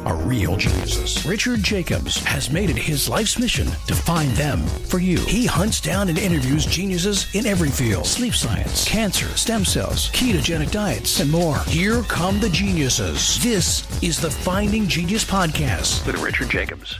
are 0.00 0.16
real 0.16 0.56
geniuses. 0.56 1.24
Richard 1.26 1.62
Jacobs 1.62 2.22
has 2.24 2.50
made 2.50 2.70
it 2.70 2.76
his 2.76 3.08
life's 3.08 3.38
mission 3.38 3.66
to 3.86 3.94
find 3.94 4.30
them 4.32 4.60
for 4.60 4.98
you. 4.98 5.18
He 5.20 5.46
hunts 5.46 5.80
down 5.80 6.08
and 6.08 6.18
interviews 6.18 6.66
geniuses 6.66 7.34
in 7.34 7.46
every 7.46 7.70
field 7.70 8.06
sleep 8.06 8.34
science, 8.34 8.88
cancer, 8.88 9.28
stem 9.36 9.64
cells, 9.64 10.10
ketogenic 10.10 10.70
diets, 10.70 11.20
and 11.20 11.30
more. 11.30 11.58
Here 11.66 12.02
come 12.02 12.40
the 12.40 12.50
geniuses. 12.50 13.42
This 13.42 13.86
is 14.02 14.20
the 14.20 14.30
Finding 14.30 14.86
Genius 14.86 15.24
Podcast. 15.24 16.06
With 16.06 16.20
Richard 16.22 16.50
Jacobs. 16.50 16.98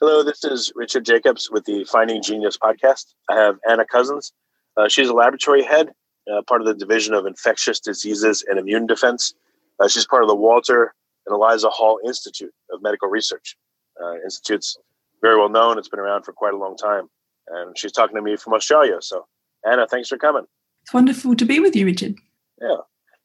Hello, 0.00 0.24
this 0.24 0.42
is 0.42 0.72
Richard 0.74 1.04
Jacobs 1.04 1.48
with 1.48 1.64
the 1.64 1.84
Finding 1.84 2.20
Genius 2.22 2.58
podcast. 2.58 3.14
I 3.30 3.36
have 3.36 3.58
Anna 3.68 3.84
Cousins. 3.86 4.32
Uh, 4.76 4.88
she's 4.88 5.08
a 5.08 5.14
laboratory 5.14 5.62
head, 5.62 5.92
uh, 6.30 6.42
part 6.42 6.60
of 6.60 6.66
the 6.66 6.74
Division 6.74 7.14
of 7.14 7.26
Infectious 7.26 7.80
Diseases 7.80 8.44
and 8.48 8.58
Immune 8.58 8.86
Defense. 8.86 9.34
Uh, 9.80 9.88
she's 9.88 10.06
part 10.06 10.22
of 10.22 10.28
the 10.28 10.34
Walter 10.34 10.94
and 11.26 11.34
Eliza 11.34 11.68
Hall 11.68 11.98
Institute 12.04 12.52
of 12.70 12.82
Medical 12.82 13.08
Research. 13.08 13.56
Uh, 14.02 14.14
Institute's 14.24 14.76
very 15.20 15.38
well 15.38 15.48
known. 15.48 15.78
It's 15.78 15.88
been 15.88 16.00
around 16.00 16.24
for 16.24 16.32
quite 16.32 16.54
a 16.54 16.56
long 16.56 16.76
time. 16.76 17.08
And 17.48 17.76
she's 17.76 17.92
talking 17.92 18.16
to 18.16 18.22
me 18.22 18.36
from 18.36 18.54
Australia. 18.54 18.98
So, 19.00 19.26
Anna, 19.64 19.86
thanks 19.86 20.08
for 20.08 20.16
coming. 20.16 20.44
It's 20.82 20.94
wonderful 20.94 21.36
to 21.36 21.44
be 21.44 21.60
with 21.60 21.76
you, 21.76 21.86
Richard. 21.86 22.16
Yeah. 22.60 22.76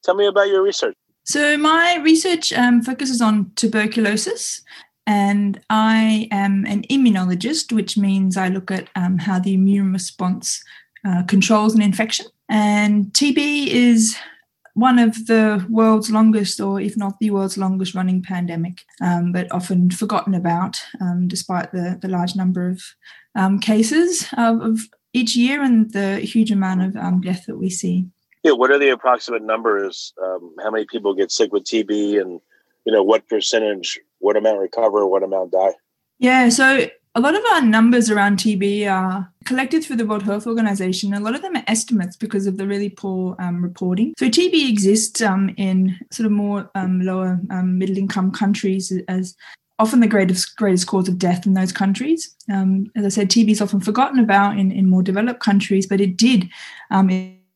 Tell 0.03 0.15
me 0.15 0.27
about 0.27 0.47
your 0.47 0.61
research. 0.61 0.95
So, 1.23 1.57
my 1.57 1.97
research 1.97 2.53
um, 2.53 2.81
focuses 2.81 3.21
on 3.21 3.51
tuberculosis, 3.55 4.61
and 5.05 5.59
I 5.69 6.27
am 6.31 6.65
an 6.65 6.83
immunologist, 6.83 7.73
which 7.73 7.97
means 7.97 8.37
I 8.37 8.47
look 8.47 8.71
at 8.71 8.87
um, 8.95 9.17
how 9.17 9.39
the 9.39 9.53
immune 9.53 9.91
response 9.91 10.63
uh, 11.07 11.23
controls 11.23 11.73
an 11.73 11.81
infection. 11.81 12.25
And 12.49 13.05
TB 13.13 13.67
is 13.67 14.17
one 14.73 14.99
of 14.99 15.25
the 15.25 15.65
world's 15.69 16.11
longest, 16.11 16.59
or 16.59 16.79
if 16.79 16.95
not 16.97 17.17
the 17.19 17.31
world's 17.31 17.57
longest 17.57 17.95
running 17.95 18.21
pandemic, 18.21 18.83
um, 19.01 19.31
but 19.31 19.51
often 19.51 19.89
forgotten 19.89 20.35
about 20.35 20.77
um, 21.01 21.27
despite 21.27 21.71
the, 21.71 21.97
the 22.01 22.07
large 22.07 22.35
number 22.35 22.69
of 22.69 22.81
um, 23.35 23.59
cases 23.59 24.27
of, 24.37 24.61
of 24.61 24.79
each 25.13 25.35
year 25.35 25.63
and 25.63 25.93
the 25.93 26.17
huge 26.17 26.51
amount 26.51 26.81
of 26.83 26.95
um, 26.95 27.21
death 27.21 27.45
that 27.47 27.57
we 27.57 27.69
see. 27.69 28.05
Yeah, 28.43 28.51
what 28.51 28.69
are 28.69 28.77
the 28.77 28.89
approximate 28.89 29.43
numbers? 29.43 30.13
Um, 30.21 30.55
how 30.61 30.69
many 30.69 30.85
people 30.85 31.15
get 31.15 31.31
sick 31.31 31.51
with 31.51 31.63
TB, 31.63 32.21
and 32.21 32.39
you 32.85 32.93
know 32.93 33.03
what 33.03 33.27
percentage, 33.27 33.99
what 34.19 34.37
amount 34.37 34.59
recover, 34.59 35.07
what 35.07 35.23
amount 35.23 35.51
die? 35.51 35.73
Yeah, 36.19 36.49
so 36.49 36.87
a 37.17 37.19
lot 37.19 37.33
of 37.33 37.43
our 37.51 37.61
numbers 37.61 38.11
around 38.11 38.37
TB 38.37 38.87
are 38.87 39.27
collected 39.43 39.83
through 39.83 39.95
the 39.95 40.05
World 40.05 40.21
Health 40.21 40.45
Organization. 40.45 41.15
A 41.15 41.19
lot 41.19 41.33
of 41.33 41.41
them 41.41 41.55
are 41.55 41.63
estimates 41.65 42.15
because 42.15 42.45
of 42.45 42.57
the 42.57 42.67
really 42.67 42.89
poor 42.89 43.35
um, 43.39 43.63
reporting. 43.63 44.13
So 44.19 44.27
TB 44.27 44.69
exists 44.69 45.19
um, 45.23 45.49
in 45.57 45.97
sort 46.11 46.27
of 46.27 46.31
more 46.31 46.69
um, 46.75 47.01
lower 47.01 47.39
um, 47.49 47.79
middle 47.79 47.97
income 47.97 48.31
countries 48.31 48.93
as 49.07 49.35
often 49.79 49.99
the 49.99 50.07
greatest 50.07 50.55
greatest 50.57 50.85
cause 50.85 51.09
of 51.09 51.17
death 51.17 51.47
in 51.47 51.55
those 51.55 51.71
countries. 51.71 52.35
Um, 52.51 52.91
as 52.95 53.03
I 53.03 53.09
said, 53.09 53.29
TB 53.29 53.49
is 53.49 53.61
often 53.61 53.79
forgotten 53.79 54.19
about 54.19 54.59
in, 54.59 54.71
in 54.71 54.87
more 54.87 55.01
developed 55.01 55.39
countries, 55.39 55.87
but 55.87 55.99
it 55.99 56.17
did 56.17 56.47
um, 56.91 57.09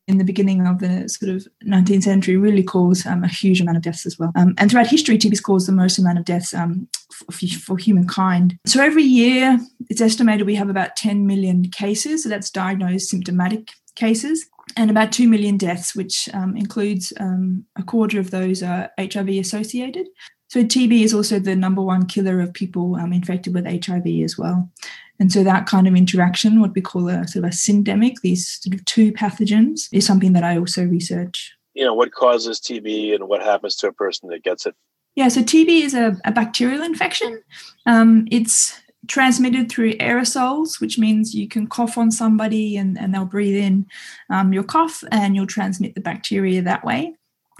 in, 0.08 0.18
the 0.18 0.24
beginning 0.24 0.66
of 0.66 0.78
the 0.78 1.08
sort 1.08 1.34
of 1.34 1.46
19th 1.66 2.02
century 2.02 2.36
really 2.36 2.62
caused 2.62 3.06
um, 3.06 3.24
a 3.24 3.28
huge 3.28 3.60
amount 3.60 3.76
of 3.76 3.82
deaths 3.82 4.06
as 4.06 4.18
well. 4.18 4.30
Um, 4.36 4.54
and 4.58 4.70
throughout 4.70 4.86
history, 4.86 5.18
TB 5.18 5.30
has 5.30 5.40
caused 5.40 5.68
the 5.68 5.72
most 5.72 5.98
amount 5.98 6.18
of 6.18 6.24
deaths 6.24 6.54
um, 6.54 6.88
for, 7.30 7.46
for 7.46 7.76
humankind. 7.76 8.58
So 8.66 8.82
every 8.82 9.02
year, 9.04 9.58
it's 9.88 10.00
estimated 10.00 10.46
we 10.46 10.54
have 10.54 10.70
about 10.70 10.96
10 10.96 11.26
million 11.26 11.70
cases. 11.70 12.22
So 12.22 12.28
that's 12.28 12.50
diagnosed 12.50 13.08
symptomatic 13.08 13.68
cases. 13.96 14.46
And 14.76 14.90
about 14.90 15.12
2 15.12 15.28
million 15.28 15.56
deaths, 15.56 15.94
which 15.94 16.28
um, 16.32 16.56
includes 16.56 17.12
um, 17.20 17.64
a 17.76 17.82
quarter 17.82 18.18
of 18.20 18.30
those 18.30 18.62
are 18.62 18.90
HIV 18.98 19.28
associated. 19.28 20.06
So 20.52 20.62
TB 20.62 21.02
is 21.02 21.14
also 21.14 21.38
the 21.38 21.56
number 21.56 21.80
one 21.80 22.04
killer 22.04 22.38
of 22.38 22.52
people 22.52 22.96
um, 22.96 23.14
infected 23.14 23.54
with 23.54 23.64
HIV 23.64 24.06
as 24.22 24.36
well. 24.36 24.70
And 25.18 25.32
so 25.32 25.42
that 25.42 25.64
kind 25.64 25.88
of 25.88 25.96
interaction, 25.96 26.60
what 26.60 26.74
we 26.74 26.82
call 26.82 27.08
a 27.08 27.26
sort 27.26 27.46
of 27.46 27.50
a 27.50 27.54
syndemic, 27.54 28.16
these 28.20 28.60
sort 28.60 28.74
of 28.74 28.84
two 28.84 29.12
pathogens, 29.12 29.88
is 29.92 30.04
something 30.04 30.34
that 30.34 30.44
I 30.44 30.58
also 30.58 30.84
research. 30.84 31.56
You 31.72 31.86
know, 31.86 31.94
what 31.94 32.12
causes 32.12 32.60
TB 32.60 33.14
and 33.14 33.30
what 33.30 33.42
happens 33.42 33.76
to 33.76 33.86
a 33.86 33.94
person 33.94 34.28
that 34.28 34.44
gets 34.44 34.66
it? 34.66 34.74
Yeah, 35.14 35.28
so 35.28 35.40
TB 35.40 35.84
is 35.84 35.94
a, 35.94 36.20
a 36.26 36.32
bacterial 36.32 36.82
infection. 36.82 37.42
Um, 37.86 38.28
it's 38.30 38.78
transmitted 39.08 39.72
through 39.72 39.94
aerosols, 39.94 40.82
which 40.82 40.98
means 40.98 41.34
you 41.34 41.48
can 41.48 41.66
cough 41.66 41.96
on 41.96 42.10
somebody 42.10 42.76
and, 42.76 42.98
and 42.98 43.14
they'll 43.14 43.24
breathe 43.24 43.56
in 43.56 43.86
um, 44.28 44.52
your 44.52 44.64
cough 44.64 45.02
and 45.10 45.34
you'll 45.34 45.46
transmit 45.46 45.94
the 45.94 46.02
bacteria 46.02 46.60
that 46.60 46.84
way. 46.84 47.14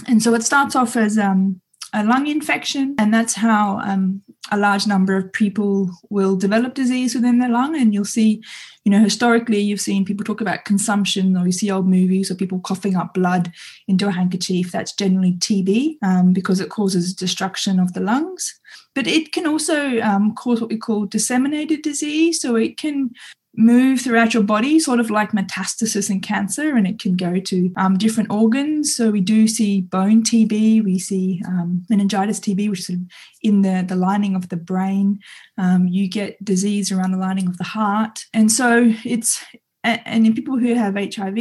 And 0.06 0.22
so 0.22 0.34
it 0.34 0.42
starts 0.42 0.76
off 0.76 0.94
as 0.94 1.16
um, 1.16 1.61
a 1.92 2.04
lung 2.04 2.26
infection, 2.26 2.94
and 2.98 3.12
that's 3.12 3.34
how 3.34 3.78
um, 3.78 4.22
a 4.50 4.56
large 4.56 4.86
number 4.86 5.16
of 5.16 5.32
people 5.32 5.90
will 6.08 6.36
develop 6.36 6.74
disease 6.74 7.14
within 7.14 7.38
their 7.38 7.50
lung. 7.50 7.78
And 7.78 7.92
you'll 7.92 8.04
see, 8.04 8.42
you 8.84 8.90
know, 8.90 9.00
historically, 9.00 9.60
you've 9.60 9.80
seen 9.80 10.04
people 10.04 10.24
talk 10.24 10.40
about 10.40 10.64
consumption, 10.64 11.36
or 11.36 11.44
you 11.44 11.52
see 11.52 11.70
old 11.70 11.86
movies 11.86 12.30
of 12.30 12.38
people 12.38 12.60
coughing 12.60 12.96
up 12.96 13.12
blood 13.12 13.52
into 13.88 14.08
a 14.08 14.12
handkerchief. 14.12 14.72
That's 14.72 14.92
generally 14.92 15.32
TB 15.32 15.98
um, 16.02 16.32
because 16.32 16.60
it 16.60 16.70
causes 16.70 17.14
destruction 17.14 17.78
of 17.78 17.92
the 17.92 18.00
lungs. 18.00 18.58
But 18.94 19.06
it 19.06 19.32
can 19.32 19.46
also 19.46 20.00
um, 20.00 20.34
cause 20.34 20.60
what 20.60 20.70
we 20.70 20.78
call 20.78 21.06
disseminated 21.06 21.82
disease. 21.82 22.40
So 22.40 22.56
it 22.56 22.78
can 22.78 23.10
move 23.54 24.00
throughout 24.00 24.32
your 24.32 24.42
body, 24.42 24.80
sort 24.80 24.98
of 24.98 25.10
like 25.10 25.32
metastasis 25.32 26.08
in 26.08 26.20
cancer, 26.20 26.74
and 26.74 26.86
it 26.86 26.98
can 26.98 27.16
go 27.16 27.38
to 27.38 27.72
um, 27.76 27.98
different 27.98 28.30
organs. 28.30 28.96
So 28.96 29.10
we 29.10 29.20
do 29.20 29.46
see 29.46 29.82
bone 29.82 30.22
TB, 30.22 30.82
we 30.82 30.98
see 30.98 31.42
um, 31.46 31.84
meningitis 31.90 32.40
TB, 32.40 32.70
which 32.70 32.80
is 32.80 32.86
sort 32.86 33.00
of 33.00 33.04
in 33.42 33.62
the, 33.62 33.84
the 33.86 33.96
lining 33.96 34.34
of 34.34 34.48
the 34.48 34.56
brain. 34.56 35.20
Um, 35.58 35.86
you 35.86 36.08
get 36.08 36.42
disease 36.44 36.90
around 36.90 37.12
the 37.12 37.18
lining 37.18 37.46
of 37.46 37.58
the 37.58 37.64
heart. 37.64 38.24
And 38.32 38.50
so 38.50 38.92
it's 39.04 39.44
and 39.84 40.26
in 40.26 40.34
people 40.34 40.58
who 40.58 40.74
have 40.74 40.94
HIV, 40.94 41.36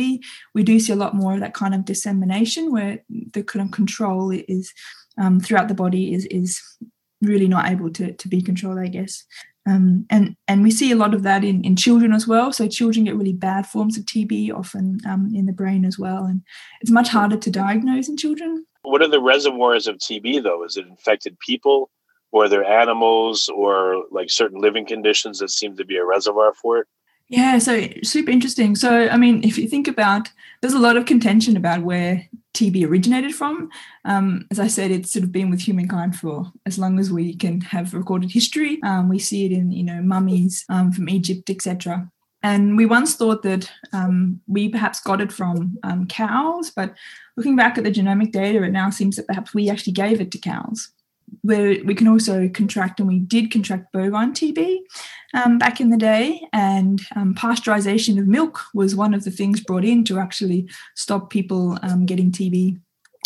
we 0.56 0.64
do 0.64 0.80
see 0.80 0.92
a 0.92 0.96
lot 0.96 1.16
more 1.16 1.36
of 1.36 1.42
that 1.42 1.54
kind 1.54 1.76
of 1.76 1.86
dissemination 1.86 2.72
where 2.72 3.04
the 3.10 3.44
kind 3.44 3.64
of 3.64 3.72
control 3.72 4.32
is 4.32 4.74
um, 5.20 5.40
throughout 5.40 5.68
the 5.68 5.76
body 5.76 6.14
is 6.14 6.26
is 6.26 6.60
really 7.22 7.48
not 7.48 7.70
able 7.70 7.92
to, 7.92 8.14
to 8.14 8.28
be 8.28 8.42
controlled, 8.42 8.80
I 8.80 8.88
guess. 8.88 9.24
Um, 9.68 10.06
and 10.10 10.36
and 10.48 10.64
we 10.64 10.72
see 10.72 10.92
a 10.92 10.96
lot 10.96 11.14
of 11.14 11.24
that 11.24 11.44
in, 11.44 11.64
in 11.64 11.76
children 11.76 12.14
as 12.14 12.28
well. 12.28 12.52
So 12.52 12.68
children 12.68 13.06
get 13.06 13.16
really 13.16 13.34
bad 13.34 13.68
forms 13.68 13.98
of 13.98 14.06
TB 14.06 14.54
often 14.54 14.98
um, 15.08 15.32
in 15.36 15.46
the 15.46 15.54
brain 15.54 15.86
as 15.86 16.00
well, 16.00 16.26
and 16.26 16.42
it's 16.82 16.92
much 16.92 17.10
harder 17.10 17.38
to 17.38 17.52
diagnose 17.52 18.10
in 18.10 18.18
children. 18.18 18.66
What 18.82 19.04
are 19.04 19.08
the 19.08 19.22
reservoirs 19.22 19.88
of 19.88 19.98
TB 19.98 20.44
though? 20.44 20.64
Is 20.64 20.78
it 20.78 20.88
infected 20.88 21.38
people, 21.40 21.92
or 22.32 22.46
are 22.46 22.50
there 22.50 22.64
animals, 22.64 23.50
or 23.50 24.06
like 24.10 24.32
certain 24.32 24.60
living 24.60 24.86
conditions 24.86 25.40
that 25.40 25.52
seem 25.52 25.78
to 25.78 25.86
be 25.86 25.98
a 25.98 26.06
reservoir 26.06 26.54
for 26.54 26.80
it? 26.80 26.88
Yeah, 27.32 27.60
so 27.60 27.88
super 28.04 28.30
interesting. 28.30 28.76
So, 28.76 29.08
I 29.08 29.16
mean, 29.16 29.42
if 29.46 29.58
you 29.58 29.66
think 29.66 29.88
about, 29.88 30.28
there's 30.60 30.74
a 30.74 30.80
lot 30.80 30.98
of 30.98 31.06
contention 31.06 31.56
about 31.56 31.82
where 31.82 32.28
TB 32.54 32.86
originated 32.86 33.34
from. 33.34 33.70
Um, 34.04 34.48
as 34.52 34.60
I 34.60 34.68
said, 34.68 34.92
it's 34.92 35.14
sort 35.14 35.24
of 35.24 35.32
been 35.32 35.50
with 35.50 35.62
humankind 35.62 36.18
for 36.18 36.52
as 36.66 36.78
long 36.78 37.00
as 37.00 37.10
we 37.10 37.34
can 37.34 37.62
have 37.62 37.94
recorded 37.94 38.32
history. 38.32 38.82
Um, 38.84 39.08
we 39.08 39.18
see 39.18 39.46
it 39.46 39.54
in, 39.54 39.72
you 39.72 39.84
know, 39.84 40.02
mummies 40.02 40.66
um, 40.68 40.92
from 40.92 41.08
Egypt, 41.08 41.50
etc. 41.50 42.12
And 42.44 42.76
we 42.76 42.86
once 42.86 43.16
thought 43.16 43.44
that 43.44 43.72
um, 43.94 44.42
we 44.46 44.68
perhaps 44.68 45.00
got 45.00 45.22
it 45.22 45.32
from 45.32 45.78
um, 45.84 46.08
cows, 46.08 46.70
but 46.70 46.96
looking 47.38 47.56
back 47.56 47.78
at 47.78 47.86
the 47.86 47.92
genomic 47.92 48.34
data, 48.34 48.62
it 48.62 48.72
now 48.72 48.90
seems 48.90 49.16
that 49.16 49.28
perhaps 49.28 49.54
we 49.54 49.70
actually 49.70 49.94
gave 49.94 50.20
it 50.20 50.32
to 50.32 50.38
cows 50.38 50.92
where 51.42 51.78
we 51.84 51.96
can 51.96 52.08
also 52.08 52.50
contract, 52.50 53.00
and 53.00 53.08
we 53.08 53.20
did 53.20 53.52
contract 53.52 53.92
bovine 53.94 54.34
TB 54.34 54.78
um, 55.34 55.58
back 55.58 55.80
in 55.80 55.90
the 55.90 55.98
day, 55.98 56.42
and 56.54 57.02
um, 57.16 57.34
pasteurization 57.34 58.20
of 58.20 58.28
milk 58.28 58.62
was 58.74 58.96
one 58.96 59.14
of 59.14 59.24
the 59.24 59.32
things 59.32 59.62
brought 59.62 59.86
in 59.86 60.04
to 60.06 60.20
actually 60.20 60.70
stop 60.96 61.30
people 61.30 61.78
um, 61.82 62.06
getting 62.06 62.32
TB 62.32 62.80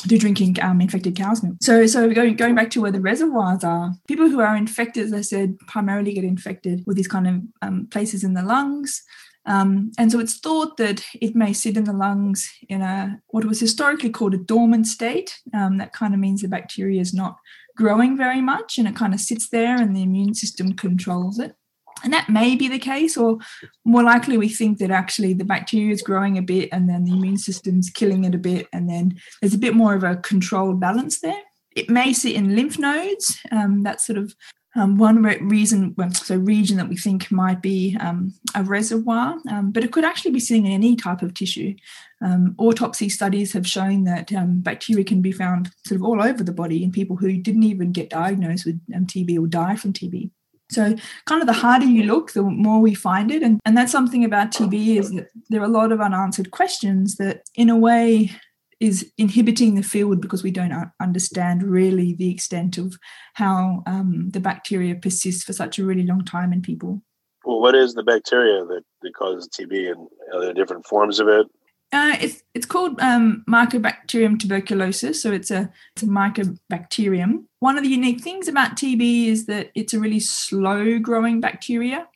through 0.08 0.18
drinking 0.20 0.58
um, 0.62 0.82
infected 0.82 1.16
cow's 1.16 1.42
milk. 1.42 1.56
So, 1.62 1.88
so 1.88 2.12
going 2.12 2.36
going 2.36 2.56
back 2.56 2.70
to 2.72 2.82
where 2.82 2.92
the 2.92 3.02
reservoirs 3.02 3.64
are, 3.64 3.94
people 4.08 4.30
who 4.30 4.40
are 4.40 4.56
infected, 4.56 5.06
as 5.06 5.14
I 5.14 5.22
said, 5.22 5.58
primarily 5.68 6.14
get 6.14 6.24
infected 6.24 6.84
with 6.86 6.98
these 6.98 7.08
kind 7.08 7.28
of 7.28 7.42
um, 7.62 7.88
places 7.88 8.24
in 8.24 8.34
the 8.34 8.44
lungs. 8.44 9.04
Um, 9.48 9.92
and 10.00 10.12
so 10.12 10.20
it's 10.20 10.40
thought 10.40 10.78
that 10.78 11.06
it 11.22 11.36
may 11.36 11.54
sit 11.54 11.78
in 11.78 11.84
the 11.84 11.94
lungs 11.94 12.52
in 12.68 12.82
a 12.82 13.22
what 13.28 13.46
was 13.46 13.60
historically 13.60 14.10
called 14.10 14.34
a 14.34 14.40
dormant 14.40 14.88
state. 14.88 15.40
Um, 15.54 15.78
that 15.78 15.94
kind 15.94 16.14
of 16.14 16.20
means 16.20 16.42
the 16.42 16.48
bacteria 16.48 17.00
is 17.00 17.14
not 17.14 17.38
growing 17.76 18.18
very 18.18 18.42
much 18.42 18.78
and 18.78 18.88
it 18.88 18.96
kind 18.96 19.14
of 19.14 19.20
sits 19.20 19.50
there 19.50 19.76
and 19.76 19.96
the 19.96 20.04
immune 20.04 20.34
system 20.34 20.74
controls 20.74 21.40
it. 21.40 21.56
And 22.04 22.12
that 22.14 22.30
may 22.30 22.56
be 22.56 22.68
the 22.68 22.78
case, 22.78 23.16
or 23.16 23.38
more 23.86 24.04
likely, 24.04 24.38
we 24.38 24.50
think 24.50 24.80
that 24.80 24.92
actually 24.92 25.34
the 25.34 25.46
bacteria 25.46 25.94
is 25.94 26.02
growing 26.02 26.38
a 26.38 26.42
bit 26.42 26.70
and 26.72 26.90
then 26.90 27.06
the 27.06 27.14
immune 27.14 27.38
system's 27.38 27.90
killing 27.90 28.26
it 28.26 28.36
a 28.36 28.38
bit, 28.38 28.68
and 28.74 28.90
then 28.90 29.18
there's 29.42 29.54
a 29.54 29.58
bit 29.60 29.76
more 29.76 29.96
of 29.96 30.04
a 30.04 30.18
controlled 30.18 30.80
balance 30.80 31.22
there. 31.22 31.42
It 31.76 31.90
may 31.90 32.12
sit 32.12 32.36
in 32.36 32.56
lymph 32.56 32.78
nodes. 32.78 33.40
Um, 33.50 33.84
that's 33.84 34.06
sort 34.06 34.20
of 34.20 34.36
um, 34.76 34.98
one 34.98 35.24
re- 35.24 35.40
reason, 35.40 35.96
so 36.14 36.36
region 36.38 36.78
that 36.78 36.90
we 36.90 36.98
think 36.98 37.32
might 37.32 37.62
be 37.62 37.96
um, 38.00 38.34
a 38.54 38.64
reservoir, 38.64 39.38
um, 39.50 39.72
but 39.72 39.84
it 39.84 39.92
could 39.92 40.04
actually 40.04 40.32
be 40.32 40.40
sitting 40.40 40.66
in 40.66 40.74
any 40.74 40.96
type 40.96 41.22
of 41.22 41.34
tissue. 41.34 41.76
Um, 42.22 42.56
autopsy 42.58 43.08
studies 43.08 43.54
have 43.54 43.68
shown 43.68 44.04
that 44.04 44.34
um, 44.34 44.60
bacteria 44.60 45.06
can 45.06 45.22
be 45.22 45.32
found 45.32 45.72
sort 45.86 46.00
of 46.00 46.06
all 46.06 46.22
over 46.22 46.44
the 46.44 46.52
body 46.52 46.84
in 46.84 46.92
people 46.92 47.16
who 47.16 47.38
didn't 47.38 47.64
even 47.64 47.92
get 47.92 48.10
diagnosed 48.10 48.66
with 48.66 48.80
um, 48.94 49.06
TB 49.06 49.40
or 49.40 49.48
die 49.48 49.76
from 49.76 49.94
TB. 49.94 50.32
So, 50.72 50.96
kind 51.26 51.42
of 51.42 51.48
the 51.48 51.54
harder 51.54 51.86
you 51.86 52.04
look, 52.04 52.34
the 52.34 52.42
more 52.42 52.82
we 52.82 52.96
find 52.96 53.32
it. 53.32 53.44
And, 53.44 53.60
and 53.66 53.78
that's 53.78 53.92
something 53.92 54.26
about 54.26 54.52
TB 54.52 54.98
is 54.98 55.12
that 55.12 55.28
there 55.50 55.62
are 55.62 55.66
a 55.66 55.70
lot 55.70 55.92
of 55.92 56.02
unanswered 56.02 56.52
questions 56.52 57.18
that, 57.18 57.44
in 57.54 57.70
a 57.70 57.78
way, 57.78 58.32
is 58.80 59.12
inhibiting 59.18 59.76
the 59.76 59.84
field 59.84 60.22
because 60.22 60.44
we 60.44 60.52
don't 60.52 60.92
understand 61.02 61.64
really 61.64 62.14
the 62.14 62.32
extent 62.32 62.78
of 62.78 62.98
how 63.34 63.84
um, 63.86 64.30
the 64.32 64.40
bacteria 64.40 64.96
persists 64.96 65.44
for 65.44 65.54
such 65.54 65.80
a 65.80 65.86
really 65.86 66.04
long 66.04 66.26
time 66.26 66.52
in 66.52 66.62
people. 66.62 67.02
Well, 67.46 67.62
what 67.62 67.76
is 67.76 67.94
the 67.94 68.04
bacteria 68.04 68.66
that, 68.66 68.82
that 69.02 69.16
causes 69.16 69.48
TB 69.48 69.92
and 69.92 70.08
are 70.34 70.42
there 70.42 70.54
different 70.54 70.86
forms 70.88 71.20
of 71.20 71.28
it? 71.28 71.48
Uh, 71.94 72.18
it's 72.20 72.44
it's 72.54 72.66
called 72.66 73.00
um, 73.00 73.44
Mycobacterium 73.48 74.40
tuberculosis, 74.40 75.22
so 75.22 75.32
it's 75.32 75.52
a 75.52 75.72
it's 75.96 76.04
a 76.04 76.08
mycobacterium. 76.08 77.46
One 77.60 77.78
of 77.78 77.84
the 77.84 77.90
unique 77.90 78.22
things 78.22 78.48
about 78.48 78.76
TB 78.76 79.28
is 79.28 79.46
that 79.46 79.72
it's 79.76 79.94
a 79.94 80.00
really 80.00 80.20
slow 80.20 81.00
growing 81.00 81.40
bacteria. 81.40 82.08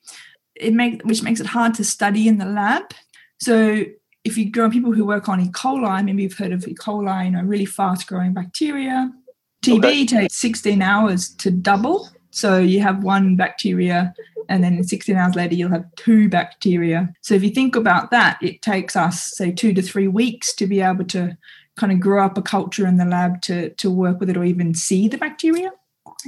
It 0.55 0.73
make 0.73 1.03
which 1.03 1.23
makes 1.23 1.39
it 1.39 1.45
hard 1.45 1.75
to 1.75 1.85
study 1.85 2.27
in 2.27 2.39
the 2.39 2.45
lab. 2.45 2.93
So 3.39 3.85
if 4.23 4.37
you 4.37 4.51
grow 4.51 4.69
people 4.69 4.91
who 4.91 5.05
work 5.05 5.29
on 5.29 5.39
E. 5.39 5.47
coli, 5.49 6.03
maybe 6.03 6.23
you've 6.23 6.37
heard 6.37 6.51
of 6.51 6.67
E. 6.67 6.75
coli, 6.75 7.25
you 7.25 7.31
know, 7.31 7.41
really 7.41 7.65
fast 7.65 8.07
growing 8.07 8.33
bacteria. 8.33 9.11
TB 9.63 9.77
okay. 9.77 10.05
takes 10.05 10.35
16 10.35 10.81
hours 10.81 11.29
to 11.35 11.51
double. 11.51 12.09
So 12.31 12.59
you 12.59 12.81
have 12.81 13.03
one 13.03 13.35
bacteria 13.35 14.13
and 14.47 14.63
then 14.63 14.83
16 14.83 15.15
hours 15.15 15.35
later 15.35 15.55
you'll 15.55 15.71
have 15.71 15.85
two 15.95 16.29
bacteria. 16.29 17.13
So 17.21 17.35
if 17.35 17.43
you 17.43 17.49
think 17.49 17.75
about 17.75 18.11
that, 18.11 18.37
it 18.41 18.61
takes 18.61 18.95
us 18.95 19.21
say 19.35 19.51
two 19.51 19.73
to 19.73 19.81
three 19.81 20.07
weeks 20.07 20.53
to 20.55 20.67
be 20.67 20.81
able 20.81 21.05
to 21.05 21.37
kind 21.77 21.91
of 21.91 21.99
grow 21.99 22.25
up 22.25 22.37
a 22.37 22.41
culture 22.41 22.85
in 22.85 22.97
the 22.97 23.05
lab 23.05 23.41
to, 23.43 23.69
to 23.75 23.89
work 23.89 24.19
with 24.19 24.29
it 24.29 24.37
or 24.37 24.43
even 24.43 24.73
see 24.73 25.07
the 25.07 25.17
bacteria 25.17 25.71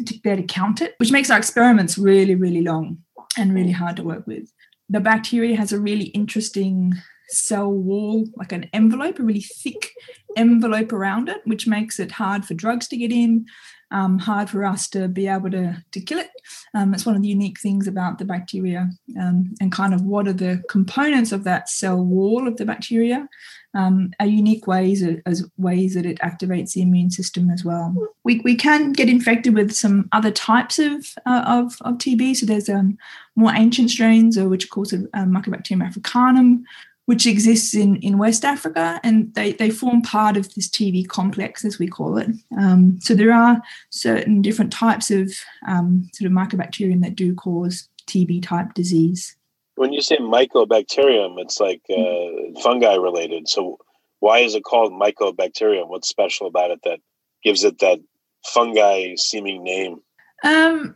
to 0.05 0.19
be 0.19 0.29
able 0.29 0.41
to 0.41 0.47
count 0.47 0.81
it, 0.81 0.95
which 0.97 1.11
makes 1.11 1.29
our 1.29 1.37
experiments 1.37 1.97
really, 1.97 2.35
really 2.35 2.61
long 2.61 2.99
and 3.37 3.53
really 3.53 3.71
hard 3.71 3.97
to 3.97 4.03
work 4.03 4.25
with. 4.25 4.51
The 4.89 4.99
bacteria 4.99 5.57
has 5.57 5.71
a 5.71 5.79
really 5.79 6.05
interesting 6.05 6.93
cell 7.31 7.71
wall, 7.71 8.27
like 8.35 8.51
an 8.51 8.69
envelope, 8.73 9.19
a 9.19 9.23
really 9.23 9.41
thick 9.41 9.91
envelope 10.35 10.93
around 10.93 11.29
it, 11.29 11.41
which 11.45 11.67
makes 11.67 11.99
it 11.99 12.11
hard 12.11 12.45
for 12.45 12.53
drugs 12.53 12.87
to 12.89 12.97
get 12.97 13.11
in, 13.11 13.45
um, 13.91 14.19
hard 14.19 14.49
for 14.49 14.63
us 14.63 14.87
to 14.89 15.07
be 15.07 15.27
able 15.27 15.51
to, 15.51 15.83
to 15.91 15.99
kill 15.99 16.19
it. 16.19 16.29
Um, 16.73 16.93
it's 16.93 17.05
one 17.05 17.15
of 17.15 17.21
the 17.21 17.27
unique 17.27 17.59
things 17.59 17.87
about 17.87 18.17
the 18.17 18.25
bacteria 18.25 18.89
um, 19.19 19.53
and 19.59 19.71
kind 19.71 19.93
of 19.93 20.03
what 20.03 20.27
are 20.27 20.33
the 20.33 20.63
components 20.69 21.31
of 21.31 21.43
that 21.43 21.69
cell 21.69 22.03
wall 22.03 22.47
of 22.47 22.57
the 22.57 22.65
bacteria 22.65 23.27
um, 23.73 24.11
are 24.19 24.25
unique 24.25 24.67
ways 24.67 25.03
as 25.25 25.45
ways 25.57 25.93
that 25.93 26.05
it 26.05 26.19
activates 26.19 26.73
the 26.73 26.81
immune 26.81 27.09
system 27.09 27.49
as 27.49 27.63
well. 27.63 27.93
We, 28.23 28.39
we 28.39 28.55
can 28.55 28.91
get 28.93 29.09
infected 29.09 29.53
with 29.53 29.71
some 29.71 30.09
other 30.11 30.31
types 30.31 30.79
of 30.79 31.05
uh, 31.25 31.43
of, 31.47 31.77
of 31.81 31.95
TB. 31.95 32.35
So 32.35 32.45
there's 32.45 32.69
um, 32.69 32.97
more 33.35 33.53
ancient 33.53 33.89
strains, 33.89 34.37
or 34.37 34.49
which 34.49 34.65
are 34.65 34.69
called 34.69 34.93
um, 34.93 35.33
Mycobacterium 35.33 35.85
africanum, 35.85 36.65
which 37.05 37.25
exists 37.25 37.73
in, 37.73 37.97
in 37.97 38.17
West 38.17 38.45
Africa, 38.45 38.99
and 39.03 39.33
they, 39.33 39.53
they 39.53 39.69
form 39.69 40.01
part 40.01 40.37
of 40.37 40.53
this 40.53 40.69
TB 40.69 41.07
complex, 41.07 41.65
as 41.65 41.79
we 41.79 41.87
call 41.87 42.17
it. 42.17 42.29
Um, 42.57 42.99
so 43.01 43.13
there 43.13 43.33
are 43.33 43.61
certain 43.89 44.41
different 44.41 44.71
types 44.71 45.11
of 45.11 45.31
um, 45.67 46.09
sort 46.13 46.31
of 46.31 46.35
mycobacterium 46.35 47.01
that 47.01 47.15
do 47.15 47.33
cause 47.35 47.89
TB 48.07 48.43
type 48.43 48.73
disease. 48.73 49.35
When 49.75 49.93
you 49.93 50.01
say 50.01 50.17
mycobacterium, 50.17 51.39
it's 51.39 51.59
like 51.59 51.81
uh, 51.89 52.61
fungi 52.61 52.95
related. 52.95 53.49
So 53.49 53.79
why 54.19 54.39
is 54.39 54.53
it 54.53 54.63
called 54.63 54.93
mycobacterium? 54.93 55.87
What's 55.87 56.07
special 56.07 56.47
about 56.47 56.71
it 56.71 56.81
that 56.83 56.99
gives 57.43 57.63
it 57.63 57.79
that 57.79 57.99
fungi 58.45 59.15
seeming 59.15 59.63
name? 59.63 60.01
Um, 60.43 60.95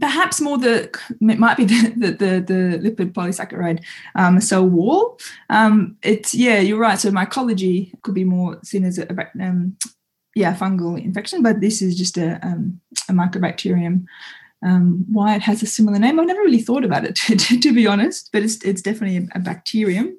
perhaps 0.00 0.40
more 0.40 0.58
the 0.58 0.84
it 1.20 1.38
might 1.38 1.56
be 1.56 1.64
the 1.72 1.92
the, 1.96 2.10
the, 2.10 2.80
the 2.80 2.90
lipid 2.90 3.12
polysaccharide 3.12 3.82
um, 4.14 4.40
cell 4.40 4.66
wall. 4.66 5.18
Um, 5.50 5.96
it's 6.02 6.34
yeah, 6.34 6.60
you're 6.60 6.78
right. 6.78 6.98
So 6.98 7.10
mycology 7.10 7.92
could 8.02 8.14
be 8.14 8.24
more 8.24 8.58
seen 8.62 8.84
as 8.84 8.98
a, 8.98 9.06
um, 9.40 9.76
yeah 10.34 10.54
fungal 10.54 11.02
infection, 11.02 11.42
but 11.42 11.60
this 11.60 11.82
is 11.82 11.96
just 11.96 12.16
a 12.18 12.38
um, 12.46 12.80
a. 13.08 14.06
Um, 14.60 15.04
why 15.12 15.36
it 15.36 15.42
has 15.42 15.62
a 15.62 15.66
similar 15.66 16.00
name, 16.00 16.18
I've 16.18 16.26
never 16.26 16.40
really 16.40 16.62
thought 16.62 16.84
about 16.84 17.04
it 17.04 17.14
to, 17.26 17.36
to, 17.36 17.60
to 17.60 17.72
be 17.72 17.86
honest, 17.86 18.30
but 18.32 18.42
it's 18.42 18.62
it's 18.64 18.82
definitely 18.82 19.28
a, 19.34 19.38
bacterium. 19.38 20.18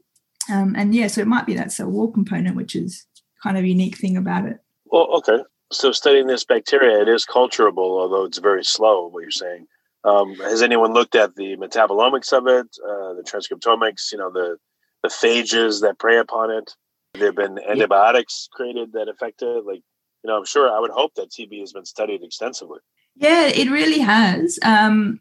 Um, 0.49 0.75
and 0.77 0.95
yeah, 0.95 1.07
so 1.07 1.21
it 1.21 1.27
might 1.27 1.45
be 1.45 1.55
that 1.55 1.71
cell 1.71 1.89
wall 1.89 2.09
component, 2.09 2.55
which 2.55 2.75
is 2.75 3.05
kind 3.43 3.57
of 3.57 3.63
a 3.63 3.67
unique 3.67 3.97
thing 3.97 4.17
about 4.17 4.45
it. 4.45 4.59
Well, 4.85 5.07
okay 5.17 5.43
so 5.71 5.91
studying 5.91 6.27
this 6.27 6.43
bacteria, 6.43 7.01
it 7.01 7.07
is 7.07 7.25
culturable, 7.25 7.99
although 7.99 8.25
it's 8.25 8.39
very 8.39 8.63
slow. 8.63 9.07
What 9.07 9.21
you're 9.21 9.31
saying. 9.31 9.67
Um, 10.03 10.35
has 10.35 10.61
anyone 10.61 10.93
looked 10.93 11.15
at 11.15 11.35
the 11.35 11.57
metabolomics 11.57 12.31
of 12.31 12.47
it, 12.47 12.67
uh, 12.83 13.13
the 13.13 13.23
transcriptomics? 13.23 14.11
You 14.11 14.17
know, 14.17 14.31
the 14.31 14.57
the 15.03 15.09
phages 15.09 15.81
that 15.81 15.99
prey 15.99 16.17
upon 16.17 16.51
it. 16.51 16.75
There 17.13 17.27
have 17.27 17.35
been 17.35 17.59
antibiotics 17.59 18.47
created 18.51 18.93
that 18.93 19.09
affect 19.09 19.41
it. 19.41 19.65
Like, 19.65 19.81
you 20.23 20.27
know, 20.27 20.37
I'm 20.37 20.45
sure. 20.45 20.69
I 20.69 20.79
would 20.79 20.91
hope 20.91 21.15
that 21.15 21.31
TB 21.31 21.59
has 21.59 21.73
been 21.73 21.85
studied 21.85 22.23
extensively. 22.23 22.79
Yeah, 23.15 23.47
it 23.47 23.69
really 23.69 23.99
has. 23.99 24.59
Um, 24.63 25.19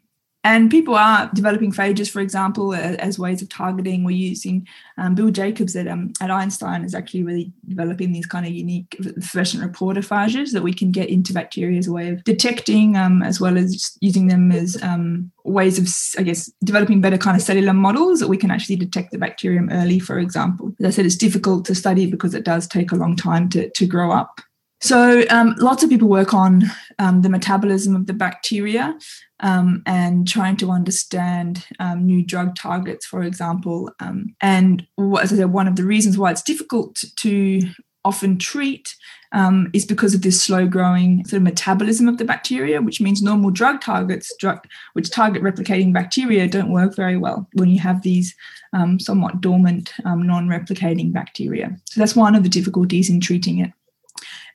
and 0.49 0.71
people 0.71 0.95
are 0.95 1.29
developing 1.35 1.71
phages, 1.71 2.09
for 2.09 2.21
example, 2.21 2.73
as 2.73 3.19
ways 3.19 3.43
of 3.43 3.49
targeting. 3.49 4.03
We're 4.03 4.17
using 4.17 4.67
um, 4.97 5.13
Bill 5.13 5.29
Jacobs 5.29 5.75
at, 5.75 5.87
um, 5.87 6.11
at 6.21 6.31
Einstein 6.31 6.83
is 6.83 6.95
actually 6.95 7.21
really 7.21 7.53
developing 7.67 8.13
these 8.13 8.25
kind 8.25 8.47
of 8.47 8.51
unique 8.51 8.97
fluorescent 9.21 9.61
reporter 9.61 10.01
phages 10.01 10.51
that 10.53 10.63
we 10.63 10.73
can 10.73 10.89
get 10.89 11.07
into 11.07 11.33
bacteria 11.33 11.77
as 11.77 11.85
a 11.85 11.91
way 11.91 12.09
of 12.09 12.23
detecting, 12.23 12.97
um, 12.97 13.21
as 13.21 13.39
well 13.39 13.59
as 13.59 13.95
using 14.01 14.25
them 14.25 14.51
as 14.51 14.81
um, 14.81 15.31
ways 15.43 15.77
of, 15.77 15.87
I 16.19 16.23
guess, 16.23 16.51
developing 16.63 16.99
better 16.99 17.19
kind 17.19 17.37
of 17.37 17.43
cellular 17.43 17.73
models 17.73 18.19
that 18.19 18.27
we 18.27 18.37
can 18.37 18.49
actually 18.49 18.77
detect 18.77 19.11
the 19.11 19.19
bacterium 19.19 19.69
early, 19.71 19.99
for 19.99 20.17
example. 20.17 20.73
As 20.79 20.85
I 20.87 20.89
said, 20.89 21.05
it's 21.05 21.15
difficult 21.15 21.63
to 21.65 21.75
study 21.75 22.09
because 22.09 22.33
it 22.33 22.43
does 22.43 22.67
take 22.67 22.91
a 22.91 22.95
long 22.95 23.15
time 23.15 23.49
to, 23.49 23.69
to 23.69 23.85
grow 23.85 24.11
up. 24.11 24.41
So, 24.81 25.25
um, 25.29 25.55
lots 25.57 25.83
of 25.83 25.89
people 25.89 26.07
work 26.07 26.33
on 26.33 26.63
um, 26.99 27.21
the 27.21 27.29
metabolism 27.29 27.95
of 27.95 28.07
the 28.07 28.13
bacteria 28.13 28.97
um, 29.41 29.83
and 29.85 30.27
trying 30.27 30.55
to 30.57 30.71
understand 30.71 31.65
um, 31.79 32.05
new 32.05 32.25
drug 32.25 32.55
targets, 32.55 33.05
for 33.05 33.23
example. 33.23 33.91
Um, 33.99 34.35
and 34.41 34.87
as 35.19 35.33
I 35.33 35.37
said, 35.37 35.51
one 35.51 35.67
of 35.67 35.75
the 35.75 35.85
reasons 35.85 36.17
why 36.17 36.31
it's 36.31 36.41
difficult 36.41 37.03
to 37.17 37.61
often 38.05 38.37
treat 38.37 38.95
um, 39.31 39.69
is 39.73 39.85
because 39.85 40.13
of 40.15 40.21
this 40.21 40.41
slow 40.41 40.67
growing 40.67 41.23
sort 41.25 41.37
of 41.37 41.43
metabolism 41.43 42.07
of 42.07 42.17
the 42.17 42.25
bacteria, 42.25 42.81
which 42.81 43.01
means 43.01 43.21
normal 43.21 43.51
drug 43.51 43.81
targets, 43.81 44.33
drug, 44.39 44.65
which 44.93 45.11
target 45.11 45.43
replicating 45.43 45.93
bacteria, 45.93 46.47
don't 46.47 46.71
work 46.71 46.95
very 46.95 47.17
well 47.17 47.47
when 47.53 47.69
you 47.69 47.79
have 47.79 48.01
these 48.01 48.35
um, 48.73 48.99
somewhat 48.99 49.41
dormant, 49.41 49.93
um, 50.05 50.25
non 50.25 50.47
replicating 50.47 51.11
bacteria. 51.11 51.75
So 51.85 51.99
that's 51.99 52.15
one 52.15 52.35
of 52.35 52.43
the 52.43 52.49
difficulties 52.49 53.09
in 53.09 53.19
treating 53.19 53.59
it. 53.59 53.71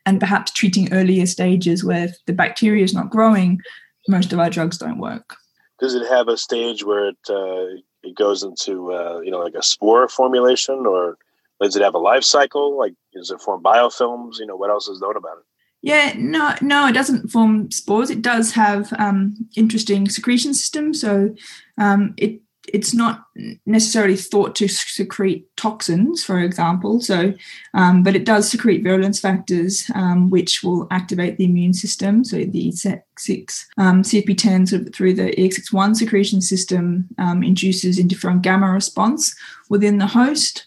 And 0.06 0.20
perhaps 0.20 0.52
treating 0.52 0.92
earlier 0.92 1.26
stages 1.26 1.82
where 1.82 2.08
the 2.26 2.32
bacteria 2.32 2.84
is 2.84 2.92
not 2.92 3.10
growing, 3.10 3.60
most 4.08 4.32
of 4.32 4.38
our 4.38 4.50
drugs 4.50 4.78
don't 4.78 4.98
work. 4.98 5.36
Does 5.80 5.94
it 5.94 6.06
have 6.08 6.28
a 6.28 6.36
stage 6.36 6.84
where 6.84 7.08
it 7.08 7.16
uh, 7.28 7.80
it 8.02 8.14
goes 8.14 8.42
into 8.42 8.92
uh, 8.92 9.20
you 9.20 9.30
know 9.30 9.38
like 9.40 9.54
a 9.54 9.62
spore 9.62 10.06
formulation, 10.08 10.86
or 10.86 11.18
does 11.60 11.76
it 11.76 11.82
have 11.82 11.94
a 11.94 11.98
life 11.98 12.24
cycle? 12.24 12.78
Like, 12.78 12.94
does 13.12 13.30
it 13.30 13.40
form 13.40 13.62
biofilms? 13.62 14.38
You 14.38 14.46
know, 14.46 14.56
what 14.56 14.70
else 14.70 14.88
is 14.88 15.00
known 15.00 15.16
about 15.16 15.38
it? 15.38 15.44
Yeah, 15.82 16.14
no, 16.16 16.54
no, 16.62 16.86
it 16.86 16.92
doesn't 16.92 17.28
form 17.28 17.70
spores. 17.70 18.08
It 18.08 18.22
does 18.22 18.52
have 18.52 18.92
um, 18.98 19.34
interesting 19.54 20.08
secretion 20.08 20.54
system. 20.54 20.94
So 20.94 21.34
um, 21.76 22.14
it 22.16 22.40
it's 22.72 22.94
not 22.94 23.26
necessarily 23.66 24.16
thought 24.16 24.54
to 24.56 24.68
secrete 24.68 25.54
toxins, 25.56 26.24
for 26.24 26.40
example. 26.40 27.00
So, 27.00 27.34
um, 27.74 28.02
but 28.02 28.16
it 28.16 28.24
does 28.24 28.48
secrete 28.48 28.82
virulence 28.82 29.20
factors, 29.20 29.84
um, 29.94 30.30
which 30.30 30.62
will 30.62 30.86
activate 30.90 31.36
the 31.36 31.44
immune 31.44 31.74
system. 31.74 32.24
So 32.24 32.38
the 32.38 32.70
EX6, 32.70 33.64
um, 33.76 34.02
CFP10 34.02 34.94
through 34.94 35.14
the 35.14 35.32
EX61 35.32 35.96
secretion 35.96 36.40
system 36.40 37.08
um, 37.18 37.42
induces 37.42 37.98
interferon 37.98 38.40
gamma 38.40 38.70
response 38.70 39.34
within 39.68 39.98
the 39.98 40.06
host. 40.06 40.66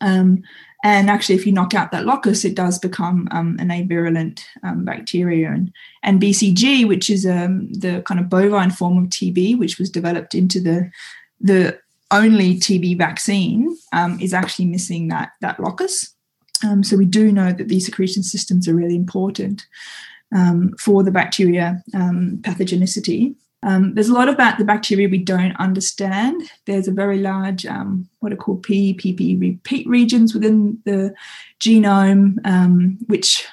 Um, 0.00 0.42
And 0.82 1.10
actually, 1.10 1.34
if 1.34 1.44
you 1.46 1.52
knock 1.52 1.74
out 1.74 1.92
that 1.92 2.06
locus, 2.06 2.42
it 2.44 2.56
does 2.56 2.78
become 2.78 3.28
um, 3.32 3.58
an 3.60 3.68
avirulent 3.68 4.40
bacteria. 4.62 5.52
And, 5.52 5.70
and 6.02 6.22
BCG, 6.22 6.88
which 6.88 7.10
is 7.10 7.24
the 7.24 8.02
kind 8.06 8.18
of 8.18 8.30
bovine 8.30 8.70
form 8.70 8.96
of 8.96 9.10
TB, 9.10 9.58
which 9.58 9.78
was 9.78 9.90
developed 9.90 10.34
into 10.34 10.58
the, 10.58 10.90
the 11.40 11.78
only 12.10 12.56
TB 12.56 12.98
vaccine, 12.98 13.76
um, 13.92 14.18
is 14.20 14.34
actually 14.34 14.66
missing 14.66 15.08
that, 15.08 15.32
that 15.40 15.60
locus. 15.60 16.14
Um, 16.66 16.82
so 16.82 16.96
we 16.96 17.06
do 17.06 17.32
know 17.32 17.52
that 17.52 17.68
these 17.68 17.86
secretion 17.86 18.22
systems 18.22 18.68
are 18.68 18.74
really 18.74 18.96
important 18.96 19.66
um, 20.34 20.74
for 20.78 21.02
the 21.02 21.10
bacteria 21.10 21.82
pathogenicity. 21.94 23.34
Um, 23.62 23.94
there's 23.94 24.08
a 24.08 24.14
lot 24.14 24.28
about 24.28 24.58
the 24.58 24.64
bacteria 24.64 25.08
we 25.08 25.18
don't 25.18 25.54
understand. 25.56 26.50
There's 26.66 26.88
a 26.88 26.92
very 26.92 27.18
large, 27.18 27.66
um, 27.66 28.08
what 28.20 28.32
are 28.32 28.36
called 28.36 28.64
PPP 28.64 29.38
repeat 29.38 29.86
regions 29.86 30.32
within 30.32 30.80
the 30.84 31.14
genome, 31.60 32.38
um, 32.44 32.98
which 33.06 33.46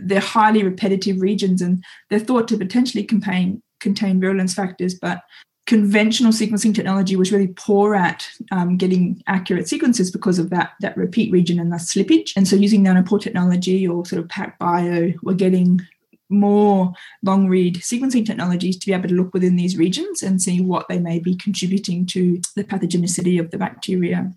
they're 0.00 0.20
highly 0.20 0.62
repetitive 0.62 1.20
regions 1.20 1.60
and 1.60 1.82
they're 2.08 2.18
thought 2.20 2.46
to 2.48 2.58
potentially 2.58 3.02
contain, 3.02 3.62
contain 3.80 4.20
virulence 4.20 4.54
factors, 4.54 4.94
but 4.94 5.22
conventional 5.68 6.32
sequencing 6.32 6.74
technology 6.74 7.14
was 7.14 7.30
really 7.30 7.48
poor 7.48 7.94
at 7.94 8.26
um, 8.50 8.78
getting 8.78 9.22
accurate 9.26 9.68
sequences 9.68 10.10
because 10.10 10.38
of 10.38 10.48
that, 10.48 10.72
that 10.80 10.96
repeat 10.96 11.30
region 11.30 11.60
and 11.60 11.70
the 11.70 11.76
slippage. 11.76 12.32
And 12.36 12.48
so 12.48 12.56
using 12.56 12.82
nanopore 12.82 13.20
technology 13.20 13.86
or 13.86 14.06
sort 14.06 14.22
of 14.22 14.28
PacBio, 14.28 15.14
we're 15.22 15.34
getting 15.34 15.82
more 16.30 16.94
long 17.22 17.48
read 17.48 17.76
sequencing 17.76 18.24
technologies 18.24 18.78
to 18.78 18.86
be 18.86 18.94
able 18.94 19.10
to 19.10 19.14
look 19.14 19.34
within 19.34 19.56
these 19.56 19.76
regions 19.76 20.22
and 20.22 20.40
see 20.40 20.62
what 20.62 20.88
they 20.88 20.98
may 20.98 21.18
be 21.18 21.36
contributing 21.36 22.06
to 22.06 22.40
the 22.56 22.64
pathogenicity 22.64 23.38
of 23.38 23.50
the 23.50 23.58
bacteria. 23.58 24.32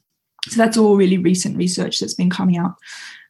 So 0.50 0.58
that's 0.58 0.76
all 0.76 0.98
really 0.98 1.18
recent 1.18 1.56
research 1.56 2.00
that's 2.02 2.14
been 2.14 2.30
coming 2.30 2.58
out 2.58 2.76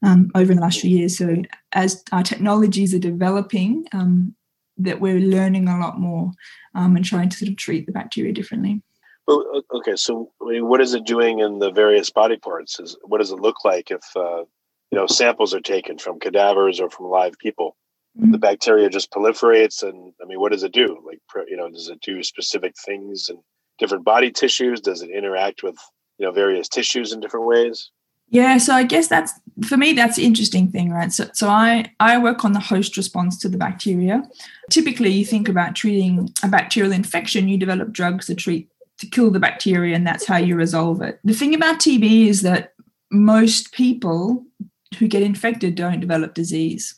um, 0.01 0.31
over 0.33 0.55
the 0.55 0.61
last 0.61 0.79
few 0.79 0.97
years. 0.97 1.19
So 1.19 1.43
as 1.73 2.03
our 2.11 2.23
technologies 2.23 2.95
are 2.95 2.99
developing, 2.99 3.85
um, 3.91 4.35
that 4.83 5.01
we're 5.01 5.19
learning 5.19 5.67
a 5.67 5.79
lot 5.79 5.99
more 5.99 6.31
um, 6.75 6.95
and 6.95 7.05
trying 7.05 7.29
to 7.29 7.37
sort 7.37 7.49
of 7.49 7.57
treat 7.57 7.85
the 7.85 7.91
bacteria 7.91 8.33
differently. 8.33 8.81
Well, 9.27 9.63
okay, 9.73 9.95
so 9.95 10.31
I 10.41 10.51
mean, 10.51 10.67
what 10.67 10.81
is 10.81 10.93
it 10.93 11.05
doing 11.05 11.39
in 11.39 11.59
the 11.59 11.71
various 11.71 12.09
body 12.09 12.37
parts? 12.37 12.79
Is 12.79 12.97
what 13.03 13.19
does 13.19 13.31
it 13.31 13.39
look 13.39 13.63
like 13.63 13.91
if 13.91 14.03
uh, 14.15 14.43
you 14.91 14.97
know 14.97 15.07
samples 15.07 15.53
are 15.53 15.61
taken 15.61 15.97
from 15.97 16.19
cadavers 16.19 16.79
or 16.79 16.89
from 16.89 17.07
live 17.07 17.37
people? 17.39 17.75
the 18.15 18.37
bacteria 18.37 18.89
just 18.89 19.11
proliferates 19.11 19.83
and 19.83 20.13
i 20.21 20.25
mean 20.25 20.39
what 20.39 20.51
does 20.51 20.63
it 20.63 20.73
do 20.73 21.01
like 21.05 21.19
you 21.47 21.55
know 21.55 21.69
does 21.69 21.87
it 21.87 22.01
do 22.01 22.21
specific 22.21 22.73
things 22.85 23.29
in 23.29 23.37
different 23.79 24.03
body 24.03 24.31
tissues 24.31 24.81
does 24.81 25.01
it 25.01 25.09
interact 25.09 25.63
with 25.63 25.77
you 26.17 26.25
know 26.25 26.31
various 26.31 26.67
tissues 26.67 27.13
in 27.13 27.19
different 27.19 27.45
ways 27.45 27.91
yeah 28.31 28.57
so 28.57 28.73
i 28.73 28.83
guess 28.83 29.07
that's 29.07 29.33
for 29.67 29.77
me 29.77 29.93
that's 29.93 30.15
the 30.15 30.25
interesting 30.25 30.71
thing 30.71 30.89
right? 30.91 31.13
So, 31.13 31.29
so 31.33 31.47
i 31.47 31.91
i 31.99 32.17
work 32.17 32.43
on 32.43 32.53
the 32.53 32.59
host 32.59 32.97
response 32.97 33.37
to 33.39 33.49
the 33.49 33.57
bacteria. 33.57 34.23
Typically 34.71 35.11
you 35.11 35.25
think 35.25 35.47
about 35.47 35.75
treating 35.75 36.29
a 36.43 36.47
bacterial 36.47 36.93
infection 36.93 37.47
you 37.47 37.57
develop 37.57 37.91
drugs 37.91 38.25
to 38.25 38.35
treat 38.35 38.69
to 38.97 39.05
kill 39.07 39.29
the 39.29 39.39
bacteria 39.39 39.95
and 39.95 40.07
that's 40.07 40.25
how 40.25 40.37
you 40.37 40.55
resolve 40.55 41.01
it. 41.01 41.19
The 41.23 41.33
thing 41.33 41.53
about 41.53 41.79
tb 41.79 42.27
is 42.27 42.41
that 42.41 42.73
most 43.11 43.71
people 43.73 44.45
who 44.97 45.07
get 45.07 45.23
infected 45.23 45.75
don't 45.75 45.99
develop 45.99 46.33
disease. 46.33 46.95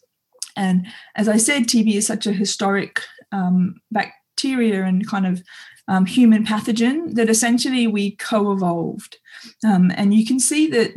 And 0.55 0.87
as 1.15 1.27
I 1.27 1.37
said, 1.37 1.63
TB 1.63 1.95
is 1.95 2.07
such 2.07 2.27
a 2.27 2.33
historic 2.33 3.01
um, 3.31 3.81
bacteria 3.91 4.83
and 4.83 5.07
kind 5.07 5.25
of 5.25 5.43
um, 5.87 6.05
human 6.05 6.45
pathogen 6.45 7.15
that 7.15 7.29
essentially 7.29 7.87
we 7.87 8.11
co 8.11 8.51
evolved. 8.51 9.17
Um, 9.65 9.91
and 9.95 10.13
you 10.13 10.25
can 10.25 10.39
see 10.39 10.67
that 10.67 10.93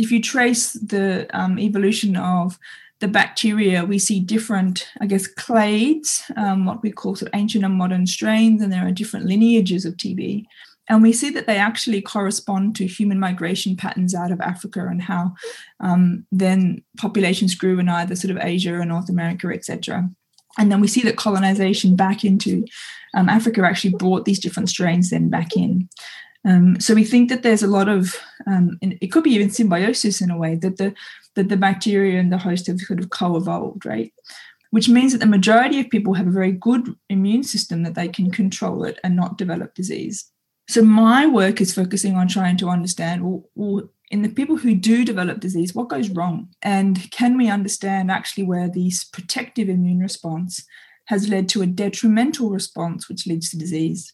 if 0.00 0.10
you 0.10 0.20
trace 0.20 0.72
the 0.72 1.28
um, 1.38 1.58
evolution 1.58 2.16
of 2.16 2.58
the 3.00 3.08
bacteria, 3.08 3.84
we 3.84 3.98
see 3.98 4.20
different, 4.20 4.88
I 5.00 5.06
guess, 5.06 5.32
clades, 5.34 6.22
um, 6.36 6.64
what 6.64 6.82
we 6.82 6.90
call 6.90 7.16
sort 7.16 7.32
of 7.32 7.38
ancient 7.38 7.64
and 7.64 7.74
modern 7.74 8.06
strains, 8.06 8.62
and 8.62 8.72
there 8.72 8.86
are 8.86 8.92
different 8.92 9.26
lineages 9.26 9.84
of 9.84 9.96
TB. 9.96 10.44
And 10.88 11.02
we 11.02 11.12
see 11.12 11.30
that 11.30 11.46
they 11.46 11.56
actually 11.56 12.02
correspond 12.02 12.76
to 12.76 12.86
human 12.86 13.20
migration 13.20 13.76
patterns 13.76 14.14
out 14.14 14.32
of 14.32 14.40
Africa 14.40 14.86
and 14.88 15.00
how 15.00 15.34
um, 15.78 16.26
then 16.32 16.82
populations 16.98 17.54
grew 17.54 17.78
in 17.78 17.88
either 17.88 18.16
sort 18.16 18.32
of 18.32 18.42
Asia 18.42 18.74
or 18.74 18.84
North 18.84 19.08
America, 19.08 19.48
etc. 19.48 20.10
And 20.58 20.72
then 20.72 20.80
we 20.80 20.88
see 20.88 21.02
that 21.02 21.16
colonization 21.16 21.94
back 21.94 22.24
into 22.24 22.64
um, 23.14 23.28
Africa 23.28 23.62
actually 23.64 23.94
brought 23.94 24.24
these 24.24 24.40
different 24.40 24.68
strains 24.68 25.10
then 25.10 25.28
back 25.30 25.56
in. 25.56 25.88
Um, 26.46 26.80
so 26.80 26.94
we 26.94 27.04
think 27.04 27.28
that 27.28 27.42
there's 27.42 27.62
a 27.62 27.66
lot 27.66 27.88
of, 27.88 28.16
um, 28.46 28.78
it 28.80 29.08
could 29.08 29.24
be 29.24 29.34
even 29.34 29.50
symbiosis 29.50 30.20
in 30.20 30.30
a 30.30 30.38
way 30.38 30.54
that 30.56 30.78
the 30.78 30.94
that 31.36 31.48
the 31.48 31.56
bacteria 31.56 32.18
and 32.18 32.32
the 32.32 32.38
host 32.38 32.66
have 32.66 32.80
sort 32.80 32.98
of 32.98 33.10
co-evolved, 33.10 33.86
right? 33.86 34.12
Which 34.70 34.88
means 34.88 35.12
that 35.12 35.18
the 35.18 35.26
majority 35.26 35.80
of 35.80 35.90
people 35.90 36.14
have 36.14 36.26
a 36.26 36.32
very 36.32 36.52
good 36.52 36.96
immune 37.08 37.44
system 37.44 37.82
that 37.84 37.94
they 37.94 38.08
can 38.08 38.30
control 38.30 38.84
it 38.84 38.98
and 39.04 39.14
not 39.14 39.38
develop 39.38 39.74
disease. 39.74 40.30
So 40.68 40.82
my 40.82 41.26
work 41.26 41.60
is 41.60 41.74
focusing 41.74 42.16
on 42.16 42.28
trying 42.28 42.56
to 42.58 42.68
understand 42.68 43.42
well, 43.54 43.90
in 44.10 44.22
the 44.22 44.28
people 44.28 44.56
who 44.56 44.74
do 44.74 45.04
develop 45.04 45.40
disease, 45.40 45.74
what 45.74 45.88
goes 45.88 46.10
wrong? 46.10 46.48
And 46.62 47.10
can 47.12 47.36
we 47.36 47.48
understand 47.48 48.10
actually 48.10 48.44
where 48.44 48.68
this 48.68 49.04
protective 49.04 49.68
immune 49.68 50.00
response 50.00 50.64
has 51.06 51.28
led 51.28 51.48
to 51.50 51.62
a 51.62 51.66
detrimental 51.66 52.50
response, 52.50 53.08
which 53.08 53.26
leads 53.26 53.50
to 53.50 53.58
disease? 53.58 54.12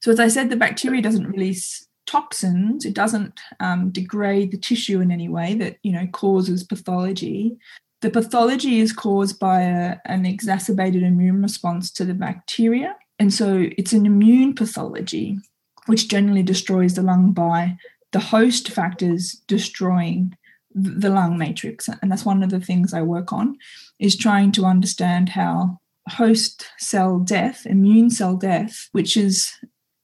So, 0.00 0.10
as 0.10 0.20
I 0.20 0.28
said, 0.28 0.50
the 0.50 0.56
bacteria 0.56 1.02
doesn't 1.02 1.30
release 1.30 1.86
toxins, 2.06 2.84
it 2.84 2.94
doesn't 2.94 3.38
um, 3.60 3.90
degrade 3.90 4.50
the 4.50 4.58
tissue 4.58 5.00
in 5.00 5.10
any 5.10 5.28
way 5.28 5.54
that 5.54 5.78
you 5.82 5.92
know 5.92 6.06
causes 6.08 6.64
pathology. 6.64 7.56
The 8.00 8.10
pathology 8.10 8.80
is 8.80 8.94
caused 8.94 9.38
by 9.38 9.60
a, 9.60 9.96
an 10.06 10.24
exacerbated 10.24 11.02
immune 11.02 11.42
response 11.42 11.90
to 11.92 12.04
the 12.04 12.14
bacteria. 12.14 12.96
And 13.18 13.32
so 13.34 13.68
it's 13.76 13.92
an 13.92 14.06
immune 14.06 14.54
pathology 14.54 15.38
which 15.86 16.08
generally 16.08 16.42
destroys 16.42 16.94
the 16.94 17.02
lung 17.02 17.32
by 17.32 17.76
the 18.12 18.20
host 18.20 18.68
factors 18.70 19.32
destroying 19.46 20.36
the 20.72 21.10
lung 21.10 21.36
matrix 21.36 21.88
and 21.88 22.10
that's 22.10 22.24
one 22.24 22.44
of 22.44 22.50
the 22.50 22.60
things 22.60 22.94
i 22.94 23.02
work 23.02 23.32
on 23.32 23.56
is 23.98 24.16
trying 24.16 24.52
to 24.52 24.64
understand 24.64 25.30
how 25.30 25.80
host 26.08 26.66
cell 26.78 27.18
death 27.18 27.66
immune 27.66 28.08
cell 28.08 28.36
death 28.36 28.88
which 28.92 29.16
is 29.16 29.52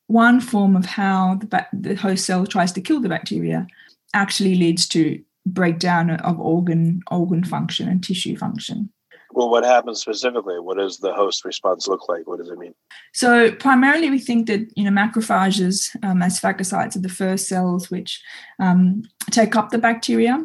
one 0.07 0.41
form 0.41 0.77
of 0.77 0.87
how 0.87 1.37
the, 1.41 1.67
the 1.73 1.95
host 1.95 2.25
cell 2.25 2.47
tries 2.47 2.73
to 2.73 2.81
kill 2.81 3.01
the 3.01 3.09
bacteria 3.09 3.67
actually 4.15 4.55
leads 4.55 4.87
to 4.89 5.21
breakdown 5.45 6.11
of 6.11 6.41
organ 6.41 7.01
organ 7.11 7.45
function 7.45 7.89
and 7.89 8.03
tissue 8.03 8.37
function 8.37 8.91
well, 9.37 9.51
what 9.51 9.65
happens 9.65 10.01
specifically? 10.01 10.59
What 10.59 10.79
does 10.79 10.97
the 10.97 11.13
host 11.13 11.45
response 11.45 11.87
look 11.87 12.09
like? 12.09 12.27
What 12.27 12.39
does 12.39 12.49
it 12.49 12.59
mean? 12.59 12.75
So 13.13 13.53
primarily, 13.53 14.09
we 14.09 14.19
think 14.19 14.47
that 14.47 14.67
you 14.77 14.85
know 14.85 14.91
macrophages 14.91 15.95
um, 16.03 16.23
as 16.23 16.41
phagocytes 16.41 16.97
are 16.97 17.01
the 17.01 17.11
first 17.11 17.47
cells 17.47 17.91
which 17.91 18.23
um, 18.61 19.03
take 19.31 19.55
up 19.55 19.69
the 19.71 19.79
bacteria. 19.79 20.43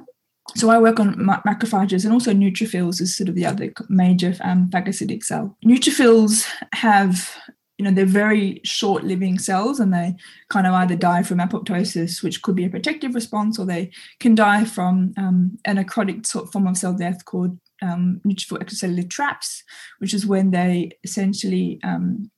So 0.55 0.69
I 0.69 0.77
work 0.77 0.99
on 0.99 1.15
macrophages 1.15 2.03
and 2.03 2.11
also 2.11 2.33
neutrophils 2.33 2.99
is 2.99 3.15
sort 3.15 3.29
of 3.29 3.35
the 3.35 3.45
other 3.45 3.71
major 3.87 4.35
um, 4.41 4.69
phagocytic 4.69 5.23
cell. 5.23 5.55
Neutrophils 5.65 6.45
have 6.73 7.33
you 7.81 7.85
know 7.85 7.95
they're 7.95 8.05
very 8.05 8.61
short 8.63 9.03
living 9.03 9.39
cells 9.39 9.79
and 9.79 9.91
they 9.91 10.13
kind 10.49 10.67
of 10.67 10.73
either 10.75 10.95
die 10.95 11.23
from 11.23 11.39
apoptosis 11.39 12.21
which 12.21 12.43
could 12.43 12.55
be 12.55 12.65
a 12.65 12.69
protective 12.69 13.15
response 13.15 13.57
or 13.57 13.65
they 13.65 13.89
can 14.19 14.35
die 14.35 14.63
from 14.63 15.15
um, 15.17 15.57
a 15.65 15.71
necrotic 15.71 16.23
sort 16.27 16.51
form 16.51 16.67
of 16.67 16.77
cell 16.77 16.93
death 16.93 17.25
called 17.25 17.57
um, 17.81 18.21
neutrophil 18.23 18.59
extracellular 18.59 19.09
traps, 19.09 19.63
which 19.97 20.13
is 20.13 20.27
when 20.27 20.51
they 20.51 20.91
essentially 21.03 21.79
um, 21.83 22.29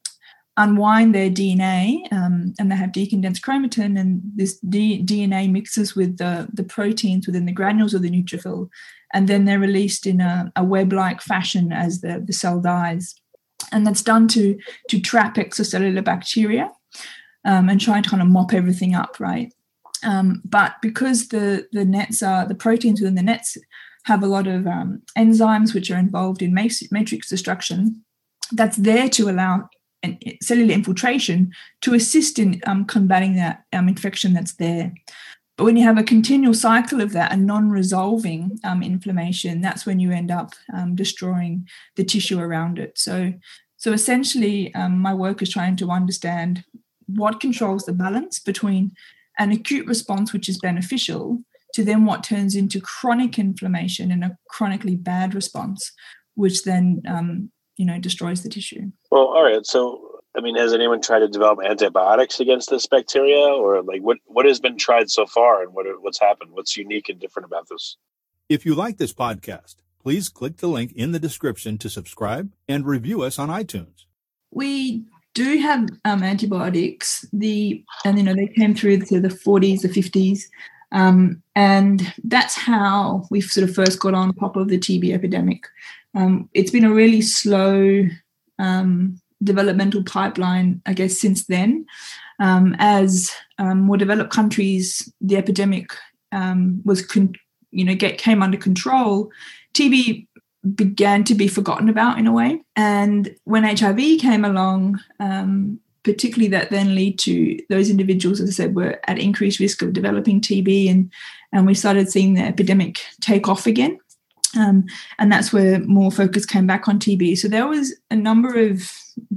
unwind 0.55 1.13
their 1.13 1.29
DNA 1.29 2.01
um, 2.13 2.53
and 2.57 2.71
they 2.71 2.75
have 2.77 2.91
decondensed 2.91 3.41
chromatin, 3.41 3.99
and 3.99 4.21
this 4.33 4.59
D- 4.59 5.03
DNA 5.03 5.51
mixes 5.51 5.93
with 5.93 6.19
the, 6.19 6.47
the 6.53 6.63
proteins 6.63 7.27
within 7.27 7.45
the 7.45 7.51
granules 7.51 7.93
of 7.93 8.01
the 8.01 8.09
neutrophil, 8.09 8.69
and 9.13 9.27
then 9.27 9.43
they're 9.43 9.59
released 9.59 10.07
in 10.07 10.21
a, 10.21 10.49
a 10.55 10.63
web 10.63 10.93
like 10.93 11.19
fashion 11.19 11.73
as 11.73 11.99
the, 11.99 12.23
the 12.25 12.31
cell 12.31 12.61
dies. 12.61 13.15
And 13.71 13.85
that's 13.85 14.01
done 14.01 14.27
to, 14.29 14.57
to 14.89 14.99
trap 14.99 15.35
extracellular 15.35 16.03
bacteria 16.03 16.71
um, 17.45 17.69
and 17.69 17.79
try 17.79 18.01
to 18.01 18.09
kind 18.09 18.21
of 18.21 18.27
mop 18.29 18.53
everything 18.53 18.95
up, 18.95 19.19
right? 19.19 19.53
Um, 20.03 20.41
but 20.43 20.75
because 20.81 21.29
the 21.29 21.67
the 21.71 21.85
nets 21.85 22.21
are 22.21 22.45
the 22.45 22.55
proteins 22.55 22.99
within 22.99 23.15
the 23.15 23.23
nets 23.23 23.57
have 24.03 24.21
a 24.21 24.27
lot 24.27 24.47
of 24.47 24.67
um, 24.67 25.01
enzymes 25.17 25.73
which 25.73 25.89
are 25.89 25.97
involved 25.97 26.41
in 26.41 26.53
matrix 26.53 27.29
destruction 27.29 28.03
that's 28.51 28.75
there 28.75 29.07
to 29.07 29.29
allow 29.29 29.69
cellular 30.41 30.73
infiltration 30.73 31.51
to 31.81 31.93
assist 31.93 32.37
in 32.37 32.61
um, 32.65 32.85
combating 32.85 33.35
that 33.35 33.63
um, 33.71 33.87
infection 33.87 34.33
that's 34.33 34.55
there. 34.55 34.93
But 35.57 35.65
when 35.65 35.77
you 35.77 35.83
have 35.83 35.99
a 35.99 36.03
continual 36.03 36.55
cycle 36.55 36.99
of 36.99 37.13
that 37.13 37.31
and 37.31 37.45
non 37.45 37.69
resolving 37.69 38.59
um, 38.63 38.81
inflammation, 38.81 39.61
that's 39.61 39.85
when 39.85 39.99
you 39.99 40.11
end 40.11 40.31
up 40.31 40.53
um, 40.73 40.95
destroying 40.95 41.67
the 41.95 42.03
tissue 42.03 42.39
around 42.39 42.79
it. 42.79 42.97
So, 42.97 43.33
so 43.77 43.91
essentially, 43.91 44.73
um, 44.73 44.97
my 44.97 45.13
work 45.13 45.41
is 45.41 45.49
trying 45.49 45.75
to 45.77 45.91
understand 45.91 46.63
what 47.05 47.39
controls 47.39 47.85
the 47.85 47.93
balance 47.93 48.39
between 48.39 48.93
an 49.37 49.51
acute 49.51 49.87
response, 49.87 50.33
which 50.33 50.49
is 50.49 50.57
beneficial, 50.57 51.39
to 51.73 51.83
then 51.83 52.05
what 52.05 52.23
turns 52.23 52.55
into 52.55 52.79
chronic 52.79 53.37
inflammation 53.37 54.11
and 54.11 54.23
a 54.23 54.37
chronically 54.47 54.95
bad 54.95 55.35
response, 55.35 55.91
which 56.35 56.63
then 56.63 57.01
um, 57.07 57.51
you 57.77 57.85
know 57.85 57.99
destroys 57.99 58.41
the 58.43 58.49
tissue. 58.49 58.91
Well, 59.11 59.27
all 59.27 59.43
right. 59.43 59.65
So, 59.65 60.12
I 60.35 60.41
mean, 60.41 60.55
has 60.55 60.73
anyone 60.73 61.01
tried 61.01 61.19
to 61.19 61.27
develop 61.27 61.59
antibiotics 61.63 62.39
against 62.39 62.69
this 62.69 62.87
bacteria, 62.87 63.37
or 63.37 63.81
like 63.83 64.01
what 64.01 64.17
what 64.25 64.45
has 64.45 64.59
been 64.59 64.77
tried 64.77 65.11
so 65.11 65.25
far, 65.25 65.61
and 65.61 65.73
what 65.73 65.85
what's 66.01 66.19
happened? 66.19 66.51
What's 66.51 66.75
unique 66.75 67.09
and 67.09 67.19
different 67.19 67.45
about 67.45 67.69
this? 67.69 67.97
If 68.49 68.65
you 68.65 68.75
like 68.75 68.97
this 68.97 69.13
podcast, 69.13 69.75
please 70.01 70.29
click 70.29 70.57
the 70.57 70.67
link 70.67 70.91
in 70.93 71.11
the 71.11 71.19
description 71.19 71.77
to 71.79 71.89
subscribe 71.89 72.51
and 72.67 72.85
review 72.85 73.21
us 73.21 73.37
on 73.37 73.49
iTunes. 73.49 74.05
We 74.51 75.05
do 75.33 75.57
have 75.57 75.87
um, 76.05 76.23
antibiotics. 76.23 77.25
The 77.31 77.83
and 78.05 78.17
you 78.17 78.23
know 78.23 78.33
they 78.33 78.47
came 78.47 78.73
through 78.73 78.99
to 78.99 79.19
the 79.19 79.29
40s, 79.29 79.81
the 79.81 79.87
50s. 79.89 80.43
Um, 80.91 81.41
and 81.55 82.13
that's 82.23 82.53
how 82.53 83.25
we 83.31 83.41
sort 83.41 83.67
of 83.67 83.75
first 83.75 83.99
got 83.99 84.13
on 84.13 84.33
top 84.35 84.55
of 84.55 84.67
the 84.67 84.77
TB 84.77 85.11
epidemic. 85.11 85.65
Um, 86.15 86.49
it's 86.53 86.69
been 86.69 86.85
a 86.85 86.93
really 86.93 87.21
slow 87.21 88.03
um, 88.59 89.19
developmental 89.43 90.03
pipeline, 90.03 90.81
I 90.85 90.93
guess, 90.93 91.19
since 91.19 91.45
then. 91.45 91.85
Um, 92.39 92.75
as 92.79 93.31
um, 93.57 93.81
more 93.81 93.97
developed 93.97 94.31
countries, 94.31 95.11
the 95.21 95.37
epidemic 95.37 95.91
um, 96.31 96.81
was, 96.83 97.05
con- 97.05 97.35
you 97.71 97.85
know, 97.85 97.95
get 97.95 98.17
came 98.17 98.41
under 98.41 98.57
control. 98.57 99.31
TB 99.73 100.27
began 100.75 101.23
to 101.25 101.35
be 101.35 101.47
forgotten 101.47 101.89
about 101.89 102.17
in 102.17 102.27
a 102.27 102.31
way, 102.31 102.61
and 102.75 103.35
when 103.43 103.63
HIV 103.63 104.19
came 104.19 104.45
along, 104.45 104.99
um, 105.19 105.79
particularly 106.03 106.49
that 106.49 106.69
then 106.69 106.95
lead 106.95 107.19
to 107.19 107.59
those 107.69 107.89
individuals, 107.89 108.39
as 108.39 108.49
I 108.49 108.53
said, 108.53 108.75
were 108.75 108.99
at 109.07 109.19
increased 109.19 109.59
risk 109.59 109.81
of 109.81 109.93
developing 109.93 110.41
TB, 110.41 110.89
and 110.89 111.11
and 111.51 111.67
we 111.67 111.73
started 111.73 112.09
seeing 112.09 112.33
the 112.33 112.41
epidemic 112.41 113.01
take 113.21 113.47
off 113.47 113.67
again. 113.67 113.99
Um, 114.57 114.85
and 115.19 115.31
that's 115.31 115.51
where 115.51 115.79
more 115.79 116.11
focus 116.11 116.45
came 116.45 116.67
back 116.67 116.87
on 116.87 116.99
TB. 116.99 117.37
So 117.37 117.47
there 117.47 117.67
was 117.67 117.95
a 118.11 118.15
number 118.15 118.57
of 118.57 118.91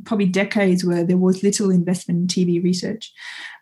probably 0.04 0.26
decades 0.26 0.84
where 0.84 1.04
there 1.04 1.16
was 1.16 1.42
little 1.42 1.70
investment 1.70 2.36
in 2.36 2.46
TB 2.46 2.62
research, 2.62 3.12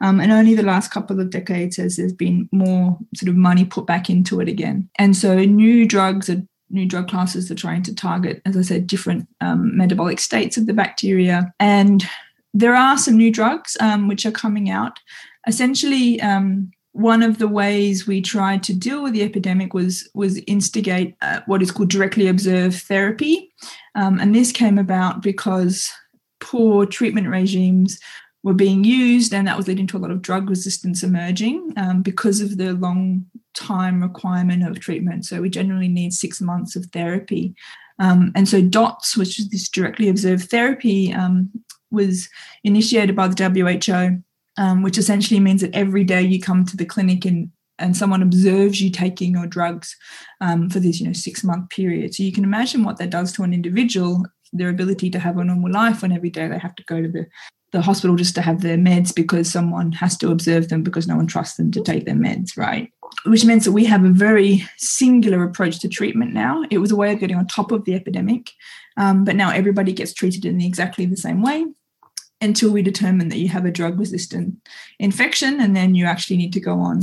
um, 0.00 0.20
and 0.20 0.32
only 0.32 0.54
the 0.54 0.62
last 0.62 0.90
couple 0.90 1.20
of 1.20 1.30
decades 1.30 1.76
has 1.76 1.96
there's 1.96 2.12
been 2.12 2.48
more 2.52 2.98
sort 3.14 3.28
of 3.28 3.36
money 3.36 3.64
put 3.64 3.86
back 3.86 4.10
into 4.10 4.40
it 4.40 4.48
again. 4.48 4.88
And 4.98 5.16
so 5.16 5.36
new 5.36 5.86
drugs 5.86 6.28
are 6.28 6.42
new 6.70 6.86
drug 6.86 7.08
classes 7.08 7.50
are 7.50 7.54
trying 7.54 7.82
to 7.84 7.94
target, 7.94 8.42
as 8.44 8.56
I 8.56 8.62
said, 8.62 8.86
different 8.86 9.28
um, 9.40 9.76
metabolic 9.76 10.18
states 10.18 10.56
of 10.56 10.66
the 10.66 10.72
bacteria. 10.72 11.52
And 11.60 12.04
there 12.52 12.74
are 12.74 12.98
some 12.98 13.16
new 13.16 13.32
drugs 13.32 13.76
um, 13.80 14.08
which 14.08 14.26
are 14.26 14.32
coming 14.32 14.70
out. 14.70 14.98
Essentially, 15.46 16.20
um, 16.20 16.70
one 16.94 17.24
of 17.24 17.38
the 17.38 17.48
ways 17.48 18.06
we 18.06 18.22
tried 18.22 18.62
to 18.62 18.72
deal 18.72 19.02
with 19.02 19.12
the 19.12 19.24
epidemic 19.24 19.74
was 19.74 20.08
was 20.14 20.38
instigate 20.46 21.16
uh, 21.22 21.40
what 21.46 21.60
is 21.60 21.72
called 21.72 21.90
directly 21.90 22.28
observed 22.28 22.82
therapy, 22.82 23.52
um, 23.96 24.20
and 24.20 24.34
this 24.34 24.52
came 24.52 24.78
about 24.78 25.20
because 25.20 25.90
poor 26.40 26.86
treatment 26.86 27.28
regimes 27.28 27.98
were 28.44 28.54
being 28.54 28.84
used, 28.84 29.34
and 29.34 29.48
that 29.48 29.56
was 29.56 29.66
leading 29.66 29.88
to 29.88 29.96
a 29.96 29.98
lot 29.98 30.12
of 30.12 30.22
drug 30.22 30.48
resistance 30.48 31.02
emerging 31.02 31.72
um, 31.76 32.00
because 32.00 32.40
of 32.40 32.58
the 32.58 32.74
long 32.74 33.26
time 33.54 34.00
requirement 34.00 34.62
of 34.64 34.78
treatment. 34.78 35.26
So 35.26 35.40
we 35.40 35.50
generally 35.50 35.88
need 35.88 36.12
six 36.12 36.40
months 36.40 36.76
of 36.76 36.86
therapy. 36.86 37.56
Um, 37.98 38.30
and 38.36 38.48
so 38.48 38.62
DOTS, 38.62 39.16
which 39.16 39.40
is 39.40 39.48
this 39.48 39.68
directly 39.68 40.08
observed 40.08 40.48
therapy, 40.48 41.12
um, 41.12 41.50
was 41.90 42.28
initiated 42.62 43.16
by 43.16 43.28
the 43.28 43.80
WHO, 43.80 44.22
um, 44.56 44.82
which 44.82 44.98
essentially 44.98 45.40
means 45.40 45.60
that 45.60 45.74
every 45.74 46.04
day 46.04 46.22
you 46.22 46.40
come 46.40 46.64
to 46.64 46.76
the 46.76 46.84
clinic 46.84 47.24
and 47.24 47.50
and 47.78 47.96
someone 47.96 48.22
observes 48.22 48.80
you 48.80 48.90
taking 48.90 49.32
your 49.32 49.46
drugs 49.46 49.96
um, 50.40 50.70
for 50.70 50.80
this, 50.80 51.00
you 51.00 51.06
know, 51.06 51.12
six 51.12 51.42
month 51.42 51.70
period. 51.70 52.14
So 52.14 52.22
you 52.22 52.32
can 52.32 52.44
imagine 52.44 52.84
what 52.84 52.98
that 52.98 53.10
does 53.10 53.32
to 53.32 53.42
an 53.42 53.52
individual, 53.52 54.24
their 54.52 54.68
ability 54.68 55.10
to 55.10 55.18
have 55.18 55.38
a 55.38 55.44
normal 55.44 55.72
life 55.72 56.02
when 56.02 56.12
every 56.12 56.30
day 56.30 56.46
they 56.46 56.58
have 56.58 56.76
to 56.76 56.84
go 56.84 57.02
to 57.02 57.08
the, 57.08 57.26
the 57.72 57.82
hospital 57.82 58.14
just 58.14 58.36
to 58.36 58.42
have 58.42 58.60
their 58.60 58.76
meds 58.76 59.12
because 59.12 59.50
someone 59.50 59.90
has 59.90 60.16
to 60.18 60.30
observe 60.30 60.68
them 60.68 60.84
because 60.84 61.08
no 61.08 61.16
one 61.16 61.26
trusts 61.26 61.56
them 61.56 61.72
to 61.72 61.82
take 61.82 62.04
their 62.04 62.14
meds, 62.14 62.56
right? 62.56 62.92
Which 63.26 63.44
means 63.44 63.64
that 63.64 63.72
we 63.72 63.84
have 63.86 64.04
a 64.04 64.10
very 64.10 64.64
singular 64.76 65.42
approach 65.42 65.80
to 65.80 65.88
treatment 65.88 66.32
now. 66.32 66.64
It 66.70 66.78
was 66.78 66.92
a 66.92 66.96
way 66.96 67.12
of 67.12 67.18
getting 67.18 67.36
on 67.36 67.48
top 67.48 67.72
of 67.72 67.84
the 67.84 67.94
epidemic, 67.94 68.52
um, 68.96 69.24
but 69.24 69.34
now 69.34 69.50
everybody 69.50 69.92
gets 69.92 70.14
treated 70.14 70.44
in 70.44 70.60
exactly 70.60 71.06
the 71.06 71.16
same 71.16 71.42
way 71.42 71.66
until 72.44 72.70
we 72.70 72.82
determine 72.82 73.28
that 73.28 73.38
you 73.38 73.48
have 73.48 73.64
a 73.64 73.70
drug 73.70 73.98
resistant 73.98 74.56
infection, 74.98 75.60
and 75.60 75.74
then 75.74 75.94
you 75.94 76.04
actually 76.04 76.36
need 76.36 76.52
to 76.52 76.60
go 76.60 76.78
on 76.78 77.00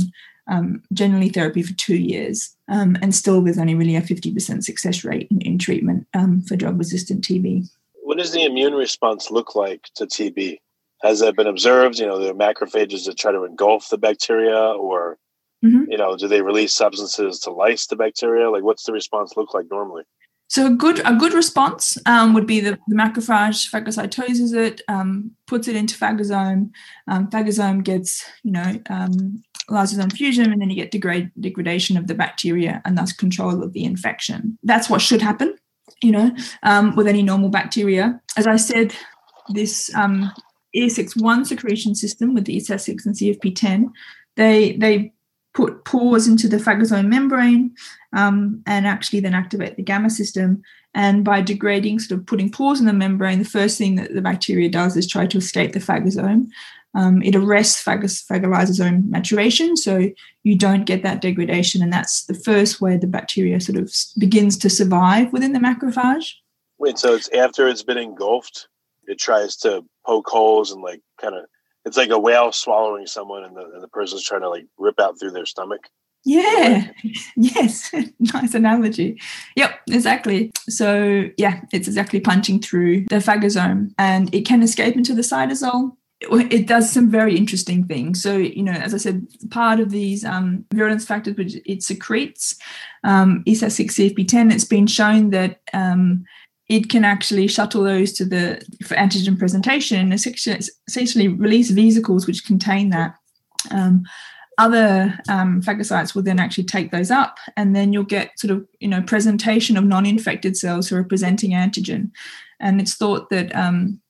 um, 0.48 0.82
generally 0.92 1.28
therapy 1.28 1.62
for 1.62 1.74
two 1.74 1.96
years. 1.96 2.56
Um, 2.68 2.96
and 3.02 3.14
still, 3.14 3.42
there's 3.42 3.58
only 3.58 3.74
really 3.74 3.96
a 3.96 4.02
50% 4.02 4.62
success 4.62 5.04
rate 5.04 5.28
in, 5.30 5.40
in 5.42 5.58
treatment 5.58 6.06
um, 6.14 6.42
for 6.42 6.56
drug 6.56 6.78
resistant 6.78 7.24
TB. 7.24 7.68
What 8.04 8.18
does 8.18 8.32
the 8.32 8.44
immune 8.44 8.74
response 8.74 9.30
look 9.30 9.54
like 9.54 9.88
to 9.96 10.06
TB? 10.06 10.58
Has 11.02 11.20
that 11.20 11.36
been 11.36 11.46
observed? 11.46 11.98
You 11.98 12.06
know, 12.06 12.18
the 12.18 12.34
macrophages 12.34 13.06
that 13.06 13.18
try 13.18 13.32
to 13.32 13.44
engulf 13.44 13.88
the 13.88 13.98
bacteria, 13.98 14.56
or 14.56 15.18
mm-hmm. 15.64 15.90
you 15.90 15.98
know, 15.98 16.16
do 16.16 16.28
they 16.28 16.42
release 16.42 16.74
substances 16.74 17.40
to 17.40 17.50
lyse 17.50 17.86
the 17.86 17.96
bacteria? 17.96 18.50
Like, 18.50 18.62
what's 18.62 18.84
the 18.84 18.92
response 18.92 19.34
look 19.36 19.54
like 19.54 19.66
normally? 19.70 20.04
So 20.52 20.66
a 20.66 20.70
good 20.70 21.00
a 21.06 21.14
good 21.14 21.32
response 21.32 21.96
um, 22.04 22.34
would 22.34 22.46
be 22.46 22.60
the, 22.60 22.78
the 22.86 22.94
macrophage 22.94 23.70
phagocytoses 23.70 24.54
it, 24.54 24.82
um, 24.86 25.30
puts 25.46 25.66
it 25.66 25.74
into 25.74 25.96
phagosome. 25.96 26.72
Um, 27.08 27.30
phagosome 27.30 27.82
gets 27.82 28.22
you 28.42 28.52
know 28.52 28.78
um, 28.90 29.42
lysosome 29.70 30.12
fusion, 30.12 30.52
and 30.52 30.60
then 30.60 30.68
you 30.68 30.76
get 30.76 30.90
degrade, 30.90 31.30
degradation 31.40 31.96
of 31.96 32.06
the 32.06 32.14
bacteria, 32.14 32.82
and 32.84 32.98
thus 32.98 33.14
control 33.14 33.62
of 33.62 33.72
the 33.72 33.84
infection. 33.84 34.58
That's 34.62 34.90
what 34.90 35.00
should 35.00 35.22
happen, 35.22 35.56
you 36.02 36.12
know, 36.12 36.36
um, 36.64 36.96
with 36.96 37.06
any 37.06 37.22
normal 37.22 37.48
bacteria. 37.48 38.20
As 38.36 38.46
I 38.46 38.56
said, 38.56 38.94
this 39.54 39.90
um, 39.94 40.30
ESX1 40.76 41.46
secretion 41.46 41.94
system 41.94 42.34
with 42.34 42.44
the 42.44 42.58
ESA6 42.58 43.06
and 43.06 43.14
CFP10, 43.14 43.90
they 44.36 44.72
they 44.72 45.14
put 45.54 45.84
pores 45.84 46.26
into 46.26 46.48
the 46.48 46.56
phagosome 46.56 47.08
membrane 47.08 47.74
um, 48.14 48.62
and 48.66 48.86
actually 48.86 49.20
then 49.20 49.34
activate 49.34 49.76
the 49.76 49.82
gamma 49.82 50.10
system. 50.10 50.62
And 50.94 51.24
by 51.24 51.40
degrading, 51.40 52.00
sort 52.00 52.20
of 52.20 52.26
putting 52.26 52.50
pores 52.50 52.80
in 52.80 52.86
the 52.86 52.92
membrane, 52.92 53.38
the 53.38 53.44
first 53.44 53.78
thing 53.78 53.96
that 53.96 54.14
the 54.14 54.20
bacteria 54.20 54.68
does 54.68 54.96
is 54.96 55.06
try 55.06 55.26
to 55.26 55.38
escape 55.38 55.72
the 55.72 55.78
phagosome. 55.78 56.48
Um, 56.94 57.22
it 57.22 57.34
arrests 57.34 57.82
phagos- 57.82 58.22
phagolysosome 58.22 59.08
maturation, 59.08 59.76
so 59.76 60.10
you 60.42 60.56
don't 60.56 60.84
get 60.84 61.02
that 61.02 61.22
degradation. 61.22 61.82
And 61.82 61.92
that's 61.92 62.26
the 62.26 62.34
first 62.34 62.82
way 62.82 62.96
the 62.98 63.06
bacteria 63.06 63.60
sort 63.60 63.78
of 63.78 63.90
begins 64.18 64.58
to 64.58 64.68
survive 64.68 65.32
within 65.32 65.52
the 65.52 65.58
macrophage. 65.58 66.34
Wait, 66.78 66.98
so 66.98 67.14
it's 67.14 67.30
after 67.30 67.66
it's 67.66 67.82
been 67.82 67.96
engulfed, 67.96 68.68
it 69.06 69.18
tries 69.18 69.56
to 69.58 69.84
poke 70.04 70.28
holes 70.28 70.70
and 70.70 70.82
like 70.82 71.00
kind 71.18 71.34
of 71.34 71.46
it's 71.84 71.96
like 71.96 72.10
a 72.10 72.18
whale 72.18 72.52
swallowing 72.52 73.06
someone 73.06 73.44
and 73.44 73.56
the, 73.56 73.64
and 73.74 73.82
the 73.82 73.88
person's 73.88 74.22
trying 74.22 74.42
to 74.42 74.48
like 74.48 74.66
rip 74.78 75.00
out 75.00 75.18
through 75.18 75.32
their 75.32 75.46
stomach. 75.46 75.88
Yeah. 76.24 76.90
Yes. 77.36 77.92
Nice 78.20 78.54
analogy. 78.54 79.20
Yep 79.56 79.80
exactly. 79.88 80.52
So 80.68 81.24
yeah 81.36 81.62
it's 81.72 81.88
exactly 81.88 82.20
punching 82.20 82.60
through 82.60 83.06
the 83.06 83.16
phagosome 83.16 83.92
and 83.98 84.32
it 84.34 84.46
can 84.46 84.62
escape 84.62 84.96
into 84.96 85.14
the 85.14 85.22
cytosol. 85.22 85.96
It 86.30 86.68
does 86.68 86.92
some 86.92 87.10
very 87.10 87.36
interesting 87.36 87.84
things. 87.84 88.22
So, 88.22 88.36
you 88.36 88.62
know, 88.62 88.70
as 88.70 88.94
I 88.94 88.98
said, 88.98 89.26
part 89.50 89.80
of 89.80 89.90
these 89.90 90.24
um, 90.24 90.64
virulence 90.72 91.04
factors, 91.04 91.36
which 91.36 91.56
it 91.66 91.82
secretes, 91.82 92.54
um, 93.02 93.42
ESA6 93.44 94.14
CFP10, 94.14 94.52
it's 94.52 94.64
been 94.64 94.86
shown 94.86 95.30
that 95.30 95.60
um, 95.72 96.24
it 96.68 96.88
can 96.88 97.04
actually 97.04 97.48
shuttle 97.48 97.82
those 97.82 98.12
to 98.12 98.24
the 98.24 98.62
for 98.84 98.94
antigen 98.94 99.38
presentation 99.38 99.98
and 99.98 100.12
essentially 100.14 101.28
release 101.28 101.70
vesicles 101.70 102.26
which 102.26 102.46
contain 102.46 102.90
that. 102.90 103.14
Um, 103.70 104.04
other 104.58 105.18
um, 105.28 105.62
phagocytes 105.62 106.14
will 106.14 106.22
then 106.22 106.38
actually 106.38 106.64
take 106.64 106.90
those 106.90 107.10
up, 107.10 107.38
and 107.56 107.74
then 107.74 107.92
you'll 107.92 108.04
get 108.04 108.38
sort 108.38 108.50
of 108.50 108.66
you 108.80 108.88
know 108.88 109.02
presentation 109.02 109.76
of 109.76 109.84
non-infected 109.84 110.56
cells 110.56 110.88
who 110.88 110.96
are 110.96 111.04
presenting 111.04 111.50
antigen. 111.52 112.10
And 112.60 112.80
it's 112.80 112.94
thought 112.94 113.30
that 113.30 113.54
um, 113.56 114.00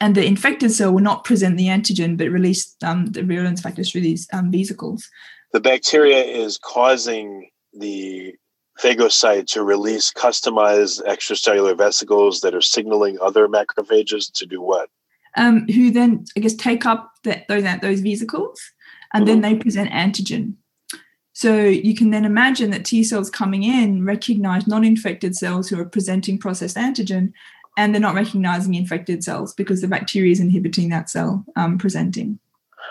and 0.00 0.14
the 0.14 0.24
infected 0.24 0.72
cell 0.72 0.92
will 0.92 1.02
not 1.02 1.24
present 1.24 1.56
the 1.56 1.66
antigen 1.66 2.16
but 2.16 2.28
release 2.30 2.74
um, 2.82 3.06
the 3.06 3.22
virulence 3.22 3.60
factors 3.60 3.90
through 3.90 4.00
these 4.00 4.26
um, 4.32 4.50
vesicles. 4.50 5.08
The 5.52 5.60
bacteria 5.60 6.22
is 6.22 6.56
causing 6.58 7.50
the 7.72 8.34
phagocyte 8.82 9.46
to 9.46 9.62
release 9.62 10.12
customized 10.12 11.04
extracellular 11.04 11.76
vesicles 11.76 12.40
that 12.40 12.54
are 12.54 12.60
signaling 12.60 13.18
other 13.20 13.48
macrophages 13.48 14.30
to 14.32 14.46
do 14.46 14.60
what? 14.60 14.88
Um, 15.36 15.66
who 15.68 15.90
then, 15.90 16.24
I 16.36 16.40
guess, 16.40 16.54
take 16.54 16.86
up 16.86 17.12
the, 17.22 17.42
those 17.48 17.64
those 17.80 18.00
vesicles, 18.00 18.60
and 19.12 19.26
mm-hmm. 19.26 19.40
then 19.40 19.40
they 19.42 19.58
present 19.58 19.90
antigen. 19.90 20.54
So 21.32 21.64
you 21.64 21.94
can 21.94 22.10
then 22.10 22.24
imagine 22.24 22.70
that 22.70 22.84
T 22.84 23.04
cells 23.04 23.30
coming 23.30 23.62
in 23.62 24.04
recognize 24.04 24.66
non-infected 24.66 25.36
cells 25.36 25.68
who 25.68 25.78
are 25.80 25.84
presenting 25.84 26.38
processed 26.38 26.76
antigen, 26.76 27.32
and 27.76 27.94
they're 27.94 28.00
not 28.00 28.14
recognizing 28.14 28.74
infected 28.74 29.22
cells 29.22 29.54
because 29.54 29.80
the 29.80 29.88
bacteria 29.88 30.32
is 30.32 30.40
inhibiting 30.40 30.88
that 30.90 31.08
cell 31.08 31.44
um, 31.56 31.78
presenting. 31.78 32.38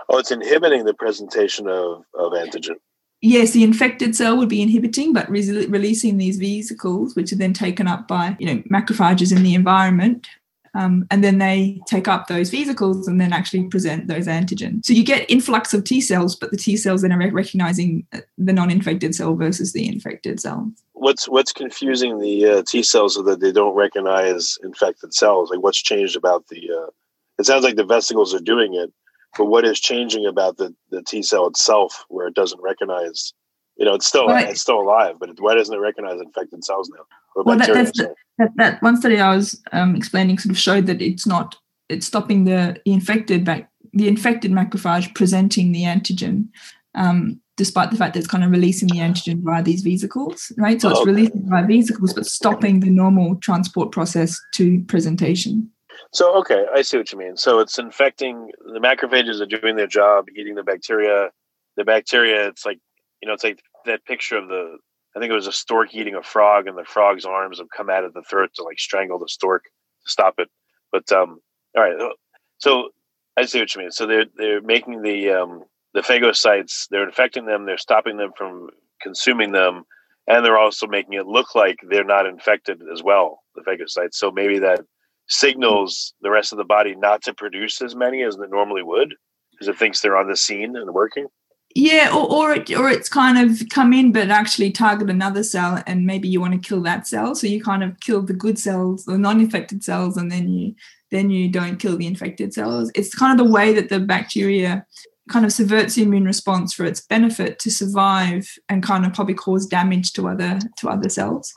Oh, 0.08 0.18
it's 0.18 0.32
inhibiting 0.32 0.86
the 0.86 0.94
presentation 0.94 1.68
of, 1.68 2.06
of 2.14 2.32
antigen. 2.32 2.78
Yes, 3.22 3.52
the 3.52 3.64
infected 3.64 4.16
cell 4.16 4.38
would 4.38 4.50
be 4.50 4.62
inhibiting, 4.62 5.14
but 5.14 5.30
re- 5.30 5.66
releasing 5.68 6.18
these 6.18 6.38
vesicles, 6.38 7.16
which 7.16 7.32
are 7.32 7.38
then 7.38 7.54
taken 7.54 7.88
up 7.88 8.08
by 8.08 8.36
you 8.40 8.46
know 8.46 8.62
macrophages 8.72 9.36
in 9.36 9.44
the 9.44 9.56
environment, 9.56 10.28
um, 10.74 11.06
and 11.10 11.24
then 11.24 11.40
they 11.40 11.82
take 11.88 12.08
up 12.08 12.28
those 12.28 12.50
vesicles 12.50 13.08
and 13.08 13.20
then 13.20 13.34
actually 13.34 13.64
present 13.64 14.08
those 14.08 14.28
antigens. 14.28 14.86
So 14.86 14.94
you 14.94 15.04
get 15.04 15.30
influx 15.30 15.74
of 15.74 15.84
T 15.84 16.02
cells, 16.02 16.36
but 16.36 16.52
the 16.52 16.58
T 16.58 16.78
cells 16.78 17.02
then 17.02 17.12
are 17.12 17.32
recognizing 17.32 18.06
the 18.38 18.54
non-infected 18.54 19.16
cell 19.16 19.36
versus 19.36 19.74
the 19.74 19.88
infected 19.88 20.40
cell. 20.40 20.72
What's 20.94 21.28
what's 21.28 21.54
confusing 21.54 22.20
the 22.20 22.46
uh, 22.46 22.64
T 22.68 22.84
cells 22.84 23.16
so 23.16 23.24
that 23.24 23.40
they 23.40 23.52
don't 23.52 23.76
recognize 23.76 24.58
infected 24.64 25.14
cells? 25.14 25.50
Like 25.50 25.62
what's 25.62 25.82
changed 25.82 26.16
about 26.16 26.48
the? 26.48 26.70
Uh, 26.72 26.90
it 27.38 27.46
sounds 27.46 27.64
like 27.64 27.78
the 27.78 27.86
vesicles 27.86 28.34
are 28.34 28.42
doing 28.42 28.74
it, 28.74 28.92
but 29.38 29.46
what 29.46 29.66
is 29.66 29.80
changing 29.80 30.26
about 30.26 30.58
the, 30.58 30.74
the 30.90 31.02
T 31.02 31.22
cell 31.22 31.48
itself 31.48 32.06
where 32.10 32.28
it 32.28 32.36
doesn't 32.36 32.62
recognize? 32.62 33.34
You 33.78 33.86
know, 33.86 33.94
it's 33.94 34.08
still 34.08 34.28
right. 34.28 34.50
it's 34.50 34.62
still 34.62 34.82
alive, 34.82 35.16
but 35.20 35.30
why 35.40 35.56
doesn't 35.56 35.74
it 35.74 35.80
recognize 35.80 36.20
infected 36.20 36.64
cells 36.66 36.90
now? 36.90 37.06
well, 37.36 37.58
that, 37.58 37.74
that's 37.74 37.98
the, 37.98 38.14
that, 38.38 38.52
that 38.58 38.82
one 38.82 38.98
study 38.98 39.20
I 39.20 39.36
was 39.36 39.62
um, 39.72 39.96
explaining 39.96 40.38
sort 40.38 40.52
of 40.52 40.60
showed 40.60 40.86
that 40.88 41.02
it's 41.02 41.26
not 41.26 41.56
it's 41.88 42.06
stopping 42.06 42.46
the, 42.46 42.80
the 42.86 42.92
infected 42.92 43.46
back 43.46 43.70
the 43.94 44.08
infected 44.08 44.52
macrophage 44.52 45.14
presenting 45.16 45.72
the 45.72 45.84
antigen, 45.84 46.48
um, 46.96 47.40
despite 47.58 47.92
the 47.92 47.98
fact 47.98 48.14
that 48.14 48.20
it's 48.20 48.28
kind 48.28 48.44
of 48.44 48.52
releasing 48.52 48.88
the 48.88 49.00
antigen 49.00 49.42
via 49.42 49.64
these 49.64 49.82
vesicles, 49.82 50.52
right? 50.58 50.80
So 50.80 50.90
it's 50.90 51.00
okay. 51.00 51.12
releasing 51.12 51.50
via 51.50 51.66
vesicles, 51.66 52.14
but 52.14 52.26
stopping 52.26 52.82
the 52.82 52.90
normal 52.90 53.36
transport 53.38 53.92
process 53.92 54.40
to 54.56 54.84
presentation. 54.88 55.72
So 56.12 56.36
okay, 56.38 56.66
I 56.74 56.82
see 56.82 56.98
what 56.98 57.12
you 57.12 57.20
mean. 57.20 57.38
So 57.38 57.60
it's 57.60 57.78
infecting 57.78 58.52
the 58.74 58.80
macrophages 58.80 59.42
are 59.42 59.46
doing 59.46 59.76
their 59.76 59.88
job, 59.88 60.26
eating 60.36 60.56
the 60.56 60.64
bacteria. 60.64 61.30
The 61.78 61.86
bacteria, 61.86 62.48
it's 62.48 62.66
like 62.66 62.80
you 63.22 63.28
know, 63.28 63.34
it's 63.34 63.44
like 63.44 63.62
that 63.86 64.06
picture 64.06 64.38
of 64.38 64.48
the 64.48 64.78
I 65.16 65.20
think 65.20 65.32
it 65.32 65.36
was 65.36 65.48
a 65.48 65.52
stork 65.52 65.94
eating 65.94 66.16
a 66.16 66.24
frog, 66.24 66.68
and 66.68 66.78
the 66.78 66.84
frog's 66.84 67.26
arms 67.26 67.60
have 67.60 67.70
come 67.76 67.90
out 67.90 68.04
of 68.04 68.14
the 68.14 68.24
throat 68.30 68.52
to 68.56 68.64
like 68.64 68.80
strangle 68.80 69.20
the 69.20 69.30
stork 69.30 69.64
to 69.66 70.12
stop 70.12 70.36
it. 70.40 70.50
But 70.92 71.12
um, 71.12 71.40
all 71.76 71.84
right, 71.84 72.12
so 72.58 72.90
I 73.38 73.46
see 73.46 73.60
what 73.60 73.74
you 73.76 73.82
mean. 73.82 73.92
So 73.92 74.06
they're 74.06 74.26
they're 74.36 74.62
making 74.62 75.02
the 75.04 75.30
um, 75.32 75.64
the 75.94 76.02
phagocytes, 76.02 76.88
they're 76.90 77.06
infecting 77.06 77.46
them, 77.46 77.66
they're 77.66 77.78
stopping 77.78 78.18
them 78.18 78.32
from 78.38 78.70
consuming 79.02 79.52
them, 79.52 79.84
and 80.28 80.46
they're 80.46 80.58
also 80.58 80.88
making 80.88 81.14
it 81.14 81.26
look 81.26 81.56
like 81.56 81.78
they're 81.90 82.04
not 82.04 82.26
infected 82.26 82.82
as 82.94 83.02
well, 83.04 83.42
the 83.56 83.62
phagocytes. 83.62 84.14
So 84.14 84.32
maybe 84.32 84.60
that 84.60 84.82
signals 85.30 86.14
the 86.22 86.32
rest 86.32 86.52
of 86.52 86.58
the 86.58 86.66
body 86.66 86.96
not 86.96 87.22
to 87.24 87.34
produce 87.34 87.82
as 87.82 87.96
many 87.96 88.24
as 88.24 88.36
it 88.36 88.50
normally 88.50 88.84
would 88.84 89.14
because 89.52 89.68
it 89.68 89.78
thinks 89.78 90.02
they're 90.02 90.18
on 90.18 90.28
the 90.28 90.36
scene 90.36 90.76
and 90.76 90.94
working. 90.94 91.28
Yeah, 91.76 92.12
or 92.12 92.32
or, 92.32 92.54
it, 92.54 92.72
or 92.76 92.90
it's 92.90 93.10
kind 93.10 93.38
of 93.38 93.70
come 93.70 93.94
in 93.94 94.12
but 94.12 94.32
actually 94.32 94.72
target 94.72 95.10
another 95.10 95.44
cell, 95.44 95.84
and 95.86 96.06
maybe 96.06 96.28
you 96.28 96.42
want 96.42 96.54
to 96.54 96.68
kill 96.68 96.82
that 96.82 97.06
cell, 97.06 97.36
so 97.36 97.46
you 97.46 97.64
kind 97.64 97.84
of 97.84 98.00
kill 98.00 98.24
the 98.24 98.34
good 98.34 98.58
cells, 98.58 99.06
the 99.06 99.20
non-infected 99.20 99.84
cells, 99.84 100.18
and 100.18 100.32
then 100.32 100.50
you 100.50 100.74
then 101.12 101.30
you 101.30 101.48
don't 101.48 101.78
kill 101.78 101.96
the 101.96 102.08
infected 102.08 102.54
cells. 102.54 102.92
It's 102.96 103.14
kind 103.14 103.40
of 103.40 103.46
the 103.46 103.52
way 103.52 103.74
that 103.74 103.90
the 103.90 104.00
bacteria 104.00 104.86
kind 105.30 105.46
of 105.46 105.54
subverts 105.54 105.94
the 105.94 106.02
immune 106.02 106.26
response 106.26 106.74
for 106.74 106.86
its 106.86 107.02
benefit 107.02 107.60
to 107.60 107.70
survive 107.70 108.48
and 108.68 108.82
kind 108.82 109.06
of 109.06 109.14
probably 109.14 109.36
cause 109.36 109.68
damage 109.68 110.12
to 110.14 110.28
other 110.28 110.60
to 110.78 110.90
other 110.90 111.10
cells. 111.10 111.54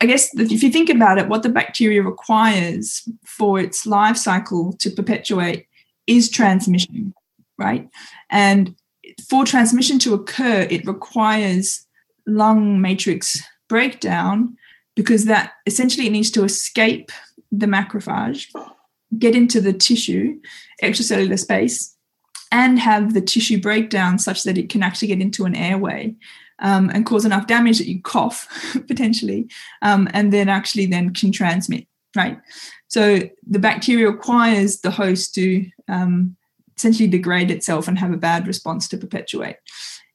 I 0.00 0.06
guess 0.06 0.30
if 0.36 0.62
you 0.62 0.70
think 0.70 0.90
about 0.90 1.18
it, 1.18 1.28
what 1.28 1.42
the 1.42 1.48
bacteria 1.48 2.02
requires 2.02 3.08
for 3.24 3.60
its 3.60 3.86
life 3.86 4.16
cycle 4.16 4.72
to 4.74 4.90
perpetuate 4.90 5.66
is 6.06 6.30
transmission, 6.30 7.14
right? 7.58 7.88
And 8.30 8.74
for 9.28 9.44
transmission 9.44 9.98
to 10.00 10.14
occur, 10.14 10.66
it 10.70 10.86
requires 10.86 11.86
lung 12.26 12.80
matrix 12.80 13.40
breakdown 13.68 14.56
because 14.96 15.26
that 15.26 15.52
essentially 15.66 16.06
it 16.06 16.12
needs 16.12 16.30
to 16.32 16.44
escape 16.44 17.12
the 17.52 17.66
macrophage, 17.66 18.46
get 19.18 19.34
into 19.34 19.60
the 19.60 19.72
tissue, 19.72 20.40
extracellular 20.82 21.38
space, 21.38 21.96
and 22.50 22.78
have 22.78 23.14
the 23.14 23.20
tissue 23.20 23.60
breakdown 23.60 24.18
such 24.18 24.42
that 24.42 24.58
it 24.58 24.70
can 24.70 24.82
actually 24.82 25.08
get 25.08 25.20
into 25.20 25.44
an 25.44 25.54
airway 25.54 26.14
um, 26.60 26.90
and 26.90 27.06
cause 27.06 27.24
enough 27.24 27.46
damage 27.46 27.78
that 27.78 27.88
you 27.88 28.00
cough 28.02 28.48
potentially, 28.88 29.48
um, 29.82 30.08
and 30.12 30.32
then 30.32 30.48
actually 30.48 30.86
then 30.86 31.14
can 31.14 31.32
transmit. 31.32 31.86
Right. 32.16 32.38
So 32.88 33.20
the 33.46 33.58
bacteria 33.58 34.10
requires 34.10 34.80
the 34.80 34.90
host 34.90 35.34
to 35.34 35.66
um, 35.88 36.36
essentially 36.76 37.08
degrade 37.08 37.50
itself 37.50 37.86
and 37.86 37.98
have 37.98 38.12
a 38.12 38.16
bad 38.16 38.46
response 38.46 38.88
to 38.88 38.96
perpetuate. 38.96 39.56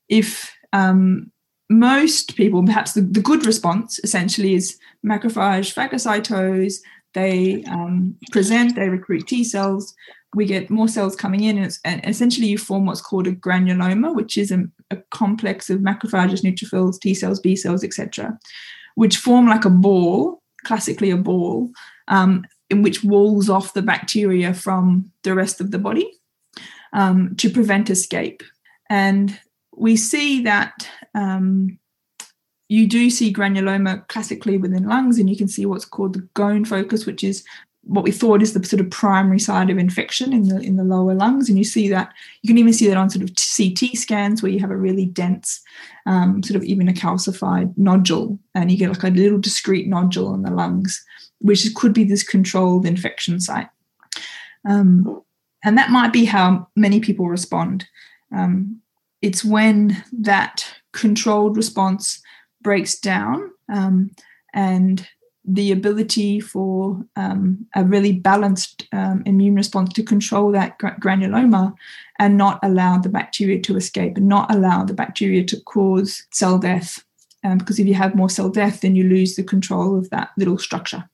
If 0.10 0.52
um, 0.74 1.32
most 1.70 2.36
people, 2.36 2.64
perhaps 2.66 2.94
the, 2.94 3.02
the, 3.02 3.22
good 3.22 3.46
response 3.46 4.00
essentially 4.04 4.56
is 4.56 4.78
macrophage 5.06 5.74
phagocytose, 5.74 6.76
they 7.14 7.64
um, 7.66 8.16
present, 8.32 8.76
they 8.76 8.90
recruit 8.90 9.28
T 9.28 9.44
cells, 9.44 9.94
we 10.36 10.46
get 10.46 10.70
more 10.70 10.88
cells 10.88 11.16
coming 11.16 11.44
in, 11.44 11.58
and, 11.58 11.78
and 11.86 12.02
essentially 12.06 12.48
you 12.48 12.58
form 12.58 12.86
what's 12.86 13.02
called 13.02 13.28
a 13.28 13.36
granuloma, 13.36 14.16
which 14.16 14.38
is 14.38 14.52
a, 14.52 14.66
a 14.92 14.98
complex 15.12 15.70
of 15.70 15.80
macrophages, 15.80 16.42
neutrophils, 16.42 17.00
T 17.00 17.14
cells, 17.14 17.40
B 17.40 17.56
cells, 17.56 17.84
etc., 17.84 18.38
which 18.96 19.18
form 19.18 19.48
like 19.48 19.66
a 19.66 19.70
ball, 19.70 20.42
classically 20.66 21.12
a 21.12 21.18
ball, 21.18 21.70
um, 22.08 22.46
in 22.70 22.82
which 22.82 23.04
walls 23.04 23.50
off 23.50 23.74
the 23.74 23.82
bacteria 23.82 24.54
from 24.54 25.12
the 25.24 25.36
rest 25.36 25.62
of 25.62 25.72
the 25.72 25.80
body 25.80 26.10
um, 26.94 27.36
to 27.38 27.50
prevent 27.50 27.90
escape. 27.90 28.44
And 28.90 29.40
we 29.76 29.96
see 29.96 30.44
that 30.44 30.90
um, 31.16 31.80
you 32.70 32.88
do 32.88 33.10
see 33.10 33.34
granuloma 33.34 34.08
classically 34.08 34.58
within 34.58 34.88
lungs, 34.88 35.20
and 35.20 35.30
you 35.30 35.36
can 35.36 35.48
see 35.48 35.66
what's 35.66 35.86
called 35.86 36.14
the 36.14 36.28
Ghosn 36.36 36.66
focus, 36.66 37.06
which 37.06 37.24
is 37.24 37.44
what 37.86 38.04
we 38.04 38.12
thought 38.12 38.42
is 38.42 38.54
the 38.54 38.64
sort 38.64 38.80
of 38.80 38.90
primary 38.90 39.40
side 39.40 39.70
of 39.70 39.78
infection 39.78 40.32
in 40.32 40.48
the 40.48 40.60
in 40.60 40.78
the 40.78 40.84
lower 40.84 41.14
lungs, 41.14 41.50
and 41.50 41.58
you 41.58 41.64
see 41.64 41.90
that 41.90 42.14
you 42.42 42.48
can 42.48 42.58
even 42.58 42.74
see 42.74 42.88
that 42.88 42.98
on 42.98 43.10
sort 43.10 43.24
of 43.24 43.36
CT 43.36 43.98
scans 43.98 44.42
where 44.42 44.52
you 44.52 44.60
have 44.60 44.72
a 44.72 44.78
really 44.78 45.06
dense, 45.06 45.62
um, 46.06 46.42
sort 46.44 46.56
of 46.56 46.64
even 46.64 46.88
a 46.88 46.94
calcified 46.94 47.74
nodule, 47.78 48.40
and 48.56 48.72
you 48.72 48.78
get 48.78 48.90
like 48.90 49.04
a 49.04 49.10
little 49.10 49.40
discrete 49.40 49.88
nodule 49.88 50.34
in 50.34 50.44
the 50.44 50.52
lungs, 50.52 51.04
which 51.40 51.68
could 51.76 51.94
be 51.94 52.04
this 52.04 52.24
controlled 52.24 52.86
infection 52.86 53.40
site. 53.40 53.68
Um, 54.68 55.22
and 55.64 55.78
that 55.78 55.92
might 55.92 56.14
be 56.14 56.26
how 56.26 56.68
many 56.76 57.00
people 57.00 57.28
respond. 57.28 57.86
Um, 58.34 58.82
it's 59.22 59.44
when 59.44 60.04
that 60.12 60.66
controlled 60.92 61.58
response 61.58 62.22
breaks 62.62 63.00
down 63.00 63.52
um, 63.72 64.12
and 64.54 65.08
the 65.46 65.72
ability 65.72 66.40
for 66.40 67.04
um, 67.16 67.66
a 67.76 67.84
really 67.84 68.14
balanced 68.14 68.88
um, 68.94 69.24
immune 69.26 69.56
response 69.56 69.92
to 69.94 70.04
control 70.04 70.52
that 70.52 70.80
granuloma 70.80 71.74
and 72.20 72.38
not 72.38 72.60
allow 72.64 72.98
the 72.98 73.10
bacteria 73.10 73.60
to 73.62 73.76
escape 73.76 74.16
and 74.18 74.28
not 74.28 74.50
allow 74.54 74.84
the 74.84 74.94
bacteria 74.94 75.44
to 75.44 75.60
cause 75.62 76.26
cell 76.32 76.58
death. 76.58 77.04
Um, 77.44 77.58
because 77.58 77.78
if 77.78 77.88
you 77.88 77.94
have 77.96 78.16
more 78.16 78.30
cell 78.30 78.50
death, 78.50 78.82
then 78.82 78.96
you 78.96 79.04
lose 79.04 79.36
the 79.36 79.44
control 79.44 79.98
of 79.98 80.10
that 80.12 80.30
little 80.38 80.58
structure. 80.58 81.10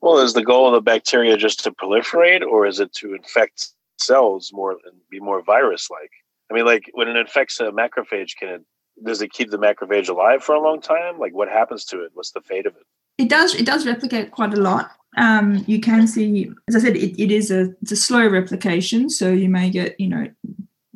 Well, 0.00 0.18
is 0.18 0.34
the 0.34 0.44
goal 0.44 0.68
of 0.68 0.74
the 0.74 0.80
bacteria 0.80 1.36
just 1.36 1.64
to 1.64 1.72
proliferate, 1.72 2.42
or 2.42 2.66
is 2.66 2.78
it 2.78 2.92
to 2.94 3.14
infect 3.14 3.70
cells 3.96 4.52
more 4.52 4.72
and 4.72 5.00
be 5.10 5.18
more 5.18 5.42
virus-like? 5.42 6.12
I 6.48 6.54
mean, 6.54 6.64
like 6.64 6.88
when 6.92 7.08
it 7.08 7.16
infects 7.16 7.58
a 7.58 7.72
macrophage, 7.72 8.36
can 8.38 8.48
it 8.48 8.62
does 9.04 9.22
it 9.22 9.32
keep 9.32 9.50
the 9.50 9.58
macrophage 9.58 10.08
alive 10.08 10.42
for 10.42 10.54
a 10.54 10.60
long 10.60 10.80
time? 10.80 11.18
Like, 11.18 11.34
what 11.34 11.48
happens 11.48 11.84
to 11.86 12.02
it? 12.04 12.10
What's 12.14 12.32
the 12.32 12.40
fate 12.40 12.66
of 12.66 12.76
it? 12.76 12.86
It 13.18 13.28
does. 13.28 13.54
It 13.54 13.66
does 13.66 13.86
replicate 13.86 14.30
quite 14.30 14.54
a 14.54 14.60
lot. 14.60 14.92
Um, 15.16 15.64
you 15.66 15.80
can 15.80 16.06
see, 16.06 16.50
as 16.68 16.76
I 16.76 16.78
said, 16.78 16.96
it, 16.96 17.20
it 17.20 17.32
is 17.32 17.50
a 17.50 17.74
it's 17.82 17.92
a 17.92 17.96
slow 17.96 18.26
replication, 18.28 19.10
so 19.10 19.30
you 19.30 19.48
may 19.48 19.70
get 19.70 19.98
you 19.98 20.08
know 20.08 20.28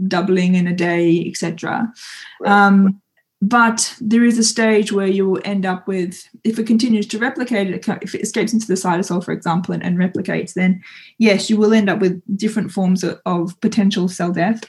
doubling 0.07 0.55
in 0.55 0.67
a 0.67 0.75
day, 0.75 1.27
etc. 1.27 1.93
Um, 2.45 3.03
but 3.43 3.97
there 4.01 4.25
is 4.25 4.39
a 4.39 4.45
stage 4.45 4.93
where 4.93 5.09
you 5.09 5.29
will 5.29 5.41
end 5.45 5.67
up 5.67 5.89
with 5.89 6.29
if 6.45 6.61
it 6.61 6.67
continues 6.67 7.09
to 7.09 7.19
replicate 7.19 7.69
if 8.01 8.15
it 8.15 8.23
escapes 8.23 8.53
into 8.53 8.69
the 8.69 8.75
cytosol 8.75 9.23
for 9.23 9.33
example 9.33 9.75
and, 9.75 9.83
and 9.83 9.99
replicates 9.99 10.55
then 10.55 10.81
yes 11.19 11.51
you 11.51 11.57
will 11.57 11.75
end 11.75 11.91
up 11.91 11.99
with 11.99 12.23
different 12.39 12.71
forms 12.71 13.03
of, 13.03 13.21
of 13.27 13.61
potential 13.61 14.09
cell 14.09 14.31
death 14.31 14.63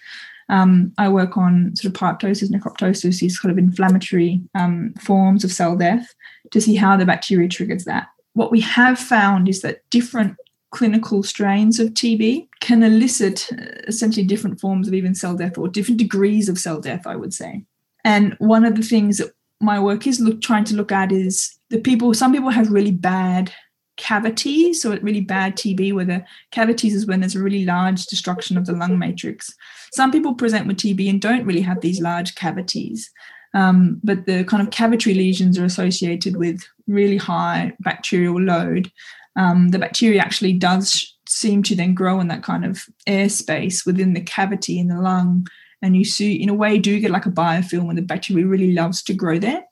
um, 0.56 0.94
i 0.98 1.08
work 1.10 1.36
on 1.38 1.76
sort 1.76 1.94
of 1.94 2.00
pyroptosis 2.00 2.50
necroptosis 2.50 3.20
these 3.20 3.40
kind 3.40 3.52
of 3.52 3.58
inflammatory 3.58 4.42
um, 4.56 4.94
forms 5.00 5.44
of 5.44 5.52
cell 5.52 5.76
death 5.76 6.14
to 6.52 6.62
see 6.62 6.76
how 6.76 6.96
the 6.96 7.06
bacteria 7.06 7.50
triggers 7.50 7.86
that. 7.86 8.08
What 8.34 8.52
we 8.52 8.62
have 8.62 8.98
found 9.00 9.50
is 9.50 9.62
that 9.62 9.82
different 9.90 10.38
clinical 10.72 11.22
strains 11.22 11.80
of 11.80 11.90
tb 11.90 12.48
can 12.60 12.82
elicit 12.82 13.48
uh, 13.54 13.66
essentially 13.88 14.26
different 14.26 14.60
forms 14.60 14.88
of 14.88 14.94
even 14.96 15.14
cell 15.14 15.36
death 15.36 15.56
or 15.56 15.68
different 15.68 16.00
degrees 16.00 16.50
of 16.50 16.58
cell 16.58 16.80
death 16.82 17.06
i 17.06 17.16
would 17.16 17.34
say. 17.34 17.64
And 18.04 18.36
one 18.40 18.66
of 18.66 18.76
the 18.76 18.82
things 18.82 19.18
that 19.18 19.34
my 19.62 19.80
work 19.80 20.06
is 20.08 20.20
look, 20.20 20.42
trying 20.42 20.66
to 20.66 20.76
look 20.76 20.92
at 20.92 21.12
is 21.12 21.58
the 21.70 21.80
people, 21.80 22.14
some 22.14 22.34
people 22.34 22.50
have 22.50 22.72
really 22.72 22.92
bad 22.92 23.54
cavities, 23.98 24.82
so 24.82 24.98
really 25.02 25.22
bad 25.22 25.56
TB, 25.56 25.94
where 25.94 26.06
the 26.06 26.26
cavities 26.52 26.96
is 26.96 27.06
when 27.06 27.20
there's 27.20 27.36
a 27.36 27.44
really 27.44 27.66
large 27.66 28.06
destruction 28.06 28.58
of 28.58 28.66
the 28.66 28.74
lung 28.74 28.98
matrix. 28.98 29.54
Some 29.94 30.12
people 30.12 30.34
present 30.34 30.68
with 30.68 30.78
TB 30.78 31.10
and 31.10 31.22
don't 31.22 31.46
really 31.46 31.62
have 31.62 31.82
these 31.82 32.02
large 32.02 32.36
cavities. 32.36 33.12
Um, 33.54 34.02
but 34.04 34.26
the 34.26 34.44
kind 34.46 34.64
of 34.64 34.74
cavitary 34.74 35.16
lesions 35.16 35.60
are 35.60 35.66
associated 35.66 36.38
with 36.38 36.62
really 36.88 37.18
high 37.18 37.74
bacterial 37.82 38.42
load. 38.42 38.92
Um, 39.36 39.70
the 39.70 39.80
bacteria 39.80 40.22
actually 40.22 40.54
does 40.54 41.16
seem 41.28 41.64
to 41.64 41.76
then 41.76 41.94
grow 41.94 42.20
in 42.20 42.28
that 42.28 42.44
kind 42.44 42.66
of 42.66 42.86
airspace 43.08 43.86
within 43.86 44.14
the 44.14 44.22
cavity 44.22 44.80
in 44.80 44.88
the 44.88 45.00
lung. 45.00 45.48
And 45.82 45.96
you 45.96 46.06
see, 46.06 46.34
in 46.34 46.50
a 46.50 46.54
way, 46.54 46.78
do 46.80 47.00
get 47.00 47.12
like 47.12 47.26
a 47.26 47.32
biofilm 47.32 47.86
when 47.86 47.96
the 47.96 48.02
bacteria 48.02 48.46
really 48.46 48.74
loves 48.74 49.04
to 49.04 49.14
grow 49.14 49.38
there. 49.38 49.64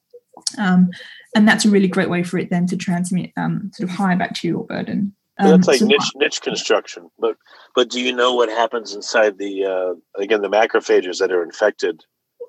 Um, 0.57 0.89
and 1.35 1.47
that's 1.47 1.65
a 1.65 1.69
really 1.69 1.87
great 1.87 2.09
way 2.09 2.23
for 2.23 2.37
it 2.37 2.49
then 2.49 2.67
to 2.67 2.77
transmit 2.77 3.31
um, 3.37 3.71
sort 3.73 3.89
of 3.89 3.95
high 3.95 4.15
bacterial 4.15 4.63
burden. 4.63 5.15
Um, 5.39 5.51
that's 5.51 5.67
like 5.67 5.79
so 5.79 5.85
niche 5.85 6.11
niche 6.15 6.41
construction. 6.41 7.09
But 7.19 7.37
but 7.75 7.89
do 7.89 7.99
you 8.01 8.13
know 8.13 8.33
what 8.35 8.49
happens 8.49 8.93
inside 8.93 9.37
the 9.37 9.65
uh, 9.65 10.21
again 10.21 10.41
the 10.41 10.49
macrophages 10.49 11.19
that 11.19 11.31
are 11.31 11.43
infected? 11.43 12.03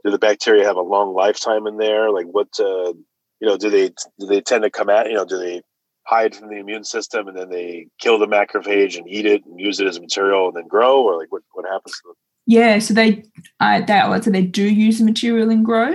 Do 0.05 0.11
the 0.11 0.19
bacteria 0.19 0.65
have 0.65 0.77
a 0.77 0.83
long 0.83 1.15
lifetime 1.15 1.67
in 1.67 1.79
there? 1.79 2.11
Like 2.11 2.27
what 2.27 2.49
uh, 2.59 2.93
you 3.41 3.49
know? 3.49 3.57
Do 3.57 3.71
they 3.71 3.91
do 4.19 4.27
they 4.27 4.41
tend 4.41 4.65
to 4.65 4.71
come 4.71 4.91
out? 4.91 5.09
You 5.09 5.15
know, 5.15 5.25
do 5.25 5.39
they 5.39 5.63
hide 6.07 6.35
from 6.35 6.49
the 6.49 6.57
immune 6.57 6.85
system 6.85 7.29
and 7.29 7.37
then 7.37 7.49
they 7.49 7.87
kill 8.01 8.19
the 8.19 8.27
macrophage 8.27 8.97
and 8.99 9.09
eat 9.09 9.25
it 9.25 9.45
and 9.47 9.61
use 9.61 9.79
it 9.79 9.87
as 9.87 10.01
material 10.01 10.49
and 10.49 10.57
then 10.57 10.67
grow, 10.67 11.03
or 11.03 11.17
like 11.17 11.31
what 11.31 11.43
what 11.53 11.65
happens 11.71 11.95
to 11.99 12.09
them? 12.09 12.17
Yeah, 12.47 12.81
so 12.81 12.93
they, 12.93 13.23
uh, 13.61 13.81
they, 13.81 14.21
so 14.23 14.31
they 14.31 14.43
do 14.43 14.65
use 14.65 14.99
the 14.99 15.05
material 15.05 15.51
and 15.51 15.65
grow. 15.65 15.95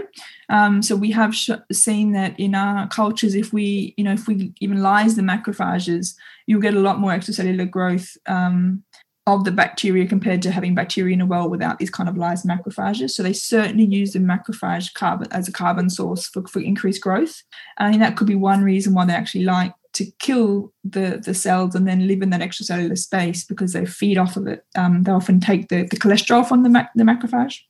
Um, 0.50 0.82
so 0.82 0.96
we 0.96 1.12
have 1.12 1.36
sh- 1.36 1.50
seen 1.72 2.14
that 2.14 2.40
in 2.40 2.56
our 2.56 2.88
cultures, 2.88 3.36
if 3.36 3.52
we, 3.52 3.94
you 3.98 4.04
know, 4.04 4.14
if 4.14 4.28
we 4.28 4.54
even 4.62 4.82
lyse 4.82 5.16
the 5.16 5.22
macrophages, 5.22 6.16
you'll 6.46 6.62
get 6.62 6.74
a 6.74 6.80
lot 6.80 7.00
more 7.00 7.12
extracellular 7.12 7.70
growth 7.70 8.16
um, 8.28 8.84
of 9.28 9.44
the 9.44 9.52
bacteria 9.52 10.08
compared 10.08 10.42
to 10.42 10.52
having 10.52 10.74
bacteria 10.74 11.14
in 11.14 11.20
a 11.20 11.26
well 11.26 11.50
without 11.50 11.80
these 11.80 11.90
kind 11.90 12.08
of 12.08 12.16
lysed 12.16 12.46
macrophages. 12.46 13.12
So 13.12 13.24
they 13.24 13.34
certainly 13.34 13.84
use 13.84 14.14
the 14.14 14.20
macrophage 14.20 14.94
carbon 14.94 15.28
as 15.32 15.50
a 15.50 15.52
carbon 15.52 15.90
source 15.90 16.28
for, 16.28 16.48
for 16.48 16.62
increased 16.62 17.02
growth. 17.02 17.44
And 17.78 17.88
I 17.88 17.92
think 17.92 18.02
that 18.02 18.16
could 18.16 18.28
be 18.28 18.36
one 18.36 18.64
reason 18.64 18.94
why 18.94 19.06
they 19.06 19.14
actually 19.14 19.44
like 19.44 19.74
to 19.98 20.06
kill 20.20 20.72
the, 20.84 21.22
the 21.24 21.34
cells 21.34 21.74
and 21.74 21.88
then 21.88 22.08
live 22.08 22.22
in 22.22 22.30
that 22.30 22.42
extracellular 22.42 22.98
space 22.98 23.44
because 23.44 23.74
they 23.74 23.86
feed 23.86 24.18
off 24.18 24.38
of 24.38 24.46
it. 24.46 24.64
Um, 24.76 25.04
they 25.04 25.12
often 25.12 25.40
take 25.40 25.70
the, 25.70 25.84
the 25.84 25.98
cholesterol 25.98 26.48
from 26.48 26.62
the, 26.62 26.70
mac- 26.70 26.94
the 26.94 27.04
macrophage. 27.04 27.62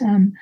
Um, 0.00 0.32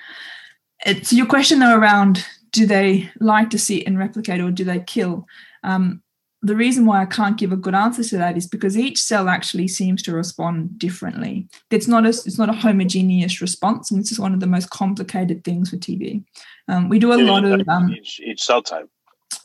it's 0.85 1.13
your 1.13 1.27
question 1.27 1.59
though 1.59 1.77
around 1.77 2.27
do 2.53 2.67
they 2.67 3.11
like 3.21 3.49
to 3.51 3.59
sit 3.59 3.87
and 3.87 3.99
replicate 3.99 4.41
or 4.41 4.51
do 4.51 4.65
they 4.65 4.81
kill? 4.81 5.27
Um, 5.63 6.03
the 6.43 6.57
reason 6.57 6.85
why 6.85 7.01
I 7.01 7.07
can't 7.07 7.39
give 7.39 7.53
a 7.53 7.57
good 7.57 7.75
answer 7.75 8.03
to 8.05 8.19
that 8.19 8.37
is 8.37 8.47
because 8.47 8.77
each 8.77 8.99
cell 9.01 9.29
actually 9.29 9.69
seems 9.69 10.03
to 10.03 10.13
respond 10.13 10.79
differently. 10.79 11.49
It's 11.71 11.87
not 11.87 12.05
a 12.05 12.09
it's 12.09 12.39
not 12.39 12.49
a 12.49 12.55
homogeneous 12.55 13.41
response, 13.41 13.91
and 13.91 14.01
this 14.01 14.11
is 14.11 14.19
one 14.19 14.33
of 14.33 14.41
the 14.41 14.47
most 14.47 14.71
complicated 14.71 15.45
things 15.45 15.71
with 15.71 15.81
TB. 15.81 16.25
Um, 16.69 16.89
we 16.89 16.99
do 16.99 17.13
a 17.13 17.21
lot 17.23 17.45
of 17.45 17.69
um, 17.69 17.93
each, 17.93 18.21
each 18.21 18.43
cell 18.43 18.63
type. 18.63 18.89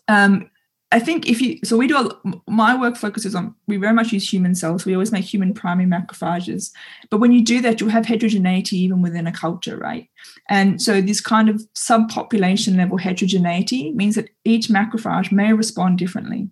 Um, 0.08 0.50
I 0.92 1.00
think 1.00 1.28
if 1.28 1.42
you 1.42 1.60
so 1.64 1.78
we 1.78 1.88
do 1.88 1.98
a, 1.98 2.34
my 2.50 2.80
work 2.80 2.96
focuses 2.96 3.34
on 3.34 3.56
we 3.68 3.78
very 3.78 3.94
much 3.94 4.14
use 4.14 4.32
human 4.32 4.54
cells. 4.54 4.86
We 4.86 4.94
always 4.94 5.12
make 5.12 5.26
human 5.26 5.54
primary 5.54 5.90
macrophages, 5.90 6.72
but 7.10 7.18
when 7.18 7.32
you 7.32 7.44
do 7.44 7.60
that, 7.62 7.82
you'll 7.82 7.90
have 7.90 8.06
heterogeneity 8.06 8.78
even 8.78 9.02
within 9.02 9.28
a 9.28 9.32
culture, 9.32 9.78
right? 9.78 10.08
And 10.48 10.82
so 10.82 11.02
this 11.02 11.22
kind 11.22 11.50
of 11.50 11.64
subpopulation 11.76 12.78
level 12.78 12.98
heterogeneity 12.98 13.94
means 13.94 14.16
that 14.16 14.30
each 14.44 14.68
macrophage 14.68 15.32
may 15.32 15.54
respond 15.54 15.98
differently, 15.98 16.50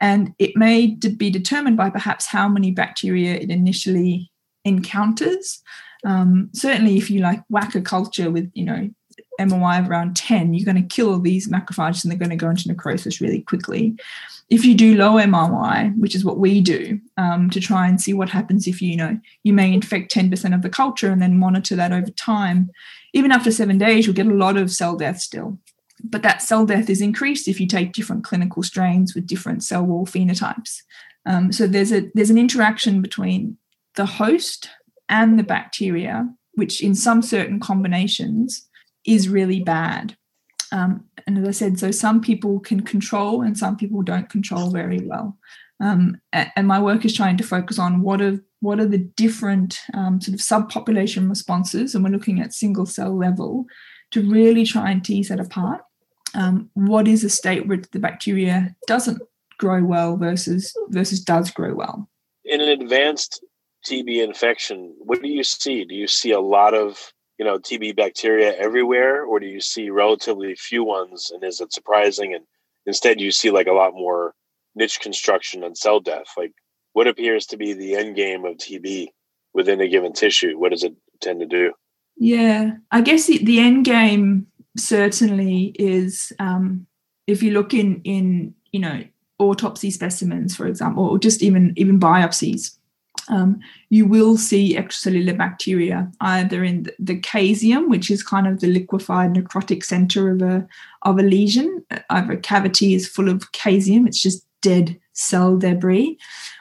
and 0.00 0.34
it 0.38 0.56
may 0.56 0.96
be 1.16 1.30
determined 1.30 1.76
by 1.76 1.90
perhaps 1.90 2.26
how 2.26 2.48
many 2.48 2.70
bacteria 2.70 3.34
it 3.34 3.50
initially 3.50 4.32
encounters. 4.64 5.62
Um, 6.04 6.48
certainly, 6.54 6.96
if 6.96 7.10
you 7.10 7.20
like 7.20 7.42
whack 7.50 7.74
a 7.74 7.82
culture 7.82 8.30
with 8.30 8.50
you 8.54 8.64
know 8.64 8.88
MOI 9.38 9.78
of 9.78 9.90
around 9.90 10.16
10, 10.16 10.54
you're 10.54 10.64
going 10.64 10.82
to 10.82 10.94
kill 10.94 11.10
all 11.10 11.18
these 11.18 11.48
macrophages 11.48 12.04
and 12.04 12.10
they're 12.10 12.18
going 12.18 12.30
to 12.30 12.36
go 12.36 12.50
into 12.50 12.68
necrosis 12.68 13.20
really 13.20 13.42
quickly. 13.42 13.96
If 14.48 14.64
you 14.64 14.74
do 14.74 14.96
low 14.96 15.24
MOI, 15.26 15.92
which 15.96 16.14
is 16.14 16.24
what 16.24 16.38
we 16.38 16.60
do, 16.60 17.00
um, 17.16 17.50
to 17.50 17.60
try 17.60 17.88
and 17.88 18.00
see 18.00 18.12
what 18.12 18.28
happens 18.28 18.66
if 18.66 18.80
you, 18.80 18.90
you 18.90 18.96
know 18.96 19.18
you 19.42 19.52
may 19.52 19.72
infect 19.72 20.14
10% 20.14 20.54
of 20.54 20.62
the 20.62 20.70
culture 20.70 21.10
and 21.10 21.20
then 21.20 21.38
monitor 21.38 21.74
that 21.76 21.92
over 21.92 22.10
time, 22.10 22.70
even 23.12 23.32
after 23.32 23.50
seven 23.50 23.78
days, 23.78 24.06
you'll 24.06 24.14
get 24.14 24.26
a 24.26 24.34
lot 24.34 24.56
of 24.56 24.70
cell 24.70 24.96
death 24.96 25.20
still. 25.20 25.58
But 26.04 26.22
that 26.22 26.42
cell 26.42 26.66
death 26.66 26.90
is 26.90 27.00
increased 27.00 27.48
if 27.48 27.60
you 27.60 27.66
take 27.66 27.92
different 27.92 28.24
clinical 28.24 28.62
strains 28.62 29.14
with 29.14 29.26
different 29.26 29.64
cell 29.64 29.82
wall 29.82 30.06
phenotypes. 30.06 30.82
Um, 31.24 31.50
so 31.52 31.66
there's 31.66 31.92
a 31.92 32.10
there's 32.14 32.30
an 32.30 32.38
interaction 32.38 33.02
between 33.02 33.56
the 33.96 34.06
host 34.06 34.68
and 35.08 35.38
the 35.38 35.42
bacteria, 35.42 36.28
which 36.54 36.82
in 36.82 36.94
some 36.94 37.22
certain 37.22 37.58
combinations 37.58 38.66
is 39.06 39.28
really 39.28 39.60
bad. 39.60 40.16
Um, 40.72 41.04
and 41.26 41.38
as 41.38 41.48
I 41.48 41.50
said, 41.52 41.78
so 41.78 41.90
some 41.90 42.20
people 42.20 42.60
can 42.60 42.80
control 42.80 43.42
and 43.42 43.56
some 43.56 43.76
people 43.76 44.02
don't 44.02 44.28
control 44.28 44.70
very 44.70 45.00
well. 45.00 45.38
Um, 45.80 46.20
and 46.32 46.66
my 46.66 46.80
work 46.80 47.04
is 47.04 47.14
trying 47.14 47.36
to 47.36 47.44
focus 47.44 47.78
on 47.78 48.02
what 48.02 48.22
are 48.22 48.42
what 48.60 48.80
are 48.80 48.86
the 48.86 48.98
different 48.98 49.80
um, 49.92 50.20
sort 50.20 50.34
of 50.34 50.40
subpopulation 50.40 51.28
responses, 51.28 51.94
and 51.94 52.02
we're 52.02 52.10
looking 52.10 52.40
at 52.40 52.54
single 52.54 52.86
cell 52.86 53.16
level 53.16 53.66
to 54.12 54.22
really 54.22 54.64
try 54.64 54.90
and 54.90 55.04
tease 55.04 55.28
that 55.28 55.38
apart. 55.38 55.82
Um, 56.34 56.70
what 56.74 57.06
is 57.06 57.22
a 57.22 57.28
state 57.28 57.68
where 57.68 57.82
the 57.92 57.98
bacteria 57.98 58.74
doesn't 58.86 59.20
grow 59.58 59.84
well 59.84 60.16
versus 60.16 60.74
versus 60.88 61.20
does 61.20 61.50
grow 61.50 61.74
well? 61.74 62.08
In 62.44 62.62
an 62.62 62.68
advanced 62.68 63.44
TB 63.86 64.24
infection, 64.24 64.94
what 64.98 65.22
do 65.22 65.28
you 65.28 65.44
see? 65.44 65.84
Do 65.84 65.94
you 65.94 66.08
see 66.08 66.32
a 66.32 66.40
lot 66.40 66.72
of 66.72 67.12
you 67.38 67.44
know 67.44 67.58
TB 67.58 67.96
bacteria 67.96 68.54
everywhere, 68.56 69.24
or 69.24 69.40
do 69.40 69.46
you 69.46 69.60
see 69.60 69.90
relatively 69.90 70.54
few 70.54 70.84
ones? 70.84 71.30
And 71.32 71.42
is 71.44 71.60
it 71.60 71.72
surprising? 71.72 72.34
And 72.34 72.44
instead, 72.86 73.20
you 73.20 73.30
see 73.30 73.50
like 73.50 73.66
a 73.66 73.72
lot 73.72 73.94
more 73.94 74.34
niche 74.74 75.00
construction 75.00 75.64
and 75.64 75.76
cell 75.76 76.00
death. 76.00 76.28
Like 76.36 76.52
what 76.92 77.06
appears 77.06 77.44
to 77.46 77.56
be 77.56 77.72
the 77.74 77.94
end 77.94 78.16
game 78.16 78.44
of 78.44 78.56
TB 78.56 79.08
within 79.52 79.80
a 79.80 79.88
given 79.88 80.12
tissue? 80.12 80.58
What 80.58 80.70
does 80.70 80.82
it 80.82 80.94
tend 81.20 81.40
to 81.40 81.46
do? 81.46 81.72
Yeah, 82.16 82.72
I 82.90 83.02
guess 83.02 83.26
the, 83.26 83.44
the 83.44 83.60
end 83.60 83.84
game 83.84 84.46
certainly 84.78 85.74
is 85.78 86.32
um, 86.38 86.86
if 87.26 87.42
you 87.42 87.50
look 87.50 87.74
in 87.74 88.00
in 88.04 88.54
you 88.72 88.80
know 88.80 89.04
autopsy 89.38 89.90
specimens, 89.90 90.56
for 90.56 90.66
example, 90.66 91.04
or 91.04 91.18
just 91.18 91.42
even 91.42 91.74
even 91.76 92.00
biopsies 92.00 92.76
um, 93.28 93.60
you 93.90 94.06
will 94.06 94.36
see 94.36 94.76
extracellular 94.76 95.36
bacteria 95.36 96.10
either 96.20 96.62
in 96.62 96.86
the, 96.98 97.16
caseum, 97.16 97.88
which 97.88 98.10
is 98.10 98.22
kind 98.22 98.46
of 98.46 98.60
the 98.60 98.66
liquefied 98.68 99.34
necrotic 99.34 99.84
center 99.84 100.30
of 100.30 100.42
a 100.42 100.66
of 101.02 101.18
a 101.18 101.22
lesion. 101.22 101.84
Either 102.10 102.32
a 102.32 102.36
cavity 102.36 102.94
is 102.94 103.08
full 103.08 103.28
of 103.28 103.52
caseum; 103.52 104.06
it's 104.06 104.20
just 104.20 104.46
dead 104.62 104.98
cell 105.12 105.56
debris, 105.56 106.18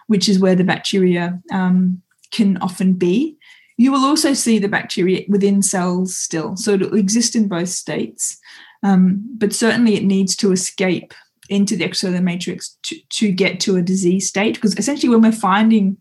which 0.08 0.28
is 0.28 0.40
where 0.40 0.56
the 0.56 0.64
bacteria 0.64 1.40
um, 1.52 2.02
can 2.32 2.58
often 2.58 2.94
be. 2.94 3.38
You 3.78 3.92
will 3.92 4.06
also 4.06 4.34
see 4.34 4.58
the 4.58 4.70
bacteria 4.70 5.26
within 5.28 5.62
cells 5.62 6.16
still, 6.16 6.56
so 6.56 6.72
it'll 6.72 6.98
exist 6.98 7.36
in 7.36 7.48
both 7.48 7.70
states. 7.70 8.40
Um, 8.84 9.24
but 9.38 9.54
certainly, 9.54 9.96
it 9.96 10.04
needs 10.04 10.36
to 10.38 10.52
escape 10.52 11.14
into 11.50 11.76
the 11.76 11.88
extracellular 11.88 12.24
matrix 12.24 12.78
to, 12.84 12.96
to 13.10 13.32
get 13.32 13.60
to 13.60 13.76
a 13.76 13.82
disease 13.82 14.28
state 14.28 14.56
because 14.56 14.76
essentially 14.78 15.10
when 15.10 15.22
we're 15.22 15.32
finding 15.32 15.96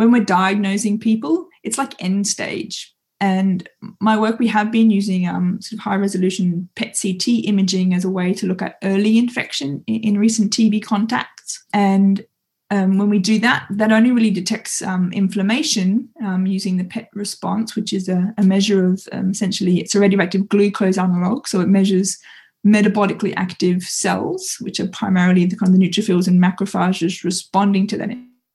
when 0.00 0.10
we're 0.10 0.24
diagnosing 0.24 0.98
people, 0.98 1.46
it's 1.62 1.76
like 1.76 2.02
end 2.02 2.26
stage. 2.26 2.90
And 3.20 3.68
my 4.00 4.18
work, 4.18 4.38
we 4.38 4.46
have 4.46 4.72
been 4.72 4.90
using 4.90 5.28
um, 5.28 5.60
sort 5.60 5.78
of 5.78 5.80
high 5.80 5.96
resolution 5.96 6.70
PET 6.74 6.98
CT 6.98 7.44
imaging 7.44 7.92
as 7.92 8.06
a 8.06 8.08
way 8.08 8.32
to 8.32 8.46
look 8.46 8.62
at 8.62 8.78
early 8.82 9.18
infection 9.18 9.84
in, 9.86 10.00
in 10.00 10.18
recent 10.18 10.54
TB 10.54 10.82
contacts. 10.82 11.62
And 11.74 12.24
um, 12.70 12.96
when 12.96 13.10
we 13.10 13.18
do 13.18 13.38
that, 13.40 13.66
that 13.68 13.92
only 13.92 14.10
really 14.10 14.30
detects 14.30 14.80
um, 14.80 15.12
inflammation 15.12 16.08
um, 16.24 16.46
using 16.46 16.78
the 16.78 16.84
PET 16.84 17.10
response, 17.12 17.76
which 17.76 17.92
is 17.92 18.08
a, 18.08 18.32
a 18.38 18.42
measure 18.42 18.86
of 18.86 19.06
um, 19.12 19.28
essentially 19.28 19.80
it's 19.80 19.94
a 19.94 20.00
radioactive 20.00 20.48
glucose 20.48 20.96
analog. 20.96 21.46
So 21.46 21.60
it 21.60 21.68
measures 21.68 22.16
metabolically 22.66 23.34
active 23.36 23.82
cells, 23.82 24.56
which 24.60 24.80
are 24.80 24.88
primarily 24.88 25.44
the 25.44 25.56
kind 25.56 25.74
of 25.74 25.78
the 25.78 25.86
neutrophils 25.86 26.26
and 26.26 26.42
macrophages 26.42 27.22
responding 27.22 27.86
to 27.88 27.98
that 27.98 28.10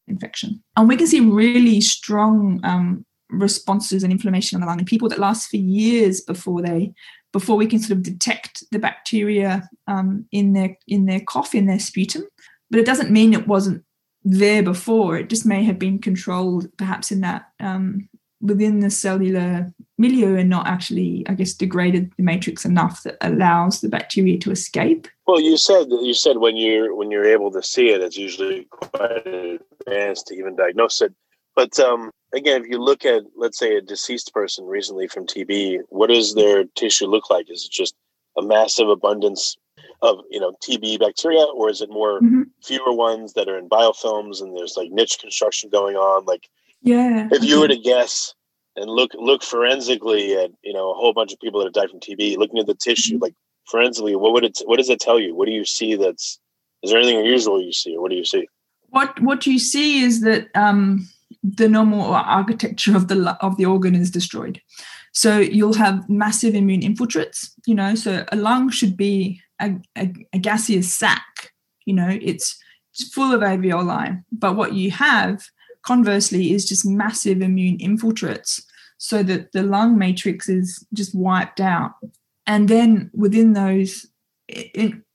infection. 0.07 0.63
And 0.75 0.87
we 0.87 0.97
can 0.97 1.07
see 1.07 1.19
really 1.19 1.81
strong 1.81 2.59
um, 2.63 3.05
responses 3.29 4.03
and 4.03 4.11
inflammation 4.11 4.55
on 4.55 4.61
the 4.61 4.67
lung 4.67 4.79
in 4.79 4.85
people 4.85 5.09
that 5.09 5.19
last 5.19 5.49
for 5.49 5.57
years 5.57 6.21
before 6.21 6.61
they 6.61 6.93
before 7.33 7.57
we 7.57 7.67
can 7.67 7.79
sort 7.79 7.97
of 7.97 8.01
detect 8.03 8.63
the 8.71 8.79
bacteria 8.79 9.67
um, 9.87 10.25
in 10.31 10.53
their 10.53 10.77
in 10.87 11.05
their 11.05 11.19
cough 11.19 11.53
in 11.53 11.65
their 11.65 11.79
sputum. 11.79 12.23
But 12.69 12.79
it 12.79 12.85
doesn't 12.85 13.11
mean 13.11 13.33
it 13.33 13.47
wasn't 13.47 13.83
there 14.23 14.63
before. 14.63 15.17
It 15.17 15.29
just 15.29 15.45
may 15.45 15.63
have 15.63 15.77
been 15.77 15.99
controlled 15.99 16.67
perhaps 16.77 17.11
in 17.11 17.21
that 17.21 17.47
um, 17.59 18.09
within 18.41 18.79
the 18.79 18.89
cellular 18.89 19.73
milieu 19.97 20.35
and 20.37 20.49
not 20.49 20.67
actually, 20.67 21.25
I 21.27 21.33
guess, 21.33 21.53
degraded 21.53 22.11
the 22.17 22.23
matrix 22.23 22.65
enough 22.65 23.03
that 23.03 23.17
allows 23.21 23.81
the 23.81 23.89
bacteria 23.89 24.37
to 24.39 24.51
escape. 24.51 25.07
Well, 25.27 25.41
you 25.41 25.57
said 25.57 25.87
you 25.89 26.13
said 26.13 26.37
when 26.37 26.55
you're 26.57 26.95
when 26.95 27.11
you're 27.11 27.25
able 27.25 27.51
to 27.51 27.63
see 27.63 27.89
it, 27.89 28.01
it's 28.01 28.17
usually 28.17 28.65
quite 28.69 29.59
advanced 29.87 30.27
to 30.27 30.35
even 30.35 30.55
diagnose 30.55 31.01
it. 31.01 31.13
But 31.55 31.79
um, 31.79 32.11
again, 32.33 32.63
if 32.63 32.67
you 32.69 32.79
look 32.81 33.05
at 33.05 33.23
let's 33.35 33.57
say 33.57 33.75
a 33.75 33.81
deceased 33.81 34.33
person 34.33 34.65
recently 34.65 35.07
from 35.07 35.25
TB, 35.25 35.79
what 35.89 36.07
does 36.09 36.33
their 36.35 36.65
tissue 36.75 37.07
look 37.07 37.29
like? 37.29 37.49
Is 37.49 37.65
it 37.65 37.71
just 37.71 37.95
a 38.37 38.41
massive 38.41 38.89
abundance 38.89 39.55
of 40.01 40.19
you 40.29 40.39
know 40.39 40.53
TB 40.67 40.99
bacteria, 40.99 41.43
or 41.43 41.69
is 41.69 41.81
it 41.81 41.89
more 41.89 42.19
Mhm. 42.21 42.45
fewer 42.63 42.93
ones 42.93 43.33
that 43.33 43.47
are 43.47 43.57
in 43.57 43.69
biofilms 43.69 44.41
and 44.41 44.55
there's 44.55 44.75
like 44.75 44.91
niche 44.91 45.19
construction 45.19 45.69
going 45.69 45.95
on? 45.95 46.25
Like 46.25 46.49
Yeah. 46.81 47.29
if 47.31 47.43
you 47.43 47.59
were 47.59 47.67
to 47.69 47.77
guess 47.77 48.33
and 48.75 48.89
look 48.89 49.11
look 49.13 49.41
forensically 49.41 50.35
at 50.35 50.51
you 50.61 50.73
know 50.73 50.91
a 50.91 50.93
whole 50.93 51.13
bunch 51.13 51.31
of 51.31 51.39
people 51.39 51.59
that 51.59 51.67
have 51.67 51.73
died 51.73 51.89
from 51.89 52.01
TB, 52.01 52.35
looking 52.37 52.59
at 52.59 52.67
the 52.67 52.75
tissue 52.75 53.17
like 53.21 53.33
forensically, 53.71 54.15
what 54.17 54.33
would 54.33 54.43
it 54.43 54.59
what 54.65 54.77
does 54.77 54.89
it 54.89 54.99
tell 54.99 55.19
you? 55.19 55.33
What 55.35 55.45
do 55.45 55.53
you 55.53 55.63
see 55.63 55.95
that's 55.95 56.37
is 56.83 56.91
there 56.91 56.99
anything 56.99 57.17
unusual 57.19 57.61
you 57.61 57.71
see, 57.71 57.95
or 57.95 58.01
what 58.01 58.11
do 58.11 58.17
you 58.17 58.25
see? 58.25 58.47
What 58.95 59.21
what 59.21 59.45
you 59.45 59.59
see 59.59 60.01
is 60.03 60.21
that 60.21 60.47
um, 60.55 61.05
the 61.43 61.67
normal 61.67 62.13
architecture 62.13 62.95
of 62.95 63.09
the 63.09 63.37
of 63.41 63.57
the 63.57 63.65
organ 63.65 63.93
is 63.93 64.09
destroyed. 64.09 64.61
So 65.11 65.37
you'll 65.37 65.73
have 65.73 66.09
massive 66.09 66.55
immune 66.55 66.81
infiltrates. 66.81 67.49
You 67.65 67.75
know, 67.75 67.95
so 67.95 68.25
a 68.31 68.37
lung 68.37 68.69
should 68.69 68.95
be 68.95 69.41
a, 69.59 69.75
a, 69.97 70.13
a 70.31 70.39
gaseous 70.39 70.93
sac. 70.93 71.51
You 71.85 71.93
know, 71.93 72.17
it's, 72.21 72.57
it's 72.93 73.13
full 73.13 73.33
of 73.33 73.41
alveoli. 73.41 74.23
But 74.31 74.55
what 74.55 74.73
you 74.73 74.91
have, 74.91 75.45
conversely, 75.83 76.53
is 76.53 76.67
just 76.67 76.85
massive 76.85 77.41
immune 77.41 77.77
infiltrates, 77.79 78.63
so 78.97 79.23
that 79.23 79.51
the 79.51 79.63
lung 79.63 79.97
matrix 79.97 80.47
is 80.47 80.85
just 80.93 81.13
wiped 81.13 81.59
out. 81.59 81.93
And 82.47 82.69
then 82.69 83.11
within 83.13 83.53
those 83.53 84.07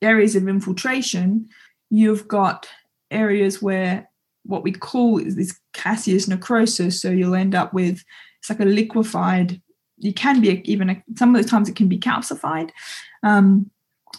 areas 0.03 0.37
of 0.37 0.49
infiltration, 0.49 1.49
you've 1.88 2.29
got 2.29 2.69
areas 3.11 3.61
where 3.61 4.09
what 4.44 4.62
we 4.62 4.73
call 4.73 5.18
is 5.18 5.37
this 5.37 5.59
caseous 5.73 6.29
necrosis. 6.29 7.01
So 7.01 7.11
you'll 7.11 7.35
end 7.35 7.55
up 7.55 7.73
with 7.73 8.03
it's 8.38 8.51
like 8.51 8.61
a 8.61 8.64
liquefied. 8.64 9.61
You 9.99 10.14
can 10.14 10.40
be 10.40 10.62
even 10.70 10.90
a, 10.90 11.03
some 11.16 11.35
of 11.35 11.42
the 11.42 11.49
times 11.49 11.68
it 11.68 11.77
can 11.77 11.88
be 11.88 11.99
calcified, 11.99 12.70
um, 13.23 13.70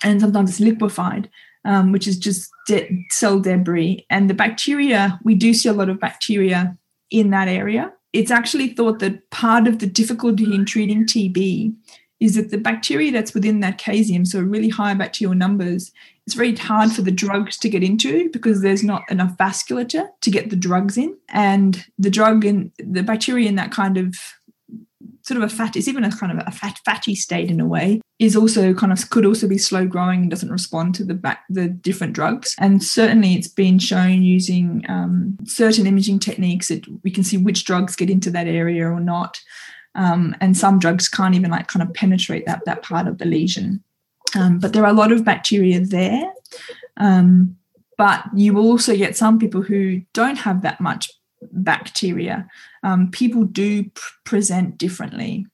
and 0.04 0.22
sometimes 0.22 0.52
it's 0.52 0.60
liquefied, 0.60 1.30
um, 1.66 1.92
which 1.92 2.08
is 2.08 2.18
just 2.18 2.52
de- 2.68 3.06
cell 3.10 3.40
debris. 3.40 4.06
And 4.10 4.30
the 4.30 4.36
bacteria, 4.36 5.20
we 5.24 5.34
do 5.34 5.54
see 5.54 5.70
a 5.70 5.74
lot 5.74 5.90
of 5.90 6.00
bacteria 6.00 6.78
in 7.10 7.32
that 7.32 7.48
area. 7.48 7.92
It's 8.14 8.30
actually 8.30 8.70
thought 8.70 9.00
that 9.00 9.30
part 9.32 9.68
of 9.68 9.80
the 9.80 9.88
difficulty 9.88 10.44
in 10.54 10.66
treating 10.66 11.06
TB 11.06 11.74
is 12.22 12.36
that 12.36 12.52
the 12.52 12.58
bacteria 12.58 13.12
that's 13.12 13.34
within 13.34 13.60
that 13.62 13.80
caseum, 13.80 14.26
so 14.26 14.40
really 14.40 14.70
high 14.70 14.94
bacterial 14.94 15.36
numbers, 15.36 15.92
it's 16.28 16.36
very 16.36 16.56
hard 16.56 16.92
for 16.92 17.02
the 17.02 17.12
drugs 17.12 17.58
to 17.58 17.68
get 17.68 17.84
into 17.84 18.30
because 18.30 18.62
there's 18.62 18.84
not 18.84 19.02
enough 19.10 19.36
vasculature 19.38 20.08
to 20.22 20.30
get 20.30 20.52
the 20.52 20.56
drugs 20.56 20.98
in. 20.98 21.18
And 21.30 21.84
the 21.98 22.12
drug 22.12 22.46
and 22.46 22.72
the 22.78 23.02
bacteria 23.02 23.50
in 23.50 23.56
that 23.56 23.72
kind 23.72 23.98
of 23.98 24.16
sort 25.24 25.42
of 25.42 25.44
a 25.44 25.54
fat, 25.54 25.76
it's 25.76 25.88
even 25.88 26.04
a 26.04 26.16
kind 26.16 26.32
of 26.32 26.46
a 26.48 26.52
fat, 26.52 26.80
fatty 26.86 27.16
state 27.16 27.50
in 27.50 27.60
a 27.60 27.66
way, 27.66 28.02
is 28.20 28.36
also 28.36 28.72
kind 28.76 28.92
of 28.92 29.10
could 29.10 29.26
also 29.26 29.48
be 29.48 29.58
slow 29.58 29.88
growing 29.88 30.22
and 30.22 30.30
doesn't 30.30 30.52
respond 30.52 30.94
to 30.94 31.04
the 31.04 31.16
back 31.16 31.44
the 31.50 31.68
different 31.68 32.14
drugs. 32.14 32.54
And 32.60 32.84
certainly 32.84 33.34
it's 33.34 33.48
been 33.48 33.80
shown 33.80 34.22
using 34.22 34.86
um, 34.88 35.38
certain 35.46 35.88
imaging 35.88 36.20
techniques 36.20 36.68
that 36.68 36.86
we 37.04 37.10
can 37.10 37.24
see 37.24 37.38
which 37.38 37.66
drugs 37.66 37.96
get 37.96 38.12
into 38.12 38.30
that 38.30 38.48
area 38.48 38.88
or 38.88 39.00
not. 39.00 39.40
Um, 39.96 40.36
and 40.40 40.56
some 40.56 40.80
drugs 40.80 41.10
can't 41.10 41.36
even 41.36 41.52
like 41.52 41.68
kind 41.68 41.84
of 41.84 41.94
penetrate 41.94 42.46
that 42.46 42.64
that 42.66 42.82
part 42.82 43.08
of 43.08 43.18
the 43.18 43.26
lesion. 43.26 43.84
Um, 44.36 44.60
but 44.60 44.74
there 44.74 44.84
are 44.84 44.90
a 44.90 44.94
lot 44.94 45.12
of 45.12 45.26
bacteria 45.26 45.80
there. 45.82 46.32
Um, 46.98 47.58
but 47.98 48.24
you 48.36 48.54
will 48.54 48.68
also 48.68 48.96
get 48.96 49.18
some 49.18 49.38
people 49.38 49.62
who 49.62 50.02
don't 50.14 50.38
have 50.38 50.62
that 50.62 50.80
much 50.82 51.12
bacteria. 51.52 52.48
Um, 52.84 53.12
people 53.12 53.44
do 53.44 53.84
pr- 53.84 54.14
present 54.26 54.78
differently. 54.78 55.46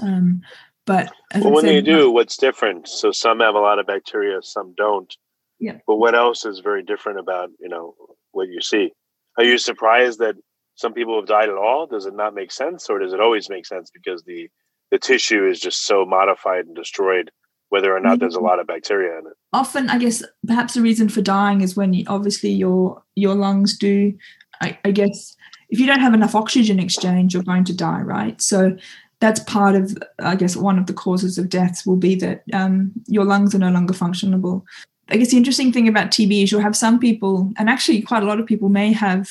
Um, 0.00 0.42
but 0.84 1.12
as 1.32 1.42
Well, 1.42 1.52
when 1.52 1.64
they 1.64 1.78
said, 1.78 1.84
do, 1.84 2.10
what's 2.10 2.36
different? 2.36 2.88
So 2.88 3.12
some 3.12 3.40
have 3.40 3.54
a 3.54 3.60
lot 3.60 3.78
of 3.78 3.86
bacteria, 3.86 4.42
some 4.42 4.74
don't. 4.76 5.14
Yeah. 5.58 5.78
But 5.86 5.96
what 5.96 6.14
else 6.14 6.44
is 6.44 6.60
very 6.60 6.82
different 6.82 7.18
about 7.18 7.50
you 7.60 7.68
know 7.68 7.94
what 8.32 8.48
you 8.48 8.60
see? 8.60 8.92
Are 9.38 9.44
you 9.44 9.58
surprised 9.58 10.18
that 10.20 10.36
some 10.76 10.94
people 10.94 11.16
have 11.16 11.26
died 11.26 11.48
at 11.48 11.56
all? 11.56 11.86
Does 11.86 12.06
it 12.06 12.14
not 12.14 12.34
make 12.34 12.52
sense, 12.52 12.88
or 12.88 12.98
does 12.98 13.12
it 13.12 13.20
always 13.20 13.50
make 13.50 13.66
sense 13.66 13.90
because 13.90 14.22
the 14.22 14.48
the 14.90 14.98
tissue 14.98 15.46
is 15.48 15.58
just 15.58 15.84
so 15.84 16.06
modified 16.06 16.66
and 16.66 16.76
destroyed, 16.76 17.30
whether 17.70 17.94
or 17.94 17.98
not 17.98 18.20
there's 18.20 18.36
a 18.36 18.40
lot 18.40 18.60
of 18.60 18.68
bacteria 18.68 19.18
in 19.18 19.26
it? 19.26 19.32
often 19.56 19.88
i 19.88 19.98
guess 19.98 20.22
perhaps 20.46 20.74
the 20.74 20.82
reason 20.82 21.08
for 21.08 21.22
dying 21.22 21.62
is 21.62 21.76
when 21.76 21.92
you, 21.94 22.04
obviously 22.08 22.50
your 22.50 23.02
your 23.14 23.34
lungs 23.34 23.76
do 23.76 24.12
I, 24.60 24.78
I 24.84 24.90
guess 24.90 25.34
if 25.70 25.80
you 25.80 25.86
don't 25.86 26.00
have 26.00 26.14
enough 26.14 26.34
oxygen 26.34 26.78
exchange 26.78 27.32
you're 27.32 27.42
going 27.42 27.64
to 27.64 27.76
die 27.76 28.00
right 28.00 28.40
so 28.40 28.76
that's 29.20 29.40
part 29.40 29.74
of 29.74 29.96
i 30.20 30.36
guess 30.36 30.56
one 30.56 30.78
of 30.78 30.86
the 30.86 30.92
causes 30.92 31.38
of 31.38 31.48
deaths 31.48 31.86
will 31.86 31.96
be 31.96 32.14
that 32.16 32.42
um, 32.52 32.92
your 33.06 33.24
lungs 33.24 33.54
are 33.54 33.58
no 33.58 33.70
longer 33.70 33.94
functionable 33.94 34.62
i 35.08 35.16
guess 35.16 35.30
the 35.30 35.36
interesting 35.36 35.72
thing 35.72 35.88
about 35.88 36.10
tb 36.10 36.42
is 36.42 36.50
you'll 36.50 36.60
have 36.60 36.76
some 36.76 36.98
people 36.98 37.52
and 37.58 37.68
actually 37.68 38.00
quite 38.02 38.22
a 38.22 38.26
lot 38.26 38.40
of 38.40 38.46
people 38.46 38.68
may 38.68 38.92
have 38.92 39.30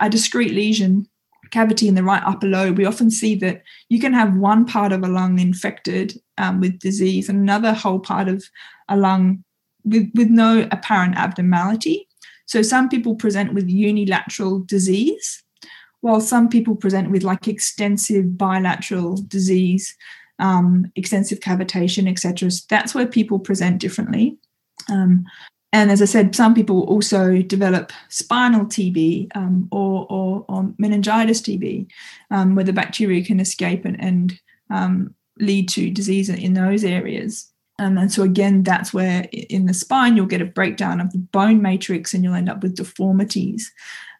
a 0.00 0.08
discrete 0.08 0.52
lesion 0.52 1.08
cavity 1.50 1.88
in 1.88 1.94
the 1.94 2.02
right 2.02 2.22
upper 2.24 2.46
lobe, 2.46 2.78
we 2.78 2.84
often 2.84 3.10
see 3.10 3.34
that 3.36 3.62
you 3.88 4.00
can 4.00 4.12
have 4.12 4.36
one 4.36 4.64
part 4.64 4.92
of 4.92 5.02
a 5.02 5.08
lung 5.08 5.38
infected 5.38 6.20
um, 6.38 6.60
with 6.60 6.78
disease 6.78 7.28
and 7.28 7.38
another 7.38 7.72
whole 7.72 7.98
part 7.98 8.28
of 8.28 8.44
a 8.88 8.96
lung 8.96 9.44
with, 9.84 10.10
with 10.14 10.28
no 10.28 10.68
apparent 10.72 11.16
abnormality. 11.16 12.08
So 12.46 12.62
some 12.62 12.88
people 12.88 13.14
present 13.14 13.54
with 13.54 13.68
unilateral 13.68 14.60
disease, 14.60 15.42
while 16.00 16.20
some 16.20 16.48
people 16.48 16.76
present 16.76 17.10
with 17.10 17.24
like 17.24 17.48
extensive 17.48 18.36
bilateral 18.36 19.16
disease, 19.26 19.96
um, 20.38 20.92
extensive 20.94 21.40
cavitation, 21.40 22.08
etc. 22.08 22.50
So 22.50 22.64
that's 22.68 22.94
where 22.94 23.06
people 23.06 23.38
present 23.38 23.78
differently. 23.78 24.36
Um, 24.90 25.26
and 25.72 25.90
as 25.90 26.00
I 26.00 26.06
said, 26.06 26.34
some 26.34 26.54
people 26.54 26.84
also 26.84 27.42
develop 27.42 27.92
spinal 28.08 28.64
TB 28.64 29.28
um, 29.34 29.68
or, 29.70 30.06
or, 30.08 30.44
or, 30.48 30.72
meningitis 30.78 31.42
TB, 31.42 31.86
um, 32.30 32.54
where 32.54 32.64
the 32.64 32.72
bacteria 32.72 33.24
can 33.24 33.40
escape 33.40 33.84
and, 33.84 34.00
and 34.00 34.40
um, 34.70 35.14
lead 35.38 35.68
to 35.70 35.90
disease 35.90 36.30
in 36.30 36.54
those 36.54 36.84
areas. 36.84 37.52
Um, 37.78 37.98
and 37.98 38.10
so, 38.10 38.22
again, 38.22 38.62
that's 38.62 38.94
where 38.94 39.28
in 39.32 39.66
the 39.66 39.74
spine 39.74 40.16
you'll 40.16 40.26
get 40.26 40.40
a 40.40 40.46
breakdown 40.46 41.00
of 41.00 41.12
the 41.12 41.18
bone 41.18 41.60
matrix 41.60 42.14
and 42.14 42.24
you'll 42.24 42.34
end 42.34 42.48
up 42.48 42.62
with 42.62 42.76
deformities. 42.76 43.70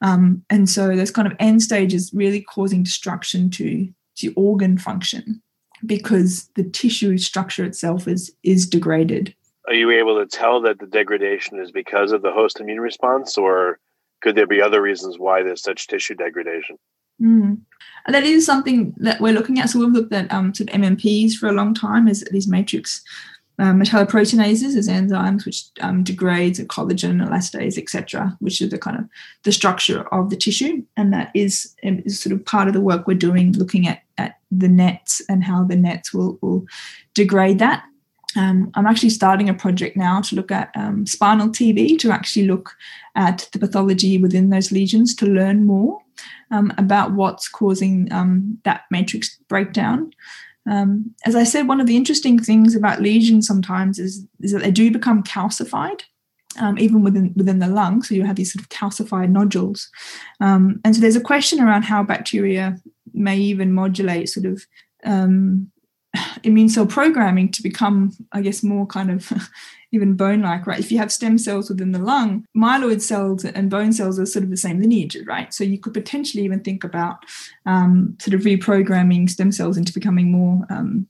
Um, 0.02 0.44
and 0.50 0.68
so, 0.68 0.94
those 0.94 1.10
kind 1.10 1.26
of 1.26 1.36
end 1.38 1.62
stages 1.62 2.10
really 2.12 2.42
causing 2.42 2.82
destruction 2.82 3.50
to, 3.52 3.88
to 4.16 4.34
organ 4.36 4.76
function 4.76 5.40
because 5.86 6.50
the 6.54 6.64
tissue 6.64 7.16
structure 7.18 7.64
itself 7.64 8.08
is, 8.08 8.34
is 8.42 8.68
degraded 8.68 9.34
are 9.66 9.74
you 9.74 9.90
able 9.90 10.18
to 10.18 10.26
tell 10.26 10.60
that 10.62 10.78
the 10.78 10.86
degradation 10.86 11.58
is 11.58 11.72
because 11.72 12.12
of 12.12 12.22
the 12.22 12.32
host 12.32 12.60
immune 12.60 12.80
response 12.80 13.36
or 13.36 13.78
could 14.22 14.36
there 14.36 14.46
be 14.46 14.62
other 14.62 14.80
reasons 14.80 15.18
why 15.18 15.42
there's 15.42 15.62
such 15.62 15.88
tissue 15.88 16.14
degradation? 16.14 16.78
Mm. 17.20 17.60
that 18.06 18.24
is 18.24 18.44
something 18.44 18.94
that 18.98 19.22
we're 19.22 19.32
looking 19.32 19.58
at. 19.58 19.70
So 19.70 19.78
we've 19.78 19.88
looked 19.88 20.12
at 20.12 20.30
um, 20.30 20.52
sort 20.52 20.68
of 20.68 20.76
mmps 20.76 21.32
for 21.34 21.48
a 21.48 21.52
long 21.52 21.72
time 21.72 22.08
as 22.08 22.20
these 22.30 22.46
matrix 22.46 23.02
um, 23.58 23.80
metalloproteinases 23.80 24.76
as 24.76 24.86
enzymes 24.86 25.46
which 25.46 25.62
um, 25.80 26.04
degrades 26.04 26.60
collagen 26.60 27.26
elastase 27.26 27.78
etc 27.78 28.36
which 28.40 28.60
is 28.60 28.68
the 28.68 28.76
kind 28.76 28.98
of 28.98 29.06
the 29.44 29.52
structure 29.52 30.02
of 30.12 30.28
the 30.28 30.36
tissue. 30.36 30.82
And 30.96 31.12
that 31.14 31.30
is, 31.34 31.74
is 31.82 32.20
sort 32.20 32.34
of 32.34 32.44
part 32.44 32.68
of 32.68 32.74
the 32.74 32.82
work 32.82 33.06
we're 33.06 33.14
doing 33.14 33.52
looking 33.52 33.88
at, 33.88 34.02
at 34.18 34.38
the 34.50 34.68
nets 34.68 35.22
and 35.30 35.42
how 35.42 35.64
the 35.64 35.76
nets 35.76 36.12
will, 36.12 36.38
will 36.42 36.66
degrade 37.14 37.58
that 37.60 37.84
um, 38.36 38.70
I'm 38.74 38.86
actually 38.86 39.10
starting 39.10 39.48
a 39.48 39.54
project 39.54 39.96
now 39.96 40.20
to 40.22 40.36
look 40.36 40.50
at 40.50 40.70
um, 40.76 41.06
spinal 41.06 41.48
TB 41.48 41.98
to 42.00 42.10
actually 42.10 42.46
look 42.46 42.76
at 43.14 43.48
the 43.52 43.58
pathology 43.58 44.18
within 44.18 44.50
those 44.50 44.70
lesions 44.70 45.14
to 45.16 45.26
learn 45.26 45.64
more 45.64 45.98
um, 46.50 46.72
about 46.78 47.12
what's 47.12 47.48
causing 47.48 48.12
um, 48.12 48.58
that 48.64 48.82
matrix 48.90 49.38
breakdown. 49.48 50.10
Um, 50.68 51.14
as 51.24 51.34
I 51.34 51.44
said, 51.44 51.68
one 51.68 51.80
of 51.80 51.86
the 51.86 51.96
interesting 51.96 52.38
things 52.38 52.74
about 52.74 53.00
lesions 53.00 53.46
sometimes 53.46 53.98
is, 53.98 54.26
is 54.40 54.52
that 54.52 54.62
they 54.62 54.70
do 54.70 54.90
become 54.90 55.22
calcified. 55.22 56.02
Um, 56.58 56.78
even 56.78 57.02
within 57.02 57.34
within 57.36 57.58
the 57.58 57.68
lung, 57.68 58.02
so 58.02 58.14
you 58.14 58.24
have 58.24 58.36
these 58.36 58.50
sort 58.50 58.62
of 58.62 58.70
calcified 58.70 59.28
nodules, 59.28 59.90
and 60.40 60.80
so 60.94 61.02
there's 61.02 61.14
a 61.14 61.20
question 61.20 61.60
around 61.60 61.82
how 61.82 62.02
bacteria 62.02 62.80
may 63.12 63.36
even 63.36 63.74
modulate 63.74 64.30
sort 64.30 64.46
of 64.46 64.66
immune 66.42 66.68
cell 66.68 66.86
programming 66.86 67.50
to 67.52 67.62
become, 67.62 68.12
I 68.32 68.42
guess, 68.42 68.62
more 68.62 68.86
kind 68.86 69.10
of 69.10 69.32
even 69.92 70.14
bone 70.14 70.42
like, 70.42 70.66
right? 70.66 70.80
If 70.80 70.90
you 70.90 70.98
have 70.98 71.12
stem 71.12 71.38
cells 71.38 71.68
within 71.68 71.92
the 71.92 71.98
lung, 71.98 72.44
myeloid 72.56 73.00
cells 73.00 73.44
and 73.44 73.70
bone 73.70 73.92
cells 73.92 74.18
are 74.18 74.26
sort 74.26 74.44
of 74.44 74.50
the 74.50 74.56
same 74.56 74.80
lineage, 74.80 75.16
right? 75.26 75.52
So 75.54 75.64
you 75.64 75.78
could 75.78 75.94
potentially 75.94 76.44
even 76.44 76.60
think 76.60 76.84
about 76.84 77.24
um, 77.64 78.16
sort 78.20 78.34
of 78.34 78.42
reprogramming 78.42 79.30
stem 79.30 79.52
cells 79.52 79.76
into 79.76 79.92
becoming 79.92 80.30
more 80.30 80.66
um, 80.70 81.06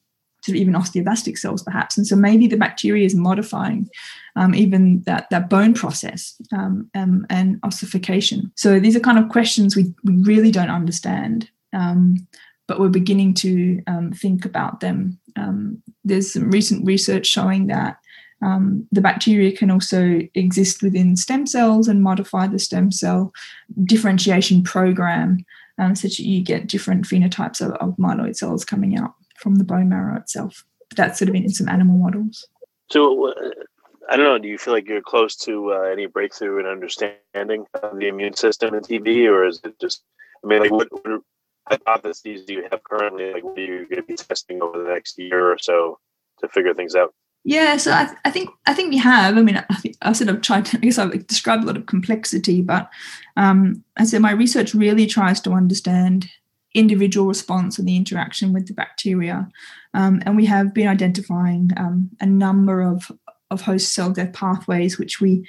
sort 0.46 0.56
of 0.56 0.60
even 0.60 0.74
osteoblastic 0.74 1.36
cells, 1.36 1.62
perhaps. 1.62 1.96
And 1.96 2.06
so 2.06 2.14
maybe 2.14 2.46
the 2.46 2.56
bacteria 2.56 3.04
is 3.04 3.14
modifying 3.14 3.90
um, 4.36 4.54
even 4.54 5.02
that, 5.02 5.28
that 5.30 5.50
bone 5.50 5.74
process 5.74 6.40
um, 6.52 6.88
um, 6.94 7.26
and 7.28 7.58
ossification. 7.64 8.52
So 8.54 8.78
these 8.78 8.94
are 8.94 9.00
kind 9.00 9.18
of 9.18 9.28
questions 9.28 9.74
we, 9.74 9.92
we 10.04 10.22
really 10.22 10.52
don't 10.52 10.70
understand. 10.70 11.50
Um, 11.72 12.28
but 12.66 12.80
we're 12.80 12.88
beginning 12.88 13.34
to 13.34 13.82
um, 13.86 14.12
think 14.12 14.44
about 14.44 14.80
them. 14.80 15.18
Um, 15.36 15.82
there's 16.04 16.32
some 16.32 16.50
recent 16.50 16.84
research 16.84 17.26
showing 17.26 17.68
that 17.68 17.98
um, 18.42 18.86
the 18.92 19.00
bacteria 19.00 19.56
can 19.56 19.70
also 19.70 20.20
exist 20.34 20.82
within 20.82 21.16
stem 21.16 21.46
cells 21.46 21.88
and 21.88 22.02
modify 22.02 22.46
the 22.46 22.58
stem 22.58 22.92
cell 22.92 23.32
differentiation 23.84 24.62
program 24.62 25.44
um, 25.78 25.94
such 25.94 26.18
that 26.18 26.24
you 26.24 26.42
get 26.42 26.66
different 26.66 27.06
phenotypes 27.06 27.60
of, 27.60 27.72
of, 27.74 27.96
myeloid 27.96 28.36
cells 28.36 28.64
coming 28.64 28.96
out 28.96 29.14
from 29.36 29.56
the 29.56 29.64
bone 29.64 29.88
marrow 29.88 30.16
itself. 30.16 30.64
But 30.88 30.96
that's 30.96 31.18
sort 31.18 31.28
of 31.28 31.34
in 31.34 31.48
some 31.48 31.68
animal 31.68 31.96
models. 31.98 32.46
So, 32.90 33.30
uh, 33.30 33.50
I 34.08 34.16
don't 34.16 34.26
know, 34.26 34.38
do 34.38 34.48
you 34.48 34.58
feel 34.58 34.72
like 34.72 34.88
you're 34.88 35.02
close 35.02 35.34
to 35.36 35.72
uh, 35.72 35.80
any 35.82 36.06
breakthrough 36.06 36.60
in 36.60 36.66
understanding 36.66 37.66
of 37.74 37.98
the 37.98 38.08
immune 38.08 38.34
system 38.36 38.74
in 38.74 38.80
TB, 38.80 39.28
or 39.28 39.46
is 39.46 39.60
it 39.64 39.78
just, 39.80 40.02
I 40.44 40.46
mean, 40.46 40.60
like, 40.60 40.70
what 40.70 40.88
hypotheses 41.68 42.44
do 42.44 42.54
you 42.54 42.66
have 42.70 42.82
currently? 42.84 43.32
Like, 43.32 43.44
what 43.44 43.58
are 43.58 43.62
you 43.62 43.86
going 43.86 43.96
to 43.96 44.02
be 44.02 44.14
testing 44.14 44.62
over 44.62 44.82
the 44.82 44.88
next 44.88 45.18
year 45.18 45.52
or 45.52 45.58
so 45.58 45.98
to 46.40 46.48
figure 46.48 46.74
things 46.74 46.94
out? 46.94 47.14
Yeah, 47.44 47.76
so 47.76 47.92
I, 47.92 48.06
th- 48.06 48.18
I, 48.24 48.30
think 48.30 48.50
I 48.66 48.74
think 48.74 48.90
we 48.90 48.98
have. 48.98 49.38
I 49.38 49.42
mean, 49.42 49.64
I, 49.70 49.74
think 49.76 49.96
I 50.02 50.12
sort 50.12 50.30
of 50.30 50.42
tried. 50.42 50.66
To, 50.66 50.78
I 50.78 50.80
guess 50.80 50.98
I've 50.98 51.26
described 51.28 51.62
a 51.62 51.66
lot 51.66 51.76
of 51.76 51.86
complexity, 51.86 52.60
but 52.60 52.90
um, 53.36 53.84
I 53.96 54.04
said 54.04 54.20
my 54.20 54.32
research 54.32 54.74
really 54.74 55.06
tries 55.06 55.40
to 55.42 55.52
understand 55.52 56.28
individual 56.74 57.28
response 57.28 57.78
and 57.78 57.86
the 57.86 57.96
interaction 57.96 58.52
with 58.52 58.66
the 58.66 58.74
bacteria, 58.74 59.48
um, 59.94 60.22
and 60.26 60.36
we 60.36 60.46
have 60.46 60.74
been 60.74 60.88
identifying 60.88 61.70
um, 61.76 62.10
a 62.20 62.26
number 62.26 62.82
of 62.82 63.12
of 63.52 63.60
host 63.60 63.94
cell 63.94 64.10
death 64.10 64.32
pathways, 64.32 64.98
which 64.98 65.20
we 65.20 65.46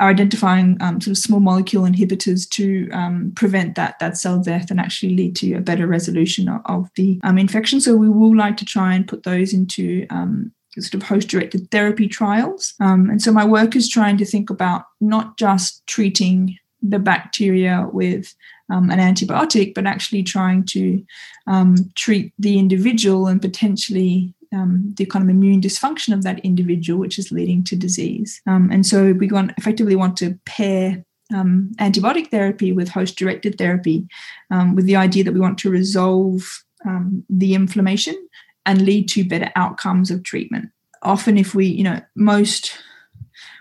are 0.00 0.10
identifying 0.10 0.76
um, 0.80 1.00
sort 1.00 1.16
of 1.16 1.18
small 1.18 1.40
molecule 1.40 1.84
inhibitors 1.84 2.48
to 2.50 2.88
um, 2.92 3.32
prevent 3.34 3.74
that 3.74 3.98
that 3.98 4.16
cell 4.16 4.38
death 4.40 4.70
and 4.70 4.80
actually 4.80 5.14
lead 5.14 5.34
to 5.36 5.54
a 5.54 5.60
better 5.60 5.86
resolution 5.86 6.48
of, 6.48 6.60
of 6.66 6.90
the 6.94 7.20
um, 7.24 7.38
infection. 7.38 7.80
So 7.80 7.96
we 7.96 8.08
will 8.08 8.36
like 8.36 8.56
to 8.58 8.64
try 8.64 8.94
and 8.94 9.08
put 9.08 9.24
those 9.24 9.52
into 9.52 10.06
um, 10.10 10.52
sort 10.78 10.94
of 10.94 11.02
host 11.02 11.28
directed 11.28 11.70
therapy 11.70 12.08
trials. 12.08 12.74
Um, 12.80 13.10
and 13.10 13.20
so 13.20 13.32
my 13.32 13.44
work 13.44 13.74
is 13.74 13.88
trying 13.88 14.16
to 14.18 14.24
think 14.24 14.50
about 14.50 14.84
not 15.00 15.36
just 15.36 15.86
treating 15.86 16.58
the 16.80 16.98
bacteria 16.98 17.88
with 17.92 18.34
um, 18.70 18.90
an 18.90 18.98
antibiotic, 18.98 19.74
but 19.74 19.86
actually 19.86 20.22
trying 20.22 20.64
to 20.66 21.04
um, 21.46 21.76
treat 21.94 22.32
the 22.38 22.58
individual 22.58 23.26
and 23.26 23.40
potentially 23.40 24.34
um, 24.52 24.94
the 24.96 25.06
kind 25.06 25.22
of 25.22 25.28
immune 25.28 25.60
dysfunction 25.60 26.14
of 26.14 26.22
that 26.22 26.38
individual, 26.40 26.98
which 26.98 27.18
is 27.18 27.32
leading 27.32 27.64
to 27.64 27.76
disease. 27.76 28.40
Um, 28.46 28.70
and 28.70 28.86
so 28.86 29.12
we 29.12 29.28
want 29.28 29.52
effectively 29.58 29.96
want 29.96 30.16
to 30.18 30.38
pair 30.44 31.04
um, 31.34 31.72
antibiotic 31.78 32.30
therapy 32.30 32.72
with 32.72 32.88
host 32.88 33.16
directed 33.16 33.58
therapy 33.58 34.06
um, 34.50 34.74
with 34.74 34.86
the 34.86 34.96
idea 34.96 35.24
that 35.24 35.34
we 35.34 35.40
want 35.40 35.58
to 35.58 35.70
resolve 35.70 36.64
the 37.28 37.54
inflammation 37.54 38.14
and 38.64 38.82
lead 38.82 39.08
to 39.08 39.24
better 39.24 39.50
outcomes 39.56 40.10
of 40.10 40.22
treatment. 40.22 40.70
Often, 41.02 41.38
if 41.38 41.54
we, 41.54 41.66
you 41.66 41.84
know, 41.84 42.00
most 42.14 42.78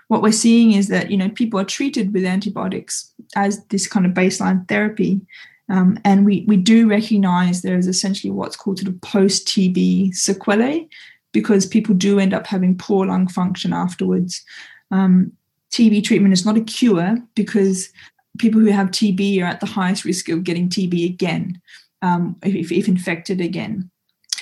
what 0.07 0.21
we're 0.21 0.31
seeing 0.31 0.71
is 0.71 0.87
that, 0.87 1.11
you 1.11 1.17
know, 1.17 1.29
people 1.29 1.59
are 1.59 1.65
treated 1.65 2.13
with 2.13 2.25
antibiotics 2.25 3.13
as 3.35 3.65
this 3.65 3.87
kind 3.87 4.05
of 4.05 4.13
baseline 4.13 4.67
therapy. 4.67 5.21
Um, 5.69 5.99
and 6.05 6.25
we, 6.25 6.45
we 6.47 6.57
do 6.57 6.87
recognize 6.87 7.61
there 7.61 7.77
is 7.77 7.87
essentially 7.87 8.31
what's 8.31 8.55
called 8.55 8.79
sort 8.79 8.87
of 8.87 9.01
post 9.01 9.47
TB 9.47 10.15
sequelae 10.15 10.87
because 11.33 11.65
people 11.65 11.93
do 11.93 12.19
end 12.19 12.33
up 12.33 12.47
having 12.47 12.77
poor 12.77 13.05
lung 13.05 13.27
function 13.27 13.73
afterwards. 13.73 14.43
Um, 14.91 15.33
TB 15.71 16.03
treatment 16.03 16.33
is 16.33 16.45
not 16.45 16.57
a 16.57 16.61
cure 16.61 17.17
because 17.35 17.89
people 18.37 18.61
who 18.61 18.67
have 18.67 18.91
TB 18.91 19.41
are 19.41 19.45
at 19.45 19.59
the 19.59 19.65
highest 19.65 20.05
risk 20.05 20.29
of 20.29 20.43
getting 20.43 20.69
TB 20.69 21.05
again 21.05 21.61
um, 22.01 22.35
if, 22.43 22.71
if 22.71 22.87
infected 22.87 23.41
again. 23.41 23.89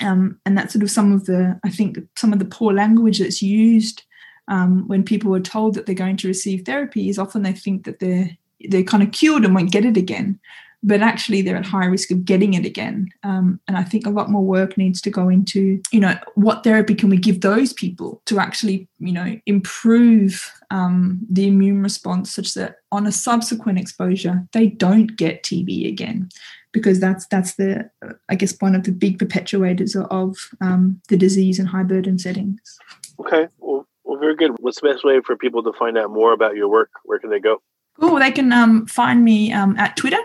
Um, 0.02 0.38
and 0.44 0.56
that's 0.56 0.72
sort 0.72 0.82
of 0.82 0.90
some 0.90 1.12
of 1.12 1.24
the, 1.24 1.58
I 1.64 1.70
think, 1.70 1.98
some 2.16 2.32
of 2.32 2.38
the 2.38 2.44
poor 2.44 2.72
language 2.72 3.18
that's 3.18 3.42
used 3.42 4.02
um, 4.48 4.86
when 4.86 5.02
people 5.02 5.34
are 5.34 5.40
told 5.40 5.74
that 5.74 5.86
they're 5.86 5.94
going 5.94 6.18
to 6.18 6.28
receive 6.28 6.64
therapy 6.64 7.08
is 7.08 7.18
often 7.18 7.42
they 7.42 7.52
think 7.52 7.84
that 7.84 7.98
they're 7.98 8.36
they're 8.68 8.82
kind 8.82 9.02
of 9.02 9.12
cured 9.12 9.44
and 9.44 9.54
won't 9.54 9.70
get 9.70 9.84
it 9.84 9.98
again, 9.98 10.40
but 10.86 11.02
actually 11.02 11.42
they're 11.42 11.56
at 11.56 11.66
high 11.66 11.84
risk 11.84 12.12
of 12.12 12.24
getting 12.24 12.54
it 12.54 12.64
again. 12.64 13.08
Um, 13.24 13.60
and 13.66 13.76
I 13.76 13.82
think 13.82 14.06
a 14.06 14.10
lot 14.10 14.30
more 14.30 14.44
work 14.44 14.78
needs 14.78 15.00
to 15.02 15.10
go 15.10 15.28
into, 15.28 15.82
you 15.90 15.98
know, 15.98 16.16
what 16.36 16.62
therapy 16.62 16.94
can 16.94 17.10
we 17.10 17.16
give 17.16 17.40
those 17.40 17.72
people 17.72 18.22
to 18.26 18.38
actually, 18.38 18.88
you 19.00 19.12
know, 19.12 19.36
improve 19.46 20.48
um, 20.70 21.18
the 21.28 21.48
immune 21.48 21.82
response 21.82 22.32
such 22.32 22.54
that 22.54 22.76
on 22.92 23.06
a 23.06 23.12
subsequent 23.12 23.78
exposure 23.78 24.46
they 24.52 24.68
don't 24.68 25.16
get 25.16 25.42
TB 25.42 25.88
again 25.88 26.28
because 26.72 27.00
that's 27.00 27.26
that's 27.26 27.54
the 27.54 27.90
I 28.28 28.36
guess 28.36 28.56
one 28.60 28.74
of 28.74 28.84
the 28.84 28.92
big 28.92 29.18
perpetuators 29.18 29.96
of 30.10 30.36
um, 30.60 31.00
the 31.08 31.16
disease 31.16 31.58
in 31.58 31.66
high 31.66 31.82
burden 31.82 32.18
settings. 32.18 32.78
Okay, 33.18 33.48
well, 33.58 33.86
well, 34.04 34.20
very 34.20 34.36
good. 34.36 34.52
What's 34.60 34.80
the 34.80 34.88
best 34.88 35.04
way 35.04 35.20
for 35.20 35.36
people 35.36 35.64
to 35.64 35.72
find 35.72 35.98
out 35.98 36.10
more 36.10 36.32
about 36.32 36.54
your 36.54 36.68
work? 36.68 36.90
Where 37.04 37.18
can 37.18 37.30
they 37.30 37.40
go? 37.40 37.60
Oh, 37.98 38.18
They 38.18 38.30
can 38.30 38.52
um, 38.52 38.86
find 38.86 39.24
me 39.24 39.52
um, 39.52 39.76
at 39.78 39.96
Twitter 39.96 40.18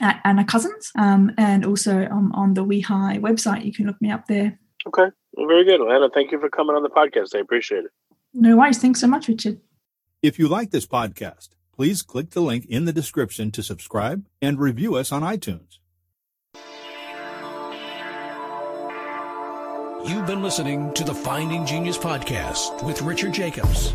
at 0.00 0.20
Anna 0.24 0.44
Coussens, 0.44 0.90
um, 0.96 1.32
and 1.38 1.64
also 1.64 2.06
on 2.08 2.54
the 2.54 2.64
WEHI 2.64 3.20
website. 3.20 3.64
You 3.64 3.72
can 3.72 3.86
look 3.86 4.00
me 4.00 4.10
up 4.10 4.26
there. 4.26 4.58
Okay. 4.86 5.06
Well, 5.32 5.46
very 5.46 5.64
good. 5.64 5.80
Well, 5.80 5.92
Anna, 5.92 6.08
thank 6.12 6.32
you 6.32 6.40
for 6.40 6.48
coming 6.48 6.76
on 6.76 6.82
the 6.82 6.90
podcast. 6.90 7.34
I 7.34 7.40
appreciate 7.40 7.84
it. 7.84 7.90
No 8.32 8.56
worries. 8.56 8.78
Thanks 8.78 9.00
so 9.00 9.06
much, 9.06 9.28
Richard. 9.28 9.60
If 10.22 10.38
you 10.38 10.48
like 10.48 10.70
this 10.70 10.86
podcast, 10.86 11.50
please 11.74 12.02
click 12.02 12.30
the 12.30 12.40
link 12.40 12.66
in 12.66 12.84
the 12.84 12.92
description 12.92 13.50
to 13.52 13.62
subscribe 13.62 14.26
and 14.40 14.58
review 14.58 14.94
us 14.94 15.12
on 15.12 15.22
iTunes. 15.22 15.78
You've 20.06 20.26
been 20.26 20.42
listening 20.42 20.92
to 20.94 21.04
the 21.04 21.14
Finding 21.14 21.64
Genius 21.64 21.96
podcast 21.96 22.84
with 22.84 23.00
Richard 23.00 23.32
Jacobs. 23.32 23.94